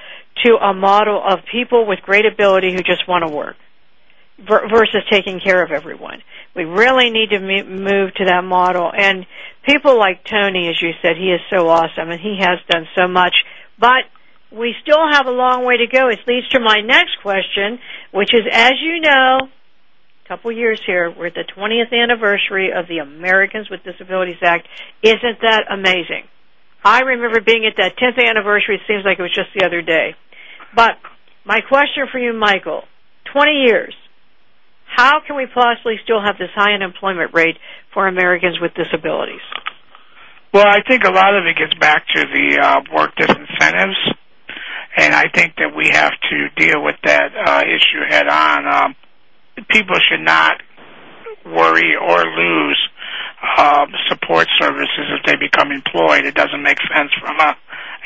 to 0.45 0.55
a 0.55 0.73
model 0.73 1.21
of 1.23 1.39
people 1.51 1.85
with 1.85 1.99
great 2.01 2.25
ability 2.25 2.71
who 2.71 2.77
just 2.77 3.07
want 3.07 3.27
to 3.27 3.33
work 3.33 3.57
versus 4.39 5.03
taking 5.11 5.39
care 5.39 5.63
of 5.63 5.71
everyone. 5.71 6.23
We 6.55 6.63
really 6.63 7.09
need 7.09 7.29
to 7.29 7.39
move 7.39 8.13
to 8.15 8.25
that 8.25 8.43
model. 8.43 8.91
And 8.95 9.25
people 9.65 9.97
like 9.97 10.25
Tony, 10.25 10.69
as 10.69 10.81
you 10.81 10.91
said, 11.01 11.15
he 11.17 11.31
is 11.31 11.41
so 11.49 11.67
awesome 11.69 12.09
and 12.09 12.19
he 12.19 12.37
has 12.39 12.59
done 12.69 12.87
so 12.97 13.07
much. 13.07 13.35
But 13.79 14.03
we 14.51 14.75
still 14.81 14.99
have 15.11 15.27
a 15.27 15.31
long 15.31 15.65
way 15.65 15.77
to 15.77 15.87
go. 15.87 16.09
It 16.09 16.19
leads 16.27 16.49
to 16.49 16.59
my 16.59 16.81
next 16.83 17.21
question, 17.21 17.79
which 18.11 18.33
is, 18.33 18.41
as 18.51 18.73
you 18.81 18.99
know, 18.99 19.39
a 20.25 20.27
couple 20.27 20.51
years 20.51 20.81
here. 20.85 21.09
We're 21.09 21.27
at 21.27 21.35
the 21.35 21.45
20th 21.57 21.93
anniversary 21.93 22.71
of 22.75 22.87
the 22.87 22.97
Americans 22.97 23.69
with 23.69 23.83
Disabilities 23.83 24.41
Act. 24.43 24.67
Isn't 25.01 25.39
that 25.41 25.63
amazing? 25.71 26.27
I 26.83 27.01
remember 27.01 27.39
being 27.41 27.65
at 27.65 27.77
that 27.77 27.95
10th 27.97 28.23
anniversary. 28.27 28.75
It 28.75 28.81
seems 28.87 29.05
like 29.05 29.19
it 29.19 29.21
was 29.21 29.33
just 29.33 29.49
the 29.55 29.65
other 29.65 29.81
day. 29.81 30.15
But 30.75 30.93
my 31.45 31.61
question 31.61 32.07
for 32.11 32.19
you, 32.19 32.33
Michael, 32.33 32.83
20 33.33 33.51
years, 33.65 33.95
how 34.95 35.21
can 35.25 35.35
we 35.35 35.47
possibly 35.47 35.95
still 36.03 36.21
have 36.21 36.37
this 36.37 36.49
high 36.53 36.73
unemployment 36.73 37.33
rate 37.33 37.57
for 37.93 38.07
Americans 38.07 38.59
with 38.59 38.73
disabilities? 38.73 39.41
Well, 40.53 40.67
I 40.67 40.81
think 40.87 41.05
a 41.05 41.11
lot 41.11 41.33
of 41.35 41.45
it 41.45 41.55
gets 41.57 41.73
back 41.79 42.05
to 42.13 42.25
the 42.25 42.59
uh, 42.61 42.81
work 42.93 43.15
disincentives, 43.15 43.95
and 44.97 45.15
I 45.15 45.25
think 45.33 45.55
that 45.57 45.73
we 45.75 45.89
have 45.93 46.11
to 46.11 46.49
deal 46.57 46.83
with 46.83 46.97
that 47.05 47.31
uh, 47.33 47.63
issue 47.63 48.03
head 48.09 48.27
on. 48.27 48.67
Um, 48.67 48.95
people 49.69 49.95
should 50.09 50.25
not 50.25 50.61
worry 51.45 51.95
or 51.95 52.23
lose 52.25 52.79
uh, 53.57 53.85
support 54.09 54.47
services 54.59 55.07
if 55.17 55.25
they 55.25 55.35
become 55.35 55.71
employed. 55.71 56.25
It 56.25 56.35
doesn't 56.35 56.61
make 56.61 56.77
sense 56.93 57.11
from 57.19 57.39
a 57.39 57.55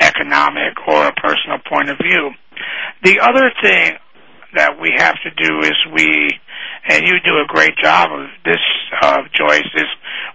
economic 0.02 0.76
or 0.88 1.08
a 1.08 1.14
personal 1.14 1.58
point 1.68 1.90
of 1.90 1.98
view. 1.98 2.32
The 3.04 3.20
other 3.22 3.52
thing 3.62 3.98
that 4.56 4.80
we 4.80 4.94
have 4.98 5.16
to 5.24 5.32
do 5.32 5.60
is 5.60 5.74
we, 5.94 6.32
and 6.88 7.04
you 7.06 7.14
do 7.24 7.38
a 7.44 7.48
great 7.48 7.76
job 7.82 8.12
of 8.12 8.28
this, 8.44 8.62
uh, 9.02 9.22
Joyce, 9.34 9.70
is 9.76 9.90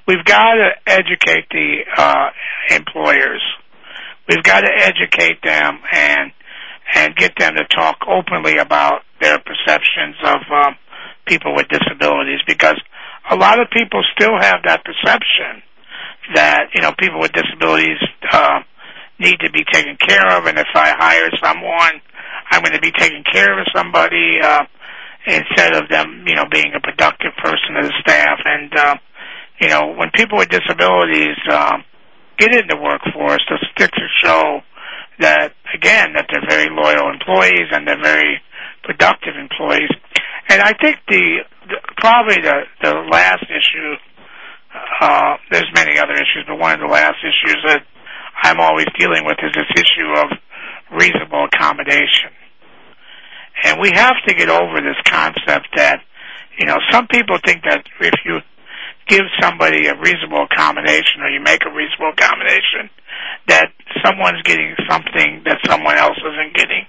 we've 0.06 0.24
got 0.24 0.54
to 0.54 0.70
educate 0.86 1.46
the 1.50 1.80
uh, 1.96 2.26
employers. 2.70 3.42
We've 4.28 4.42
got 4.42 4.60
to 4.60 4.70
educate 4.76 5.42
them 5.42 5.78
and 5.92 6.32
and 6.92 7.14
get 7.14 7.32
them 7.38 7.54
to 7.54 7.64
talk 7.64 7.98
openly 8.08 8.58
about 8.58 9.02
their 9.20 9.38
perceptions 9.38 10.16
of 10.24 10.40
um, 10.52 10.74
people 11.24 11.54
with 11.54 11.68
disabilities 11.68 12.40
because 12.48 12.74
a 13.30 13.36
lot 13.36 13.60
of 13.60 13.68
people 13.70 14.02
still 14.18 14.36
have 14.40 14.62
that 14.64 14.82
perception 14.84 15.62
that 16.34 16.68
you 16.74 16.82
know 16.82 16.92
people 16.98 17.20
with 17.20 17.32
disabilities 17.32 17.98
uh, 18.32 18.60
need 19.18 19.38
to 19.40 19.50
be 19.50 19.64
taken 19.70 19.96
care 19.96 20.26
of, 20.36 20.46
and 20.46 20.58
if 20.58 20.66
I 20.74 20.94
hire 20.98 21.30
someone, 21.42 22.00
I'm 22.50 22.62
going 22.62 22.74
to 22.74 22.80
be 22.80 22.92
taking 22.92 23.22
care 23.30 23.58
of 23.60 23.66
somebody 23.74 24.38
uh, 24.42 24.64
instead 25.26 25.74
of 25.74 25.88
them, 25.88 26.24
you 26.26 26.34
know, 26.34 26.44
being 26.50 26.72
a 26.74 26.80
productive 26.80 27.32
person 27.42 27.76
of 27.76 27.84
the 27.84 27.94
staff. 28.00 28.38
And 28.44 28.72
uh, 28.76 28.96
you 29.60 29.68
know, 29.68 29.92
when 29.96 30.10
people 30.14 30.38
with 30.38 30.48
disabilities 30.48 31.36
uh, 31.50 31.78
get 32.38 32.54
in 32.54 32.66
the 32.68 32.76
workforce, 32.76 33.42
the 33.48 33.58
statistics 33.70 34.12
show 34.22 34.60
that 35.20 35.52
again 35.74 36.14
that 36.14 36.26
they're 36.32 36.48
very 36.48 36.68
loyal 36.72 37.12
employees 37.12 37.68
and 37.72 37.86
they're 37.86 38.02
very 38.02 38.40
productive 38.82 39.34
employees. 39.36 39.90
And 40.48 40.62
I 40.62 40.72
think 40.80 40.96
the, 41.08 41.44
the 41.68 41.76
probably 41.98 42.36
the 42.42 42.64
the 42.82 42.94
last 43.10 43.44
issue. 43.44 43.96
Uh, 45.00 45.34
there's 45.50 45.66
many 45.74 45.98
other 45.98 46.14
issues, 46.14 46.44
but 46.46 46.56
one 46.56 46.72
of 46.72 46.78
the 46.78 46.86
last 46.86 47.16
issues 47.24 47.58
that 47.66 47.82
I'm 48.42 48.60
always 48.60 48.86
dealing 48.96 49.24
with 49.24 49.36
is 49.42 49.50
this 49.52 49.66
issue 49.74 50.12
of 50.14 50.30
reasonable 50.92 51.46
accommodation. 51.52 52.30
And 53.64 53.80
we 53.80 53.90
have 53.94 54.16
to 54.26 54.34
get 54.34 54.48
over 54.48 54.80
this 54.80 54.98
concept 55.04 55.68
that, 55.76 56.00
you 56.58 56.66
know, 56.66 56.78
some 56.90 57.06
people 57.08 57.38
think 57.44 57.62
that 57.64 57.84
if 58.00 58.14
you 58.24 58.40
give 59.08 59.26
somebody 59.40 59.86
a 59.88 59.94
reasonable 59.98 60.46
accommodation 60.50 61.20
or 61.20 61.28
you 61.28 61.40
make 61.40 61.60
a 61.66 61.72
reasonable 61.72 62.12
accommodation, 62.16 62.88
that 63.48 63.72
someone's 64.04 64.42
getting 64.42 64.74
something 64.88 65.42
that 65.44 65.58
someone 65.66 65.96
else 65.98 66.16
isn't 66.16 66.54
getting 66.54 66.86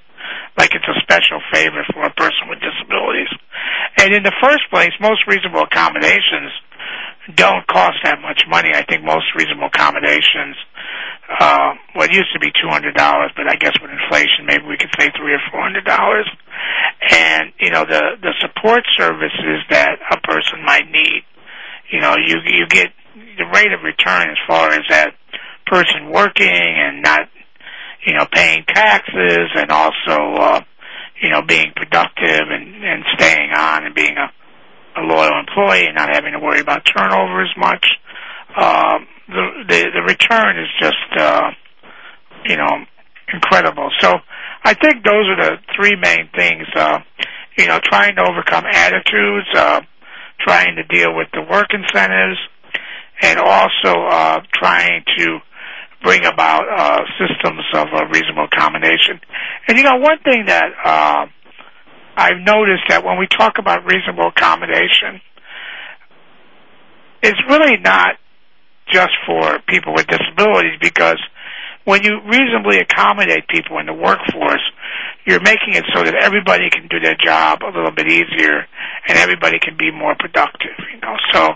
like 0.57 0.71
it's 0.75 0.87
a 0.87 0.97
special 1.01 1.39
favor 1.53 1.83
for 1.93 2.03
a 2.03 2.13
person 2.13 2.49
with 2.49 2.59
disabilities. 2.59 3.31
And 3.97 4.13
in 4.13 4.23
the 4.23 4.35
first 4.41 4.63
place, 4.69 4.91
most 4.99 5.25
reasonable 5.27 5.63
accommodations 5.63 6.51
don't 7.35 7.65
cost 7.67 7.97
that 8.03 8.21
much 8.21 8.43
money. 8.49 8.71
I 8.73 8.83
think 8.83 9.03
most 9.03 9.25
reasonable 9.35 9.67
accommodations, 9.67 10.55
well, 11.39 12.05
it 12.05 12.13
used 12.13 12.33
to 12.33 12.39
be 12.39 12.51
two 12.51 12.69
hundred 12.69 12.95
dollars, 12.95 13.31
but 13.35 13.47
I 13.47 13.55
guess 13.55 13.73
with 13.81 13.91
inflation, 13.91 14.45
maybe 14.45 14.65
we 14.67 14.77
could 14.77 14.91
say 14.99 15.09
three 15.17 15.33
or 15.33 15.41
four 15.51 15.61
hundred 15.61 15.85
dollars. 15.85 16.29
And 17.11 17.51
you 17.59 17.71
know, 17.71 17.85
the 17.85 18.17
the 18.21 18.33
support 18.39 18.83
services 18.97 19.63
that 19.69 19.99
a 20.11 20.19
person 20.21 20.63
might 20.65 20.89
need, 20.89 21.23
you 21.91 21.99
know, 21.99 22.15
you 22.17 22.37
you 22.45 22.67
get 22.67 22.91
the 23.15 23.45
rate 23.53 23.71
of 23.71 23.83
return 23.83 24.29
as 24.29 24.37
far 24.47 24.71
as 24.71 24.81
that 24.89 25.15
person 25.65 26.11
working 26.11 26.47
and 26.47 27.01
not 27.01 27.27
you 28.05 28.13
know, 28.13 28.25
paying 28.31 28.63
taxes 28.67 29.49
and 29.55 29.71
also, 29.71 30.35
uh, 30.35 30.61
you 31.21 31.29
know, 31.29 31.41
being 31.41 31.71
productive 31.75 32.49
and, 32.49 32.83
and 32.83 33.03
staying 33.13 33.51
on 33.51 33.85
and 33.85 33.93
being 33.93 34.15
a, 34.17 34.99
a 34.99 35.03
loyal 35.03 35.39
employee 35.39 35.85
and 35.85 35.95
not 35.95 36.09
having 36.13 36.33
to 36.33 36.39
worry 36.39 36.59
about 36.59 36.83
turnover 36.85 37.43
as 37.43 37.55
much. 37.57 37.85
The, 38.55 39.65
the, 39.67 39.79
the 39.95 40.01
return 40.01 40.59
is 40.59 40.67
just, 40.79 40.95
uh, 41.17 41.51
you 42.45 42.57
know, 42.57 42.85
incredible. 43.33 43.89
So 43.99 44.13
I 44.63 44.73
think 44.73 45.03
those 45.03 45.25
are 45.29 45.41
the 45.41 45.57
three 45.75 45.95
main 45.95 46.29
things, 46.35 46.67
uh, 46.75 46.99
you 47.57 47.67
know, 47.67 47.79
trying 47.83 48.15
to 48.15 48.23
overcome 48.23 48.65
attitudes, 48.71 49.47
uh, 49.55 49.81
trying 50.39 50.75
to 50.75 50.83
deal 50.83 51.15
with 51.15 51.27
the 51.33 51.41
work 51.41 51.67
incentives, 51.73 52.39
and 53.21 53.39
also, 53.39 54.07
uh, 54.09 54.39
trying 54.53 55.03
to, 55.17 55.39
bring 56.03 56.25
about 56.25 56.63
uh, 56.67 56.99
systems 57.19 57.61
of 57.75 57.85
reasonable 58.11 58.47
accommodation. 58.51 59.21
And 59.67 59.77
you 59.77 59.83
know, 59.83 59.97
one 59.97 60.17
thing 60.23 60.45
that 60.47 60.71
I've 62.17 62.41
noticed 62.41 62.83
that 62.89 63.05
when 63.05 63.17
we 63.17 63.27
talk 63.27 63.57
about 63.59 63.85
reasonable 63.85 64.27
accommodation, 64.35 65.21
it's 67.23 67.39
really 67.47 67.77
not 67.77 68.15
just 68.91 69.11
for 69.25 69.59
people 69.67 69.93
with 69.93 70.07
disabilities 70.07 70.77
because 70.81 71.19
when 71.83 72.03
you 72.03 72.19
reasonably 72.25 72.77
accommodate 72.77 73.47
people 73.47 73.79
in 73.79 73.87
the 73.87 73.93
workforce, 73.93 74.61
you're 75.25 75.41
making 75.41 75.73
it 75.73 75.85
so 75.93 76.03
that 76.03 76.13
everybody 76.13 76.69
can 76.69 76.87
do 76.87 76.99
their 76.99 77.17
job 77.17 77.59
a 77.63 77.73
little 77.73 77.91
bit 77.91 78.07
easier 78.07 78.65
and 79.07 79.17
everybody 79.17 79.57
can 79.59 79.77
be 79.77 79.91
more 79.91 80.15
productive, 80.19 80.77
you 80.93 80.99
know. 81.01 81.15
So, 81.33 81.49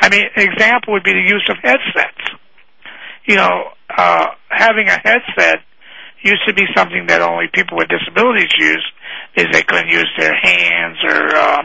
I 0.00 0.08
mean, 0.08 0.24
an 0.34 0.42
example 0.42 0.94
would 0.94 1.04
be 1.04 1.12
the 1.12 1.26
use 1.26 1.46
of 1.48 1.56
headsets. 1.62 2.26
You 3.26 3.36
know, 3.36 3.70
uh, 3.96 4.26
having 4.48 4.88
a 4.88 4.98
headset 4.98 5.62
used 6.22 6.42
to 6.46 6.54
be 6.54 6.66
something 6.74 7.06
that 7.06 7.22
only 7.22 7.46
people 7.52 7.78
with 7.78 7.88
disabilities 7.88 8.50
use, 8.58 8.84
is 9.36 9.46
they 9.52 9.62
couldn't 9.62 9.88
use 9.88 10.10
their 10.18 10.34
hands 10.34 10.98
or, 11.04 11.36
uh, 11.36 11.62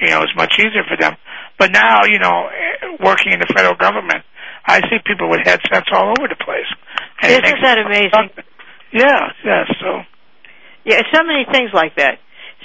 you 0.00 0.10
know, 0.10 0.22
it's 0.22 0.34
much 0.34 0.58
easier 0.58 0.82
for 0.88 0.96
them. 0.98 1.14
But 1.58 1.70
now, 1.70 2.04
you 2.04 2.18
know, 2.18 2.48
working 2.98 3.32
in 3.32 3.38
the 3.38 3.46
federal 3.54 3.76
government, 3.76 4.24
I 4.66 4.80
see 4.80 4.98
people 5.04 5.28
with 5.30 5.40
headsets 5.44 5.88
all 5.92 6.14
over 6.16 6.28
the 6.28 6.40
place. 6.40 6.68
And 7.22 7.44
Isn't 7.44 7.62
that 7.62 7.78
amazing? 7.78 8.30
Yeah, 8.92 9.32
yeah, 9.44 9.64
so. 9.80 10.02
Yeah, 10.84 11.00
so 11.12 11.22
many 11.24 11.44
things 11.50 11.70
like 11.72 11.96
that. 11.96 12.18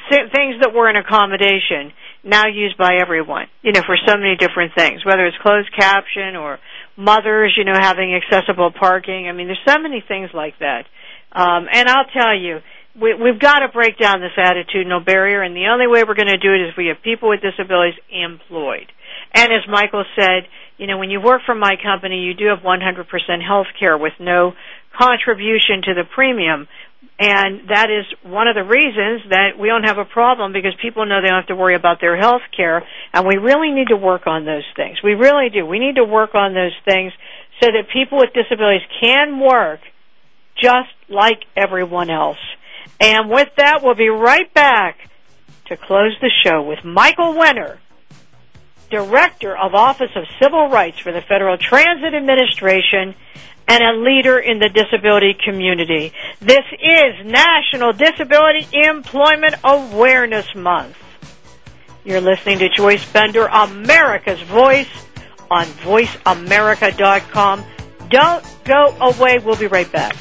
Things 0.10 0.56
that 0.62 0.74
were 0.74 0.90
an 0.90 0.96
accommodation 0.96 1.94
now 2.24 2.48
used 2.48 2.78
by 2.78 2.96
everyone, 3.02 3.48
you 3.62 3.72
know, 3.72 3.82
for 3.86 3.96
so 4.08 4.18
many 4.18 4.36
different 4.36 4.74
things, 4.76 5.06
whether 5.06 5.26
it's 5.26 5.38
closed 5.42 5.70
caption 5.78 6.36
or 6.36 6.60
mothers, 6.98 7.54
you 7.56 7.64
know, 7.64 7.78
having 7.80 8.14
accessible 8.16 8.72
parking. 8.72 9.28
I 9.30 9.32
mean, 9.32 9.48
there's 9.48 9.64
so 9.68 9.80
many 9.80 10.04
things 10.06 10.30
like 10.34 10.58
that. 10.60 10.86
Um, 11.32 11.68
and 11.72 11.88
I'll 11.88 12.10
tell 12.12 12.36
you, 12.36 12.60
we, 13.00 13.14
we've 13.14 13.40
got 13.40 13.60
to 13.60 13.70
break 13.70 13.98
down 13.98 14.20
this 14.20 14.36
attitudinal 14.38 15.06
barrier, 15.06 15.42
and 15.42 15.56
the 15.56 15.68
only 15.68 15.88
way 15.88 16.04
we're 16.04 16.16
going 16.16 16.28
to 16.28 16.38
do 16.38 16.54
it 16.54 16.62
is 16.68 16.72
if 16.72 16.78
we 16.78 16.88
have 16.88 17.02
people 17.04 17.30
with 17.30 17.42
disabilities 17.42 18.00
employed. 18.12 18.92
And 19.34 19.54
as 19.54 19.62
Michael 19.70 20.06
said, 20.20 20.48
you 20.80 20.88
know, 20.88 20.98
when 20.98 21.12
you 21.12 21.20
work 21.20 21.42
for 21.46 21.54
my 21.54 21.76
company, 21.76 22.24
you 22.24 22.34
do 22.34 22.46
have 22.48 22.60
100% 22.60 23.46
health 23.46 23.68
care 23.78 23.98
with 23.98 24.14
no 24.18 24.54
contribution 24.98 25.84
to 25.84 25.94
the 25.94 26.06
premium. 26.16 26.68
And 27.20 27.68
that 27.68 27.90
is 27.92 28.06
one 28.24 28.48
of 28.48 28.56
the 28.56 28.64
reasons 28.64 29.30
that 29.30 29.60
we 29.60 29.68
don't 29.68 29.84
have 29.84 29.98
a 29.98 30.06
problem 30.06 30.54
because 30.54 30.74
people 30.82 31.06
know 31.06 31.22
they 31.22 31.28
don't 31.28 31.42
have 31.42 31.48
to 31.48 31.56
worry 31.56 31.76
about 31.76 32.00
their 32.00 32.16
health 32.16 32.44
care. 32.56 32.82
And 33.14 33.28
we 33.28 33.36
really 33.36 33.72
need 33.72 33.90
to 33.90 33.98
work 33.98 34.26
on 34.26 34.46
those 34.46 34.64
things. 34.78 35.04
We 35.04 35.16
really 35.16 35.50
do. 35.50 35.66
We 35.66 35.80
need 35.80 35.96
to 35.96 36.06
work 36.06 36.34
on 36.34 36.54
those 36.54 36.76
things 36.86 37.12
so 37.62 37.68
that 37.68 37.92
people 37.92 38.18
with 38.20 38.32
disabilities 38.34 38.88
can 39.02 39.40
work 39.40 39.82
just 40.56 40.96
like 41.10 41.44
everyone 41.58 42.10
else. 42.10 42.40
And 43.02 43.30
with 43.30 43.50
that, 43.58 43.82
we'll 43.84 43.96
be 43.96 44.10
right 44.10 44.54
back 44.54 44.98
to 45.68 45.76
close 45.76 46.16
the 46.22 46.32
show 46.44 46.62
with 46.62 46.86
Michael 46.86 47.38
Winter, 47.38 47.80
Director 48.90 49.56
of 49.56 49.76
Office 49.76 50.12
of 50.16 50.26
Civil 50.42 50.70
Rights 50.70 51.00
for 51.00 51.12
the 51.12 51.22
Federal 51.22 51.58
Transit 51.58 52.14
Administration 52.14 53.16
and 53.68 53.84
a 53.84 53.94
leader 53.94 54.40
in 54.40 54.60
the 54.60 54.70
disability 54.70 55.36
community. 55.46 56.12
This 56.40 56.66
is 56.82 57.26
National 57.26 57.94
Disability 57.94 58.68
Employment 58.74 59.56
Awareness 59.64 60.56
Month. 60.56 60.98
You're 62.04 62.22
listening 62.22 62.60
to 62.60 62.70
Joyce 62.70 63.06
Bender, 63.12 63.46
America's 63.46 64.42
Voice 64.42 64.90
on 65.52 65.66
VoiceAmerica.com. 65.66 67.64
Don't 68.10 68.46
go 68.64 68.96
away. 69.02 69.38
We'll 69.38 69.56
be 69.56 69.68
right 69.68 69.92
back. 69.92 70.16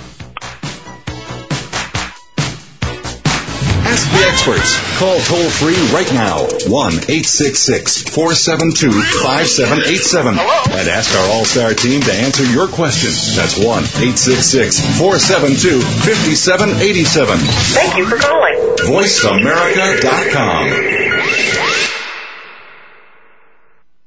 Ask 3.89 4.05
the 4.12 4.20
experts. 4.28 4.76
Call 4.99 5.16
toll 5.20 5.49
free 5.49 5.80
right 5.97 6.12
now 6.12 6.45
1 6.45 7.09
866 7.09 8.03
472 8.03 8.93
5787 8.93 10.36
and 10.36 10.89
ask 10.93 11.16
our 11.16 11.26
All 11.32 11.47
Star 11.47 11.72
team 11.72 12.03
to 12.03 12.12
answer 12.12 12.45
your 12.45 12.68
question. 12.68 13.09
That's 13.34 13.57
1 13.57 13.64
866 13.64 15.01
472 15.01 15.80
5787. 15.80 17.39
Thank 17.41 17.97
you 17.97 18.05
for 18.05 18.18
calling. 18.18 18.76
VoiceAmerica.com. 18.93 20.68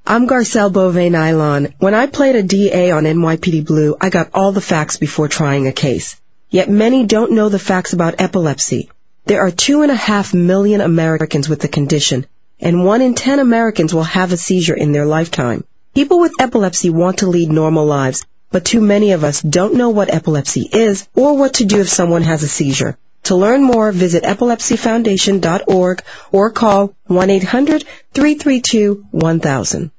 I'm 0.05 0.27
Garcelle 0.27 0.71
Beauvais 0.71 1.09
Nilon. 1.09 1.73
When 1.79 1.95
I 1.95 2.05
played 2.05 2.35
a 2.35 2.43
DA 2.43 2.91
on 2.91 3.05
NYPD 3.05 3.65
Blue, 3.65 3.97
I 3.99 4.11
got 4.11 4.29
all 4.35 4.51
the 4.51 4.61
facts 4.61 4.97
before 4.97 5.27
trying 5.27 5.65
a 5.65 5.71
case. 5.71 6.21
Yet 6.51 6.69
many 6.69 7.07
don't 7.07 7.31
know 7.31 7.49
the 7.49 7.57
facts 7.57 7.93
about 7.93 8.21
epilepsy. 8.21 8.91
There 9.25 9.41
are 9.41 9.51
two 9.51 9.83
and 9.83 9.91
a 9.91 9.95
half 9.95 10.33
million 10.33 10.81
Americans 10.81 11.47
with 11.47 11.59
the 11.59 11.67
condition, 11.67 12.25
and 12.59 12.83
one 12.83 13.01
in 13.01 13.13
ten 13.13 13.37
Americans 13.39 13.93
will 13.93 14.01
have 14.03 14.31
a 14.31 14.37
seizure 14.37 14.73
in 14.73 14.91
their 14.91 15.05
lifetime. 15.05 15.63
People 15.93 16.19
with 16.19 16.33
epilepsy 16.39 16.89
want 16.89 17.19
to 17.19 17.27
lead 17.27 17.51
normal 17.51 17.85
lives, 17.85 18.25
but 18.51 18.65
too 18.65 18.81
many 18.81 19.11
of 19.11 19.23
us 19.23 19.39
don't 19.41 19.75
know 19.75 19.89
what 19.89 20.11
epilepsy 20.13 20.67
is 20.71 21.07
or 21.15 21.37
what 21.37 21.53
to 21.55 21.65
do 21.65 21.81
if 21.81 21.89
someone 21.89 22.21
has 22.23 22.43
a 22.43 22.47
seizure. 22.47 22.97
To 23.25 23.35
learn 23.35 23.63
more, 23.63 23.91
visit 23.91 24.23
epilepsyfoundation.org 24.23 26.01
or 26.31 26.49
call 26.49 26.95
1-800-332-1000. 27.09 29.91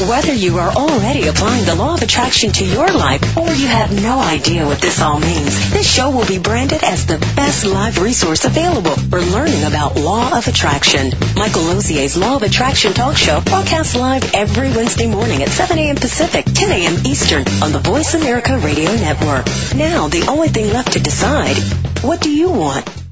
Whether 0.00 0.34
you 0.34 0.58
are 0.58 0.70
already 0.70 1.28
applying 1.28 1.64
the 1.66 1.76
law 1.76 1.94
of 1.94 2.02
attraction 2.02 2.50
to 2.50 2.64
your 2.64 2.88
life 2.88 3.36
or 3.36 3.48
you 3.48 3.68
have 3.68 4.02
no 4.02 4.18
idea 4.18 4.66
what 4.66 4.80
this 4.80 5.00
all 5.00 5.20
means, 5.20 5.70
this 5.72 5.88
show 5.88 6.10
will 6.10 6.26
be 6.26 6.38
branded 6.38 6.82
as 6.82 7.06
the 7.06 7.18
best 7.36 7.64
live 7.64 8.02
resource 8.02 8.44
available 8.44 8.96
for 8.96 9.20
learning 9.20 9.62
about 9.62 9.96
law 9.96 10.36
of 10.36 10.48
attraction. 10.48 11.12
Michael 11.36 11.62
Losier's 11.62 12.16
Law 12.16 12.36
of 12.36 12.42
Attraction 12.42 12.92
talk 12.92 13.16
show 13.16 13.40
broadcasts 13.40 13.94
live 13.94 14.34
every 14.34 14.70
Wednesday 14.72 15.06
morning 15.06 15.42
at 15.42 15.48
7 15.48 15.78
a.m. 15.78 15.96
Pacific, 15.96 16.44
10 16.44 16.72
a.m. 16.72 17.06
Eastern 17.06 17.46
on 17.62 17.70
the 17.70 17.78
Voice 17.78 18.14
America 18.14 18.58
Radio 18.58 18.90
Network. 18.96 19.46
Now, 19.76 20.08
the 20.08 20.26
only 20.28 20.48
thing 20.48 20.72
left 20.72 20.94
to 20.94 21.00
decide, 21.00 21.56
what 22.02 22.20
do 22.20 22.30
you 22.30 22.50
want? 22.50 23.03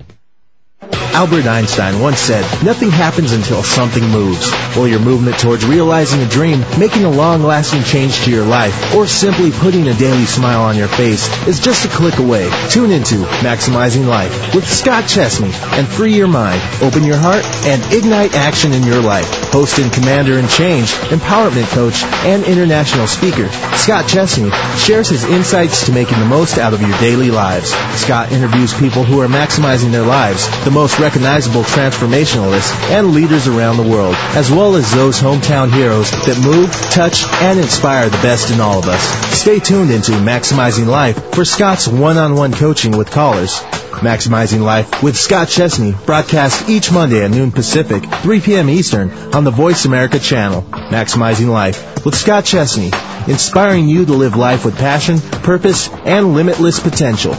Albert 1.15 1.47
Einstein 1.47 2.01
once 2.01 2.19
said, 2.19 2.43
nothing 2.65 2.91
happens 2.91 3.33
until 3.33 3.63
something 3.63 4.03
moves. 4.09 4.51
Well, 4.75 4.89
your 4.89 5.01
movement 5.01 5.39
towards 5.39 5.65
realizing 5.65 6.23
a 6.23 6.29
dream, 6.29 6.65
making 6.79 7.05
a 7.05 7.11
long-lasting 7.11 7.85
change 7.85 8.25
to 8.25 8.31
your 8.31 8.45
life, 8.45 8.95
or 8.95 9.07
simply 9.07 9.51
putting 9.51 9.87
a 9.89 9.95
daily 9.95 10.25
smile 10.25 10.63
on 10.63 10.77
your 10.77 10.89
face 10.89 11.29
is 11.47 11.61
just 11.61 11.85
a 11.85 11.89
click 11.89 12.19
away. 12.19 12.51
Tune 12.71 12.91
into 12.91 13.17
Maximizing 13.45 14.07
Life 14.07 14.55
with 14.55 14.67
Scott 14.67 15.07
Chesney 15.07 15.51
and 15.79 15.87
free 15.87 16.15
your 16.15 16.29
mind, 16.29 16.63
open 16.83 17.05
your 17.05 17.19
heart, 17.19 17.45
and 17.67 17.93
ignite 17.93 18.35
action 18.35 18.73
in 18.73 18.83
your 18.83 19.03
life. 19.03 19.42
Host 19.53 19.79
and 19.79 19.93
commander 19.93 20.39
in 20.39 20.49
change, 20.49 20.93
empowerment 21.13 21.69
coach, 21.73 22.03
and 22.25 22.43
international 22.45 23.07
speaker, 23.07 23.53
Scott 23.77 24.09
Chesney 24.09 24.51
shares 24.79 25.11
his 25.11 25.25
insights 25.25 25.85
to 25.85 25.93
making 25.93 26.19
the 26.21 26.25
most 26.25 26.57
out 26.57 26.73
of 26.73 26.81
your 26.81 26.97
daily 26.99 27.31
lives. 27.31 27.71
Scott 28.01 28.33
interviews 28.33 28.73
people 28.73 29.05
who 29.05 29.21
are 29.21 29.29
maximizing 29.29 29.93
their 29.93 30.07
lives, 30.07 30.49
the 30.65 30.71
most 30.71 30.99
recognizable 30.99 31.65
transformationalists 31.65 32.73
and 32.89 33.13
leaders 33.13 33.47
around 33.47 33.77
the 33.77 33.89
world, 33.89 34.15
as 34.35 34.51
well 34.51 34.75
as 34.75 34.91
those 34.91 35.21
hometown 35.21 35.71
heroes 35.71 36.11
that 36.11 36.41
move, 36.43 36.73
touch, 36.91 37.23
and 37.43 37.59
inspire 37.59 38.09
the 38.09 38.23
best 38.23 38.51
in 38.51 38.59
all 38.59 38.79
of 38.79 38.89
us. 38.89 39.03
Stay 39.39 39.59
tuned 39.59 39.91
into 39.91 40.13
Maximizing 40.13 40.87
Life 40.87 41.35
for 41.35 41.45
Scott's 41.45 41.87
one-on-one 41.87 42.55
coaching 42.55 42.97
with 42.97 43.11
callers. 43.11 43.61
Maximizing 43.93 44.63
Life 44.63 45.03
with 45.03 45.17
Scott 45.17 45.49
Chesney 45.49 45.95
broadcast 46.07 46.69
each 46.69 46.91
Monday 46.91 47.25
at 47.25 47.31
noon 47.31 47.53
Pacific, 47.53 48.05
3 48.05 48.41
p.m. 48.41 48.69
Eastern 48.69 49.11
on 49.35 49.45
the 49.45 49.51
Voice 49.51 49.85
America 49.85 50.19
channel. 50.19 50.63
Maximizing 50.63 51.49
Life 51.49 52.05
with 52.05 52.15
Scott 52.15 52.45
Chesney, 52.45 52.91
inspiring 53.31 53.89
you 53.89 54.05
to 54.07 54.13
live 54.13 54.37
life 54.37 54.65
with 54.65 54.77
passion, 54.77 55.21
purpose, 55.21 55.89
and 55.89 56.35
limitless 56.35 56.81
potential. 56.81 57.35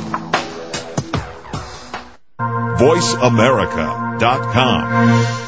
VoiceAmerica.com. 2.78 5.44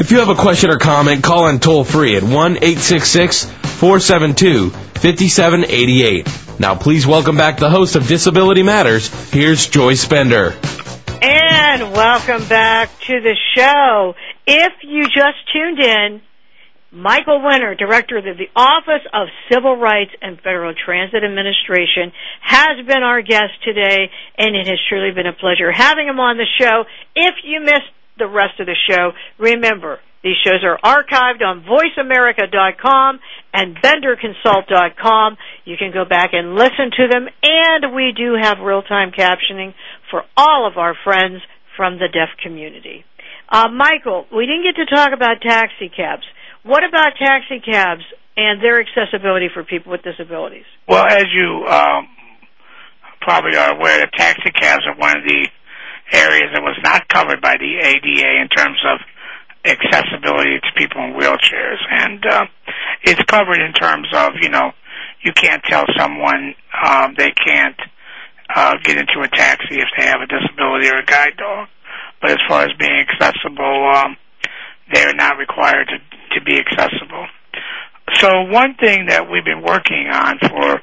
If 0.00 0.10
you 0.10 0.20
have 0.20 0.30
a 0.30 0.34
question 0.34 0.70
or 0.70 0.78
comment, 0.78 1.22
call 1.22 1.48
in 1.48 1.60
toll 1.60 1.84
free 1.84 2.16
at 2.16 2.22
1 2.22 2.32
866 2.32 3.44
472 3.44 4.72
5788. 5.00 6.60
Now, 6.60 6.74
please 6.74 7.06
welcome 7.06 7.38
back 7.38 7.56
the 7.56 7.70
host 7.70 7.96
of 7.96 8.06
Disability 8.06 8.62
Matters. 8.62 9.08
Here's 9.30 9.66
Joyce 9.66 10.06
Bender. 10.06 10.54
And 11.22 11.92
welcome 11.92 12.46
back 12.46 12.90
to 13.06 13.20
the 13.20 13.34
show. 13.56 14.14
If 14.46 14.72
you 14.82 15.04
just 15.04 15.38
tuned 15.54 15.78
in, 15.78 16.20
Michael 16.92 17.42
Winter, 17.42 17.74
Director 17.74 18.18
of 18.18 18.24
the 18.24 18.50
Office 18.54 19.06
of 19.14 19.28
Civil 19.50 19.76
Rights 19.76 20.10
and 20.20 20.36
Federal 20.36 20.74
Transit 20.74 21.24
Administration, 21.24 22.12
has 22.42 22.84
been 22.86 23.02
our 23.02 23.22
guest 23.22 23.56
today, 23.64 24.10
and 24.36 24.54
it 24.54 24.66
has 24.66 24.78
truly 24.90 25.12
been 25.12 25.26
a 25.26 25.32
pleasure 25.32 25.72
having 25.72 26.08
him 26.08 26.20
on 26.20 26.36
the 26.36 26.46
show. 26.58 26.84
If 27.16 27.36
you 27.42 27.60
missed 27.60 27.88
the 28.18 28.28
rest 28.28 28.60
of 28.60 28.66
the 28.66 28.76
show, 28.86 29.12
remember, 29.38 29.98
these 30.22 30.36
shows 30.44 30.62
are 30.64 30.78
archived 30.84 31.42
on 31.42 31.64
voiceamerica.com 31.64 33.20
and 33.54 33.76
benderconsult.com. 33.76 35.36
You 35.64 35.76
can 35.78 35.92
go 35.92 36.04
back 36.04 36.30
and 36.32 36.54
listen 36.54 36.90
to 36.96 37.08
them, 37.10 37.26
and 37.42 37.94
we 37.94 38.12
do 38.14 38.36
have 38.40 38.58
real-time 38.60 39.12
captioning 39.12 39.74
for 40.10 40.22
all 40.36 40.66
of 40.66 40.76
our 40.76 40.94
friends 41.04 41.42
from 41.76 41.94
the 41.94 42.08
deaf 42.08 42.28
community. 42.42 43.04
Uh, 43.48 43.68
Michael, 43.68 44.26
we 44.34 44.46
didn't 44.46 44.64
get 44.64 44.76
to 44.84 44.94
talk 44.94 45.10
about 45.14 45.40
taxi 45.40 45.88
cabs. 45.88 46.22
What 46.62 46.84
about 46.84 47.16
taxi 47.18 47.60
cabs 47.60 48.02
and 48.36 48.62
their 48.62 48.80
accessibility 48.80 49.48
for 49.52 49.64
people 49.64 49.90
with 49.90 50.02
disabilities? 50.02 50.66
Well, 50.86 51.04
as 51.04 51.24
you 51.32 51.64
um, 51.66 52.08
probably 53.22 53.56
are 53.56 53.74
aware, 53.74 54.08
taxi 54.16 54.50
cabs 54.50 54.84
are 54.86 54.96
one 54.96 55.16
of 55.16 55.24
the 55.24 55.48
areas 56.12 56.50
that 56.52 56.62
was 56.62 56.78
not 56.84 57.08
covered 57.08 57.40
by 57.40 57.56
the 57.56 57.78
ADA 57.80 58.42
in 58.42 58.48
terms 58.48 58.78
of 58.84 59.00
accessibility 59.64 60.58
to 60.60 60.68
people 60.76 61.02
in 61.02 61.12
wheelchairs, 61.12 61.78
and 61.90 62.24
uh, 62.26 62.46
it's 63.02 63.22
covered 63.24 63.60
in 63.60 63.72
terms 63.72 64.08
of 64.14 64.32
you 64.40 64.48
know 64.48 64.72
you 65.22 65.32
can't 65.32 65.62
tell 65.64 65.84
someone 65.98 66.54
um, 66.84 67.14
they 67.16 67.30
can't 67.30 67.76
uh, 68.54 68.74
get 68.82 68.96
into 68.96 69.20
a 69.22 69.28
taxi 69.28 69.76
if 69.76 69.88
they 69.96 70.04
have 70.04 70.20
a 70.20 70.26
disability 70.26 70.88
or 70.88 70.98
a 70.98 71.04
guide 71.04 71.36
dog, 71.36 71.68
but 72.20 72.30
as 72.30 72.38
far 72.48 72.62
as 72.62 72.70
being 72.78 73.04
accessible, 73.08 73.92
um, 73.94 74.16
they're 74.92 75.14
not 75.14 75.38
required 75.38 75.88
to 75.88 75.98
to 76.38 76.44
be 76.44 76.58
accessible. 76.58 77.26
So 78.14 78.42
one 78.42 78.74
thing 78.74 79.06
that 79.06 79.30
we've 79.30 79.44
been 79.44 79.62
working 79.62 80.08
on 80.10 80.38
for 80.40 80.82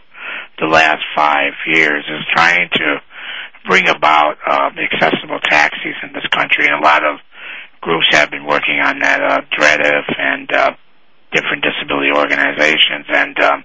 the 0.60 0.66
last 0.66 1.04
five 1.16 1.54
years 1.68 2.04
is 2.08 2.26
trying 2.34 2.70
to 2.74 3.02
bring 3.68 3.88
about 3.90 4.38
um, 4.50 4.76
accessible 4.80 5.40
taxis 5.44 5.96
in 6.04 6.14
this 6.14 6.26
country, 6.32 6.66
and 6.66 6.76
a 6.76 6.84
lot 6.84 7.04
of 7.04 7.20
groups 7.82 8.06
have 8.12 8.32
been 8.32 8.46
working 8.46 8.80
on 8.84 9.00
that, 9.00 9.22
uh, 9.22 9.42
DREDF 9.58 10.08
and 10.18 10.52
uh, 10.52 10.72
different 11.32 11.64
disability 11.64 12.12
organizations. 12.16 13.06
And, 13.10 13.40
um, 13.40 13.64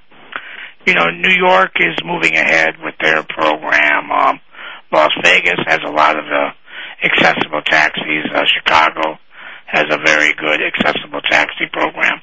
you 0.86 0.94
know, 0.94 1.10
New 1.10 1.34
York 1.34 1.72
is 1.80 1.96
moving 2.04 2.34
ahead 2.34 2.74
with 2.82 2.94
their 3.00 3.22
program. 3.22 4.10
Um, 4.10 4.40
Las 4.92 5.12
Vegas 5.22 5.60
has 5.66 5.80
a 5.86 5.90
lot 5.90 6.18
of 6.18 6.24
uh, 6.24 6.50
accessible 7.04 7.62
taxis. 7.62 8.26
Uh, 8.34 8.44
Chicago 8.46 9.18
has 9.66 9.86
a 9.90 9.98
very 10.04 10.34
good 10.34 10.60
accessible 10.60 11.20
taxi 11.30 11.66
program. 11.72 12.20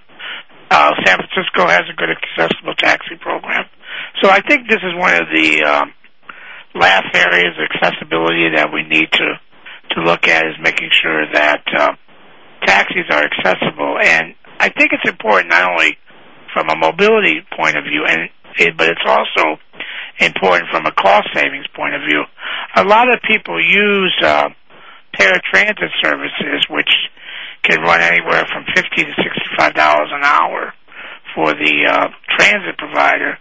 Uh, 0.69 0.91
San 1.03 1.17
Francisco 1.17 1.67
has 1.67 1.81
a 1.89 1.95
good 1.97 2.09
accessible 2.13 2.75
taxi 2.75 3.15
program. 3.19 3.65
So 4.21 4.29
I 4.29 4.41
think 4.41 4.69
this 4.69 4.79
is 4.83 4.93
one 4.95 5.15
of 5.15 5.27
the 5.33 5.63
um, 5.63 5.93
last 6.75 7.09
areas 7.15 7.57
of 7.57 7.65
accessibility 7.73 8.49
that 8.55 8.71
we 8.71 8.83
need 8.83 9.11
to 9.13 9.39
to 9.91 10.01
look 10.01 10.27
at 10.27 10.45
is 10.45 10.55
making 10.61 10.89
sure 11.01 11.25
that 11.33 11.63
uh, 11.77 11.93
taxis 12.65 13.05
are 13.11 13.23
accessible. 13.23 13.97
And 14.01 14.35
I 14.59 14.69
think 14.69 14.91
it's 14.91 15.09
important 15.09 15.49
not 15.49 15.71
only 15.71 15.97
from 16.53 16.69
a 16.69 16.75
mobility 16.75 17.41
point 17.55 17.77
of 17.77 17.83
view, 17.83 18.05
and 18.07 18.29
but 18.77 18.89
it's 18.89 19.05
also 19.05 19.59
important 20.19 20.69
from 20.71 20.85
a 20.85 20.91
cost 20.91 21.27
savings 21.33 21.67
point 21.75 21.93
of 21.93 22.01
view. 22.01 22.23
A 22.75 22.83
lot 22.83 23.07
of 23.07 23.19
people 23.21 23.61
use 23.61 24.15
uh, 24.23 24.49
paratransit 25.13 25.91
services, 26.01 26.65
which 26.69 26.89
can 27.63 27.79
run 27.81 28.01
anywhere 28.01 28.45
from 28.51 28.65
fifty 28.75 29.05
to 29.05 29.13
sixty-five 29.15 29.75
dollars 29.75 30.09
an 30.11 30.23
hour 30.23 30.73
for 31.35 31.53
the 31.53 31.85
uh, 31.87 32.07
transit 32.37 32.77
provider, 32.77 33.37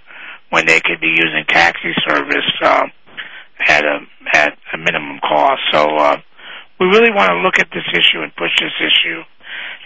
when 0.51 0.67
they 0.67 0.81
could 0.81 1.01
be 1.01 1.09
using 1.09 1.45
taxi 1.49 1.93
service 2.07 2.51
uh, 2.63 2.85
at 3.67 3.85
a 3.85 3.99
at 4.35 4.53
a 4.75 4.79
minimum 4.79 5.19
cost. 5.21 5.61
So 5.73 5.97
uh, 5.97 6.17
we 6.81 6.87
really 6.87 7.11
want 7.11 7.31
to 7.31 7.39
look 7.43 7.59
at 7.59 7.69
this 7.71 7.87
issue 7.93 8.23
and 8.23 8.35
push 8.37 8.53
this 8.61 8.75
issue, 8.79 9.21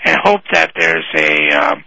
and 0.04 0.16
hope 0.22 0.42
that 0.52 0.72
there's 0.78 1.06
a 1.16 1.48
um, 1.56 1.84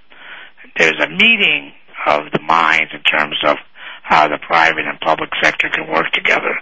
there's 0.77 0.99
a 1.01 1.09
meeting 1.09 1.71
of 2.07 2.31
the 2.33 2.41
minds 2.41 2.91
in 2.93 3.01
terms 3.03 3.37
of 3.45 3.57
how 4.03 4.27
the 4.27 4.37
private 4.45 4.85
and 4.85 4.99
public 4.99 5.29
sector 5.41 5.69
can 5.73 5.91
work 5.91 6.11
together 6.13 6.55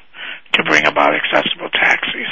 to 0.54 0.64
bring 0.64 0.86
about 0.86 1.12
accessible 1.14 1.70
taxis. 1.72 2.32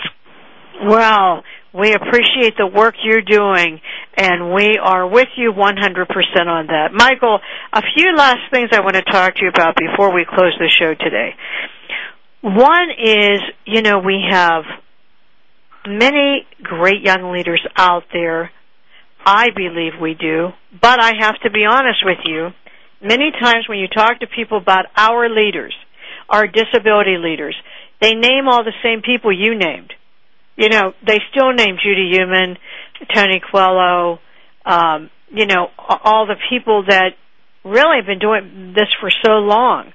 Well, 0.84 1.43
we 1.74 1.93
appreciate 1.93 2.55
the 2.57 2.68
work 2.68 2.95
you're 3.03 3.22
doing, 3.22 3.80
and 4.16 4.53
we 4.53 4.80
are 4.82 5.07
with 5.07 5.28
you 5.38 5.51
100% 5.53 6.47
on 6.47 6.68
that. 6.68 6.89
Michael, 6.93 7.39
a 7.74 7.82
few 7.95 8.16
last 8.16 8.39
things 8.51 8.70
I 8.72 8.82
want 8.82 8.95
to 8.95 9.03
talk 9.03 9.36
to 9.36 9.41
you 9.43 9.49
about 9.49 9.76
before 9.76 10.14
we 10.14 10.26
close 10.26 10.53
the 10.59 10.70
show 10.70 10.93
today. 10.95 11.36
One 12.41 12.89
is, 12.97 13.41
you 13.66 13.82
know, 13.82 13.99
we 13.99 14.24
have 14.30 14.64
many 15.88 16.45
great 16.61 17.01
young 17.01 17.32
leaders 17.32 17.65
out 17.75 18.03
there. 18.13 18.51
I 19.25 19.47
believe 19.55 19.93
we 20.01 20.15
do, 20.15 20.49
but 20.82 20.99
I 20.99 21.13
have 21.19 21.39
to 21.43 21.51
be 21.51 21.63
honest 21.69 21.99
with 22.03 22.17
you. 22.25 22.49
Many 23.03 23.32
times 23.32 23.65
when 23.69 23.77
you 23.79 23.88
talk 23.88 24.19
to 24.19 24.27
people 24.27 24.57
about 24.57 24.86
our 24.95 25.29
leaders, 25.29 25.75
our 26.29 26.47
disability 26.47 27.17
leaders, 27.17 27.55
they 28.01 28.13
name 28.13 28.47
all 28.47 28.63
the 28.63 28.73
same 28.84 29.01
people 29.01 29.32
you 29.32 29.55
named 29.55 29.93
you 30.61 30.69
know, 30.69 30.93
they 31.05 31.17
still 31.32 31.51
name 31.53 31.77
Judy 31.84 32.11
Heumann, 32.13 32.57
Tony 33.15 33.41
Coelho, 33.51 34.19
um, 34.65 35.09
you 35.29 35.45
know, 35.45 35.69
all 35.77 36.27
the 36.27 36.36
people 36.49 36.84
that 36.88 37.11
really 37.63 37.97
have 37.97 38.05
been 38.05 38.19
doing 38.19 38.73
this 38.75 38.88
for 38.99 39.09
so 39.25 39.34
long. 39.34 39.91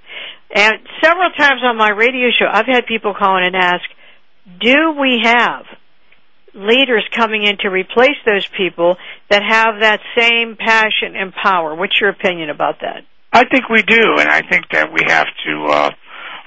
And 0.54 0.74
several 1.02 1.30
times 1.38 1.60
on 1.62 1.76
my 1.76 1.90
radio 1.90 2.28
show, 2.36 2.46
I've 2.50 2.66
had 2.66 2.86
people 2.86 3.14
call 3.14 3.36
in 3.38 3.44
and 3.44 3.56
ask, 3.56 3.82
do 4.60 4.96
we 5.00 5.20
have 5.22 5.66
leaders 6.56 7.04
coming 7.14 7.44
in 7.44 7.58
to 7.58 7.68
replace 7.68 8.16
those 8.24 8.46
people 8.56 8.96
that 9.30 9.42
have 9.42 9.80
that 9.80 10.00
same 10.16 10.56
passion 10.56 11.14
and 11.14 11.32
power? 11.32 11.74
What's 11.74 12.00
your 12.00 12.10
opinion 12.10 12.50
about 12.50 12.80
that? 12.80 13.04
I 13.32 13.44
think 13.44 13.68
we 13.68 13.82
do, 13.82 14.16
and 14.18 14.28
I 14.28 14.40
think 14.48 14.64
that 14.72 14.92
we 14.92 15.00
have 15.06 15.26
to 15.46 15.64
uh, 15.66 15.90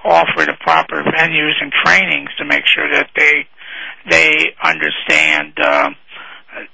offer 0.03 0.45
the 0.45 0.57
proper 0.59 1.03
venues 1.03 1.53
and 1.61 1.71
trainings 1.85 2.29
to 2.39 2.45
make 2.45 2.63
sure 2.65 2.89
that 2.91 3.09
they 3.15 3.47
they 4.09 4.55
understand 4.63 5.53
uh, 5.61 5.89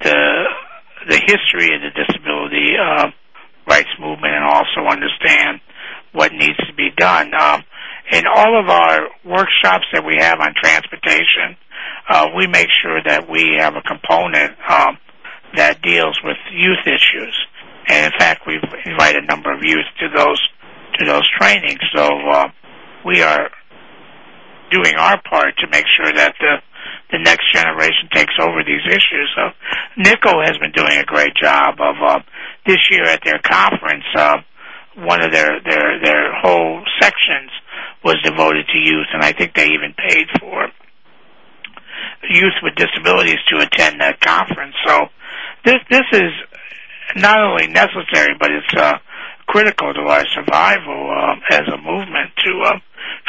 the 0.01 0.43
the 1.07 1.19
history 1.27 1.75
of 1.75 1.81
the 1.81 1.91
disability 1.93 2.73
uh, 2.79 3.07
rights 3.67 3.89
movement 3.99 4.33
and 4.33 4.43
also 4.45 4.87
understand 4.89 5.59
what 6.13 6.31
needs 6.31 6.57
to 6.67 6.73
be 6.75 6.89
done. 6.95 7.33
Um, 7.33 7.63
in 8.11 8.23
all 8.27 8.59
of 8.59 8.69
our 8.69 9.07
workshops 9.25 9.85
that 9.93 10.05
we 10.05 10.17
have 10.19 10.39
on 10.39 10.53
transportation, 10.61 11.57
uh, 12.09 12.27
we 12.35 12.47
make 12.47 12.67
sure 12.83 13.01
that 13.05 13.29
we 13.29 13.57
have 13.59 13.75
a 13.75 13.81
component 13.81 14.53
um, 14.69 14.97
that 15.55 15.81
deals 15.81 16.19
with 16.23 16.37
youth 16.51 16.85
issues. 16.85 17.35
And 17.87 18.11
in 18.11 18.19
fact, 18.19 18.45
we've 18.45 18.63
invited 18.85 19.23
a 19.23 19.27
number 19.27 19.53
of 19.53 19.61
youth 19.63 19.85
to 19.99 20.07
those 20.15 20.41
to 20.99 21.05
those 21.05 21.27
trainings. 21.37 21.79
So 21.95 22.03
uh, 22.03 22.47
we 23.05 23.21
are 23.21 23.49
doing 24.71 24.95
our 24.97 25.21
part 25.21 25.57
to 25.59 25.67
make 25.69 25.85
sure 25.97 26.11
that 26.13 26.35
the 26.39 26.57
the 27.11 27.19
next 27.19 27.45
generation 27.53 28.09
takes 28.13 28.33
over 28.41 28.63
these 28.65 28.85
issues. 28.87 29.29
So 29.35 29.49
NICO 29.97 30.41
has 30.41 30.57
been 30.57 30.71
doing 30.71 30.97
a 30.97 31.05
great 31.05 31.33
job 31.35 31.75
of 31.79 31.95
uh, 32.01 32.19
this 32.65 32.79
year 32.89 33.05
at 33.05 33.21
their 33.23 33.39
conference. 33.39 34.05
Uh, 34.15 34.37
one 34.97 35.21
of 35.21 35.31
their 35.31 35.59
their 35.61 35.99
their 36.03 36.33
whole 36.41 36.81
sections 36.99 37.51
was 38.03 38.21
devoted 38.23 38.67
to 38.67 38.77
youth, 38.77 39.07
and 39.13 39.23
I 39.23 39.31
think 39.31 39.53
they 39.53 39.67
even 39.67 39.93
paid 39.97 40.27
for 40.39 40.67
youth 42.29 42.57
with 42.63 42.75
disabilities 42.75 43.39
to 43.47 43.59
attend 43.59 44.01
that 44.01 44.19
conference. 44.19 44.75
So 44.85 45.07
this 45.63 45.79
this 45.89 46.07
is 46.11 46.31
not 47.15 47.39
only 47.39 47.67
necessary, 47.67 48.35
but 48.39 48.51
it's 48.51 48.73
uh, 48.75 48.97
critical 49.47 49.93
to 49.93 50.01
our 50.01 50.25
survival 50.33 51.11
uh, 51.11 51.35
as 51.55 51.67
a 51.67 51.77
movement 51.77 52.31
to 52.45 52.61
uh, 52.65 52.79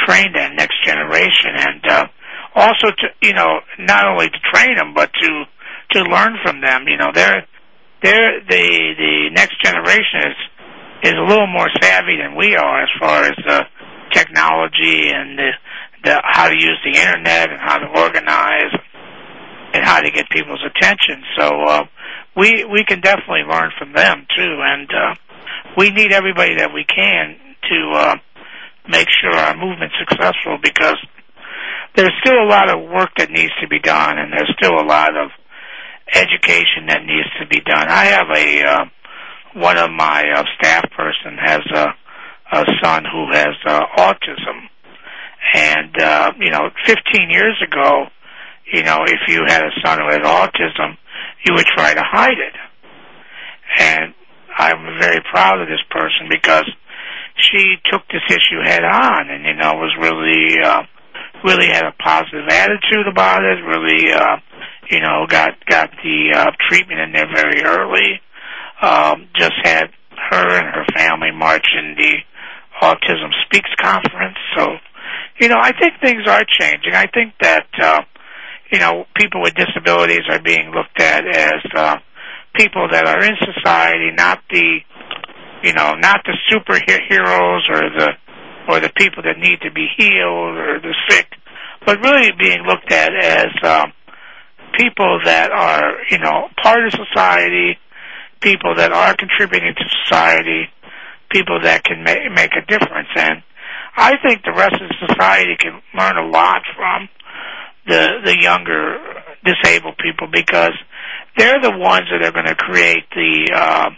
train 0.05 0.33
that 0.33 0.53
next 0.55 0.83
generation 0.85 1.51
and. 1.55 1.85
Uh, 1.85 2.07
also 2.55 2.87
to 2.89 3.07
you 3.21 3.33
know 3.33 3.59
not 3.77 4.07
only 4.07 4.27
to 4.29 4.39
train 4.51 4.75
them 4.77 4.91
but 4.95 5.11
to 5.13 5.45
to 5.91 6.03
learn 6.03 6.37
from 6.43 6.61
them. 6.61 6.87
You 6.87 6.97
know, 6.97 7.11
they're 7.13 7.45
they're 8.01 8.41
the 8.41 8.65
the 8.97 9.29
next 9.33 9.61
generation 9.63 10.31
is 10.31 10.37
is 11.03 11.13
a 11.13 11.27
little 11.27 11.47
more 11.47 11.69
savvy 11.81 12.17
than 12.17 12.35
we 12.35 12.55
are 12.55 12.83
as 12.83 12.89
far 12.99 13.23
as 13.23 13.35
the 13.45 13.63
technology 14.11 15.09
and 15.09 15.37
the 15.37 15.51
the 16.03 16.21
how 16.23 16.47
to 16.47 16.55
use 16.55 16.79
the 16.85 16.99
internet 16.99 17.49
and 17.49 17.59
how 17.59 17.77
to 17.77 17.87
organize 17.87 18.73
and 19.73 19.83
how 19.83 19.99
to 19.99 20.11
get 20.11 20.29
people's 20.29 20.63
attention. 20.63 21.23
So 21.37 21.45
uh, 21.67 21.83
we 22.35 22.65
we 22.65 22.83
can 22.85 23.01
definitely 23.01 23.43
learn 23.49 23.71
from 23.77 23.93
them 23.93 24.25
too, 24.35 24.57
and 24.61 24.89
uh, 24.89 25.15
we 25.77 25.89
need 25.91 26.13
everybody 26.13 26.55
that 26.57 26.73
we 26.73 26.85
can 26.85 27.35
to 27.69 27.91
uh, 27.95 28.15
make 28.87 29.07
sure 29.09 29.33
our 29.33 29.55
movement's 29.55 29.95
successful 29.99 30.57
because 30.61 30.97
there's 31.95 32.13
still 32.23 32.39
a 32.41 32.47
lot 32.47 32.69
of 32.69 32.89
work 32.89 33.09
that 33.17 33.31
needs 33.31 33.53
to 33.61 33.67
be 33.67 33.79
done, 33.79 34.17
and 34.17 34.31
there's 34.31 34.53
still 34.57 34.79
a 34.79 34.85
lot 34.85 35.17
of 35.17 35.31
education 36.13 36.87
that 36.87 37.01
needs 37.03 37.27
to 37.39 37.47
be 37.47 37.59
done. 37.59 37.87
I 37.89 38.05
have 38.05 38.27
a 38.33 38.63
uh, 38.63 38.85
one 39.55 39.77
of 39.77 39.89
my 39.91 40.23
uh, 40.35 40.43
staff 40.57 40.83
person 40.91 41.37
has 41.43 41.61
a, 41.73 41.87
a 42.51 42.65
son 42.81 43.03
who 43.05 43.31
has 43.31 43.55
uh, 43.65 43.81
autism, 43.97 44.69
and 45.53 46.01
uh, 46.01 46.31
you 46.39 46.49
know, 46.51 46.69
15 46.85 47.29
years 47.29 47.61
ago, 47.65 48.05
you 48.71 48.83
know, 48.83 49.03
if 49.05 49.19
you 49.27 49.43
had 49.47 49.63
a 49.63 49.71
son 49.83 49.99
who 49.99 50.09
had 50.09 50.21
autism, 50.23 50.97
you 51.45 51.53
would 51.53 51.65
try 51.65 51.93
to 51.93 52.03
hide 52.03 52.37
it. 52.37 52.55
And 53.79 54.13
I'm 54.57 54.99
very 54.99 55.21
proud 55.31 55.61
of 55.61 55.67
this 55.67 55.83
person 55.89 56.27
because 56.29 56.65
she 57.35 57.75
took 57.91 58.01
this 58.07 58.23
issue 58.29 58.61
head 58.63 58.83
on, 58.83 59.29
and 59.29 59.45
you 59.45 59.53
know, 59.53 59.73
was 59.75 59.95
really. 59.99 60.61
Uh, 60.63 60.83
really 61.43 61.67
had 61.67 61.85
a 61.85 61.91
positive 62.03 62.47
attitude 62.49 63.07
about 63.09 63.43
it. 63.43 63.61
Really, 63.63 64.11
uh, 64.11 64.37
you 64.89 64.99
know, 65.01 65.25
got 65.27 65.53
got 65.65 65.91
the 66.03 66.33
uh, 66.35 66.51
treatment 66.67 66.99
in 66.99 67.11
there 67.11 67.27
very 67.33 67.61
early. 67.63 68.21
Um, 68.81 69.27
just 69.35 69.53
had 69.63 69.89
her 70.29 70.59
and 70.59 70.67
her 70.73 70.85
family 70.95 71.31
march 71.33 71.65
in 71.77 71.95
the 71.95 72.15
Autism 72.81 73.31
Speaks 73.45 73.69
conference. 73.81 74.37
So, 74.55 74.67
you 75.39 75.49
know, 75.49 75.59
I 75.59 75.71
think 75.77 75.93
things 76.01 76.23
are 76.27 76.43
changing. 76.59 76.93
I 76.93 77.07
think 77.13 77.33
that 77.41 77.67
uh, 77.81 78.01
you 78.71 78.79
know 78.79 79.05
people 79.15 79.41
with 79.41 79.55
disabilities 79.55 80.23
are 80.29 80.41
being 80.41 80.71
looked 80.71 80.99
at 80.99 81.25
as 81.27 81.61
uh, 81.75 81.95
people 82.55 82.87
that 82.91 83.05
are 83.05 83.23
in 83.23 83.35
society, 83.53 84.11
not 84.15 84.39
the 84.49 84.79
you 85.63 85.73
know, 85.73 85.93
not 85.95 86.21
the 86.25 86.37
superheroes 86.51 87.61
or 87.69 87.89
the 87.89 88.09
or 88.69 88.79
the 88.79 88.91
people 88.97 89.23
that 89.23 89.37
need 89.37 89.59
to 89.61 89.71
be 89.71 89.87
healed 89.97 90.57
or 90.57 90.79
the 90.79 90.93
sick, 91.09 91.27
but 91.85 91.99
really 92.03 92.31
being 92.37 92.63
looked 92.67 92.91
at 92.91 93.11
as 93.15 93.47
um, 93.63 93.93
people 94.77 95.19
that 95.23 95.51
are, 95.51 96.03
you 96.11 96.17
know, 96.19 96.49
part 96.61 96.85
of 96.85 96.91
society, 96.91 97.77
people 98.41 98.75
that 98.75 98.91
are 98.91 99.15
contributing 99.15 99.73
to 99.73 99.83
society, 100.03 100.67
people 101.29 101.59
that 101.63 101.83
can 101.83 102.03
make, 102.03 102.31
make 102.33 102.51
a 102.55 102.65
difference. 102.65 103.09
And 103.15 103.43
I 103.95 104.13
think 104.25 104.43
the 104.43 104.53
rest 104.53 104.75
of 104.75 105.09
society 105.09 105.55
can 105.59 105.81
learn 105.97 106.17
a 106.17 106.27
lot 106.27 106.61
from 106.75 107.09
the 107.87 108.19
the 108.25 108.37
younger 108.41 108.99
disabled 109.45 109.95
people 109.97 110.27
because 110.31 110.73
they're 111.37 111.61
the 111.61 111.77
ones 111.77 112.07
that 112.11 112.25
are 112.25 112.31
going 112.31 112.45
to 112.45 112.55
create 112.55 113.05
the 113.15 113.51
uh, 113.55 113.89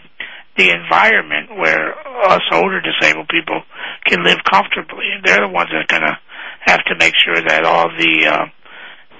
the 0.56 0.70
environment 0.70 1.58
where 1.58 1.94
us 2.28 2.42
older 2.52 2.80
disabled 2.80 3.28
people 3.28 3.62
can 4.04 4.22
live 4.24 4.38
comfortably. 4.50 5.06
They're 5.24 5.46
the 5.46 5.52
ones 5.52 5.70
that 5.70 5.84
are 5.84 5.98
going 5.98 6.06
to 6.06 6.18
have 6.66 6.84
to 6.86 6.94
make 6.98 7.14
sure 7.24 7.40
that 7.40 7.64
all 7.64 7.88
the 7.88 8.26
uh, 8.26 8.46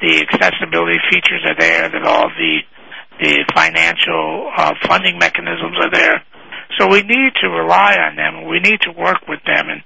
the 0.01 0.21
accessibility 0.21 0.99
features 1.11 1.45
are 1.45 1.59
there, 1.59 1.89
that 1.89 2.05
all 2.05 2.29
the 2.29 2.61
the 3.21 3.45
financial 3.55 4.51
uh, 4.57 4.73
funding 4.89 5.19
mechanisms 5.19 5.77
are 5.83 5.91
there. 5.93 6.25
So 6.79 6.87
we 6.89 7.03
need 7.03 7.33
to 7.43 7.49
rely 7.49 7.97
on 7.99 8.17
them. 8.17 8.49
We 8.49 8.61
need 8.61 8.81
to 8.83 8.93
work 8.93 9.27
with 9.29 9.41
them, 9.47 9.69
and 9.69 9.83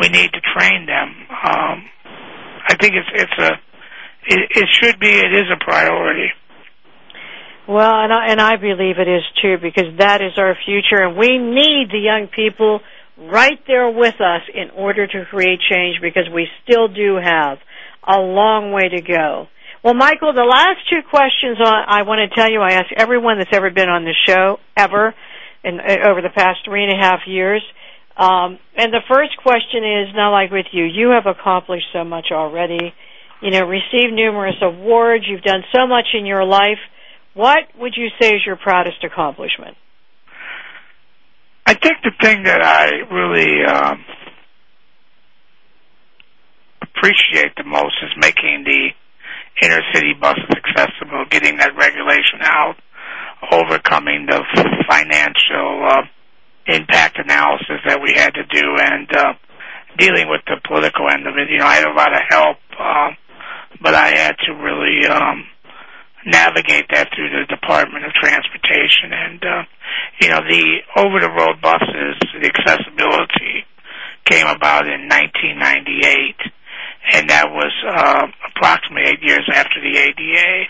we 0.00 0.08
need 0.08 0.30
to 0.32 0.40
train 0.56 0.86
them. 0.86 1.08
Um, 1.30 1.84
I 2.68 2.74
think 2.80 2.94
it's 2.94 3.08
it's 3.14 3.38
a 3.38 3.52
it, 4.26 4.50
it 4.50 4.68
should 4.80 4.98
be 4.98 5.08
it 5.10 5.32
is 5.32 5.46
a 5.52 5.62
priority. 5.62 6.28
Well, 7.68 7.92
and 7.94 8.12
I, 8.12 8.26
and 8.28 8.40
I 8.40 8.56
believe 8.56 8.98
it 8.98 9.08
is 9.08 9.22
too 9.40 9.56
because 9.62 9.96
that 9.98 10.20
is 10.20 10.32
our 10.36 10.56
future, 10.64 11.02
and 11.02 11.16
we 11.16 11.38
need 11.38 11.90
the 11.92 12.00
young 12.02 12.28
people 12.34 12.80
right 13.16 13.58
there 13.66 13.88
with 13.90 14.20
us 14.20 14.42
in 14.52 14.70
order 14.70 15.06
to 15.06 15.24
create 15.26 15.60
change 15.70 16.00
because 16.00 16.28
we 16.32 16.48
still 16.64 16.88
do 16.88 17.18
have 17.22 17.58
a 18.06 18.18
long 18.18 18.72
way 18.72 18.88
to 18.88 19.00
go. 19.00 19.46
Well, 19.84 19.94
Michael, 19.94 20.32
the 20.32 20.42
last 20.42 20.78
two 20.90 21.02
questions 21.08 21.58
I 21.60 22.02
want 22.02 22.20
to 22.28 22.34
tell 22.34 22.50
you, 22.50 22.60
I 22.60 22.74
ask 22.74 22.86
everyone 22.96 23.38
that's 23.38 23.50
ever 23.52 23.70
been 23.70 23.88
on 23.88 24.04
the 24.04 24.14
show 24.26 24.58
ever, 24.76 25.14
over 25.64 26.20
the 26.22 26.32
past 26.34 26.60
three 26.64 26.84
and 26.84 26.92
a 26.92 27.02
half 27.02 27.20
years. 27.26 27.62
Um, 28.16 28.58
and 28.76 28.92
the 28.92 29.00
first 29.08 29.36
question 29.42 29.84
is, 29.84 30.14
now 30.14 30.32
like 30.32 30.50
with 30.50 30.66
you, 30.72 30.84
you 30.84 31.10
have 31.10 31.26
accomplished 31.26 31.86
so 31.92 32.04
much 32.04 32.26
already. 32.30 32.92
You 33.40 33.50
know, 33.50 33.66
received 33.66 34.12
numerous 34.12 34.54
awards. 34.62 35.24
You've 35.28 35.42
done 35.42 35.64
so 35.74 35.86
much 35.86 36.06
in 36.14 36.26
your 36.26 36.44
life. 36.44 36.78
What 37.34 37.64
would 37.78 37.94
you 37.96 38.08
say 38.20 38.28
is 38.28 38.42
your 38.46 38.56
proudest 38.56 39.02
accomplishment? 39.02 39.76
I 41.66 41.74
think 41.74 41.96
the 42.04 42.12
thing 42.20 42.44
that 42.44 42.62
I 42.62 42.90
really 43.12 43.64
um, 43.64 44.04
appreciate 46.82 47.56
the 47.56 47.64
most 47.64 47.94
is 48.02 48.10
making 48.16 48.64
the 48.64 48.88
inner 49.62 49.80
city 49.94 50.12
buses 50.20 50.44
accessible, 50.50 51.24
getting 51.30 51.56
that 51.56 51.74
regulation 51.76 52.40
out, 52.42 52.76
overcoming 53.50 54.26
the 54.26 54.40
financial 54.88 55.88
uh, 55.88 56.02
impact 56.66 57.18
analysis 57.18 57.82
that 57.86 58.00
we 58.00 58.12
had 58.14 58.34
to 58.34 58.44
do, 58.44 58.64
and 58.78 59.08
uh, 59.16 59.32
dealing 59.98 60.28
with 60.28 60.42
the 60.46 60.60
political 60.66 61.08
end 61.10 61.26
of 61.26 61.34
it. 61.36 61.50
You 61.50 61.58
know, 61.58 61.66
I 61.66 61.76
had 61.76 61.88
a 61.88 61.96
lot 61.96 62.14
of 62.14 62.22
help, 62.28 62.58
uh, 62.78 63.10
but 63.80 63.94
I 63.94 64.10
had 64.10 64.36
to 64.46 64.52
really 64.54 65.06
um, 65.06 65.44
navigate 66.26 66.86
that 66.90 67.08
through 67.14 67.30
the 67.30 67.46
Department 67.48 68.04
of 68.04 68.12
Transportation, 68.14 69.10
and 69.10 69.42
uh, 69.42 69.62
you 70.20 70.28
know, 70.28 70.40
the 70.46 70.78
over-the-road 70.96 71.60
buses, 71.60 72.14
the 72.38 72.46
accessibility 72.46 73.66
came 74.24 74.46
about 74.46 74.86
in 74.86 75.08
1998 75.10 76.52
and 77.10 77.28
that 77.30 77.50
was 77.50 77.72
uh, 77.88 78.26
approximately 78.54 79.10
eight 79.10 79.22
years 79.22 79.42
after 79.52 79.80
the 79.82 79.98
ADA. 79.98 80.64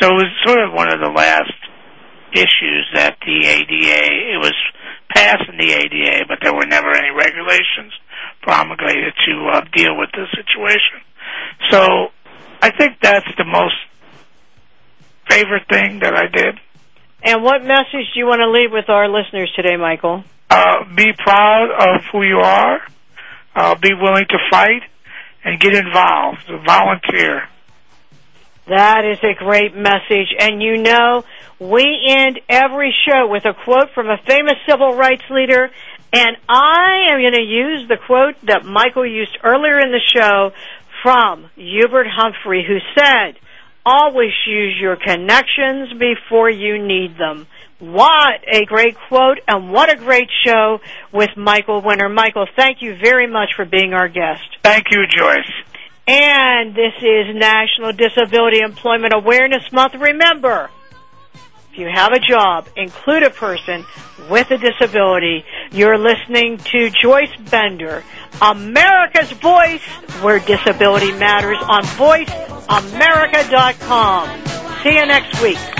So 0.00 0.10
it 0.10 0.14
was 0.14 0.30
sort 0.44 0.60
of 0.60 0.72
one 0.72 0.92
of 0.92 1.00
the 1.00 1.08
last 1.08 1.52
issues 2.32 2.86
that 2.94 3.16
the 3.24 3.46
ADA, 3.46 4.34
it 4.34 4.38
was 4.38 4.54
passed 5.14 5.48
in 5.48 5.58
the 5.58 5.72
ADA, 5.72 6.24
but 6.28 6.38
there 6.42 6.54
were 6.54 6.66
never 6.66 6.90
any 6.90 7.10
regulations 7.10 7.92
promulgated 8.42 9.14
to 9.26 9.48
uh, 9.52 9.60
deal 9.74 9.96
with 9.96 10.10
the 10.12 10.26
situation. 10.34 11.02
So 11.70 12.08
I 12.62 12.70
think 12.70 12.98
that's 13.00 13.28
the 13.36 13.44
most 13.44 13.74
favorite 15.28 15.66
thing 15.68 16.00
that 16.00 16.14
I 16.14 16.26
did. 16.26 16.58
And 17.22 17.42
what 17.42 17.62
message 17.62 18.12
do 18.14 18.18
you 18.18 18.26
want 18.26 18.40
to 18.40 18.50
leave 18.50 18.72
with 18.72 18.88
our 18.88 19.08
listeners 19.08 19.52
today, 19.54 19.76
Michael? 19.76 20.24
Uh, 20.48 20.84
be 20.94 21.12
proud 21.16 21.70
of 21.70 22.02
who 22.12 22.22
you 22.22 22.38
are. 22.38 22.80
Uh, 23.54 23.74
be 23.74 23.92
willing 23.94 24.24
to 24.28 24.38
fight 24.50 24.82
and 25.44 25.60
get 25.60 25.74
involved. 25.74 26.38
Volunteer. 26.66 27.48
That 28.66 29.04
is 29.04 29.18
a 29.22 29.34
great 29.34 29.74
message. 29.74 30.34
And 30.38 30.62
you 30.62 30.78
know, 30.78 31.24
we 31.58 31.84
end 32.08 32.40
every 32.48 32.94
show 33.06 33.26
with 33.28 33.44
a 33.44 33.54
quote 33.54 33.90
from 33.94 34.08
a 34.08 34.18
famous 34.26 34.54
civil 34.68 34.94
rights 34.94 35.24
leader. 35.30 35.70
And 36.12 36.36
I 36.48 37.12
am 37.12 37.20
going 37.20 37.34
to 37.34 37.42
use 37.42 37.88
the 37.88 37.96
quote 38.06 38.34
that 38.42 38.64
Michael 38.64 39.06
used 39.06 39.38
earlier 39.44 39.78
in 39.78 39.92
the 39.92 40.00
show 40.14 40.52
from 41.02 41.48
Hubert 41.54 42.06
Humphrey, 42.10 42.64
who 42.66 42.78
said, 42.98 43.36
always 43.84 44.32
use 44.46 44.76
your 44.80 44.96
connections 44.96 45.92
before 45.98 46.50
you 46.50 46.84
need 46.84 47.16
them. 47.16 47.46
What 47.78 48.44
a 48.46 48.66
great 48.66 48.96
quote 49.08 49.38
and 49.48 49.72
what 49.72 49.90
a 49.90 49.96
great 49.96 50.28
show 50.44 50.80
with 51.12 51.30
Michael 51.36 51.80
Winter. 51.80 52.10
Michael, 52.10 52.46
thank 52.54 52.82
you 52.82 52.94
very 52.94 53.26
much 53.26 53.50
for 53.56 53.64
being 53.64 53.94
our 53.94 54.08
guest. 54.08 54.42
Thank 54.62 54.86
you, 54.90 55.06
Joyce. 55.06 55.50
And 56.12 56.74
this 56.74 56.94
is 57.00 57.36
National 57.36 57.92
Disability 57.92 58.58
Employment 58.64 59.12
Awareness 59.14 59.70
Month. 59.70 59.94
Remember, 59.94 60.68
if 61.70 61.78
you 61.78 61.86
have 61.86 62.10
a 62.10 62.18
job, 62.18 62.66
include 62.74 63.22
a 63.22 63.30
person 63.30 63.86
with 64.28 64.50
a 64.50 64.58
disability. 64.58 65.44
You're 65.70 65.98
listening 65.98 66.58
to 66.58 66.90
Joyce 66.90 67.30
Bender, 67.48 68.02
America's 68.42 69.30
Voice, 69.30 69.84
where 70.20 70.40
disability 70.40 71.12
matters 71.12 71.58
on 71.62 71.84
VoiceAmerica.com. 71.84 74.82
See 74.82 74.96
you 74.96 75.06
next 75.06 75.40
week. 75.40 75.79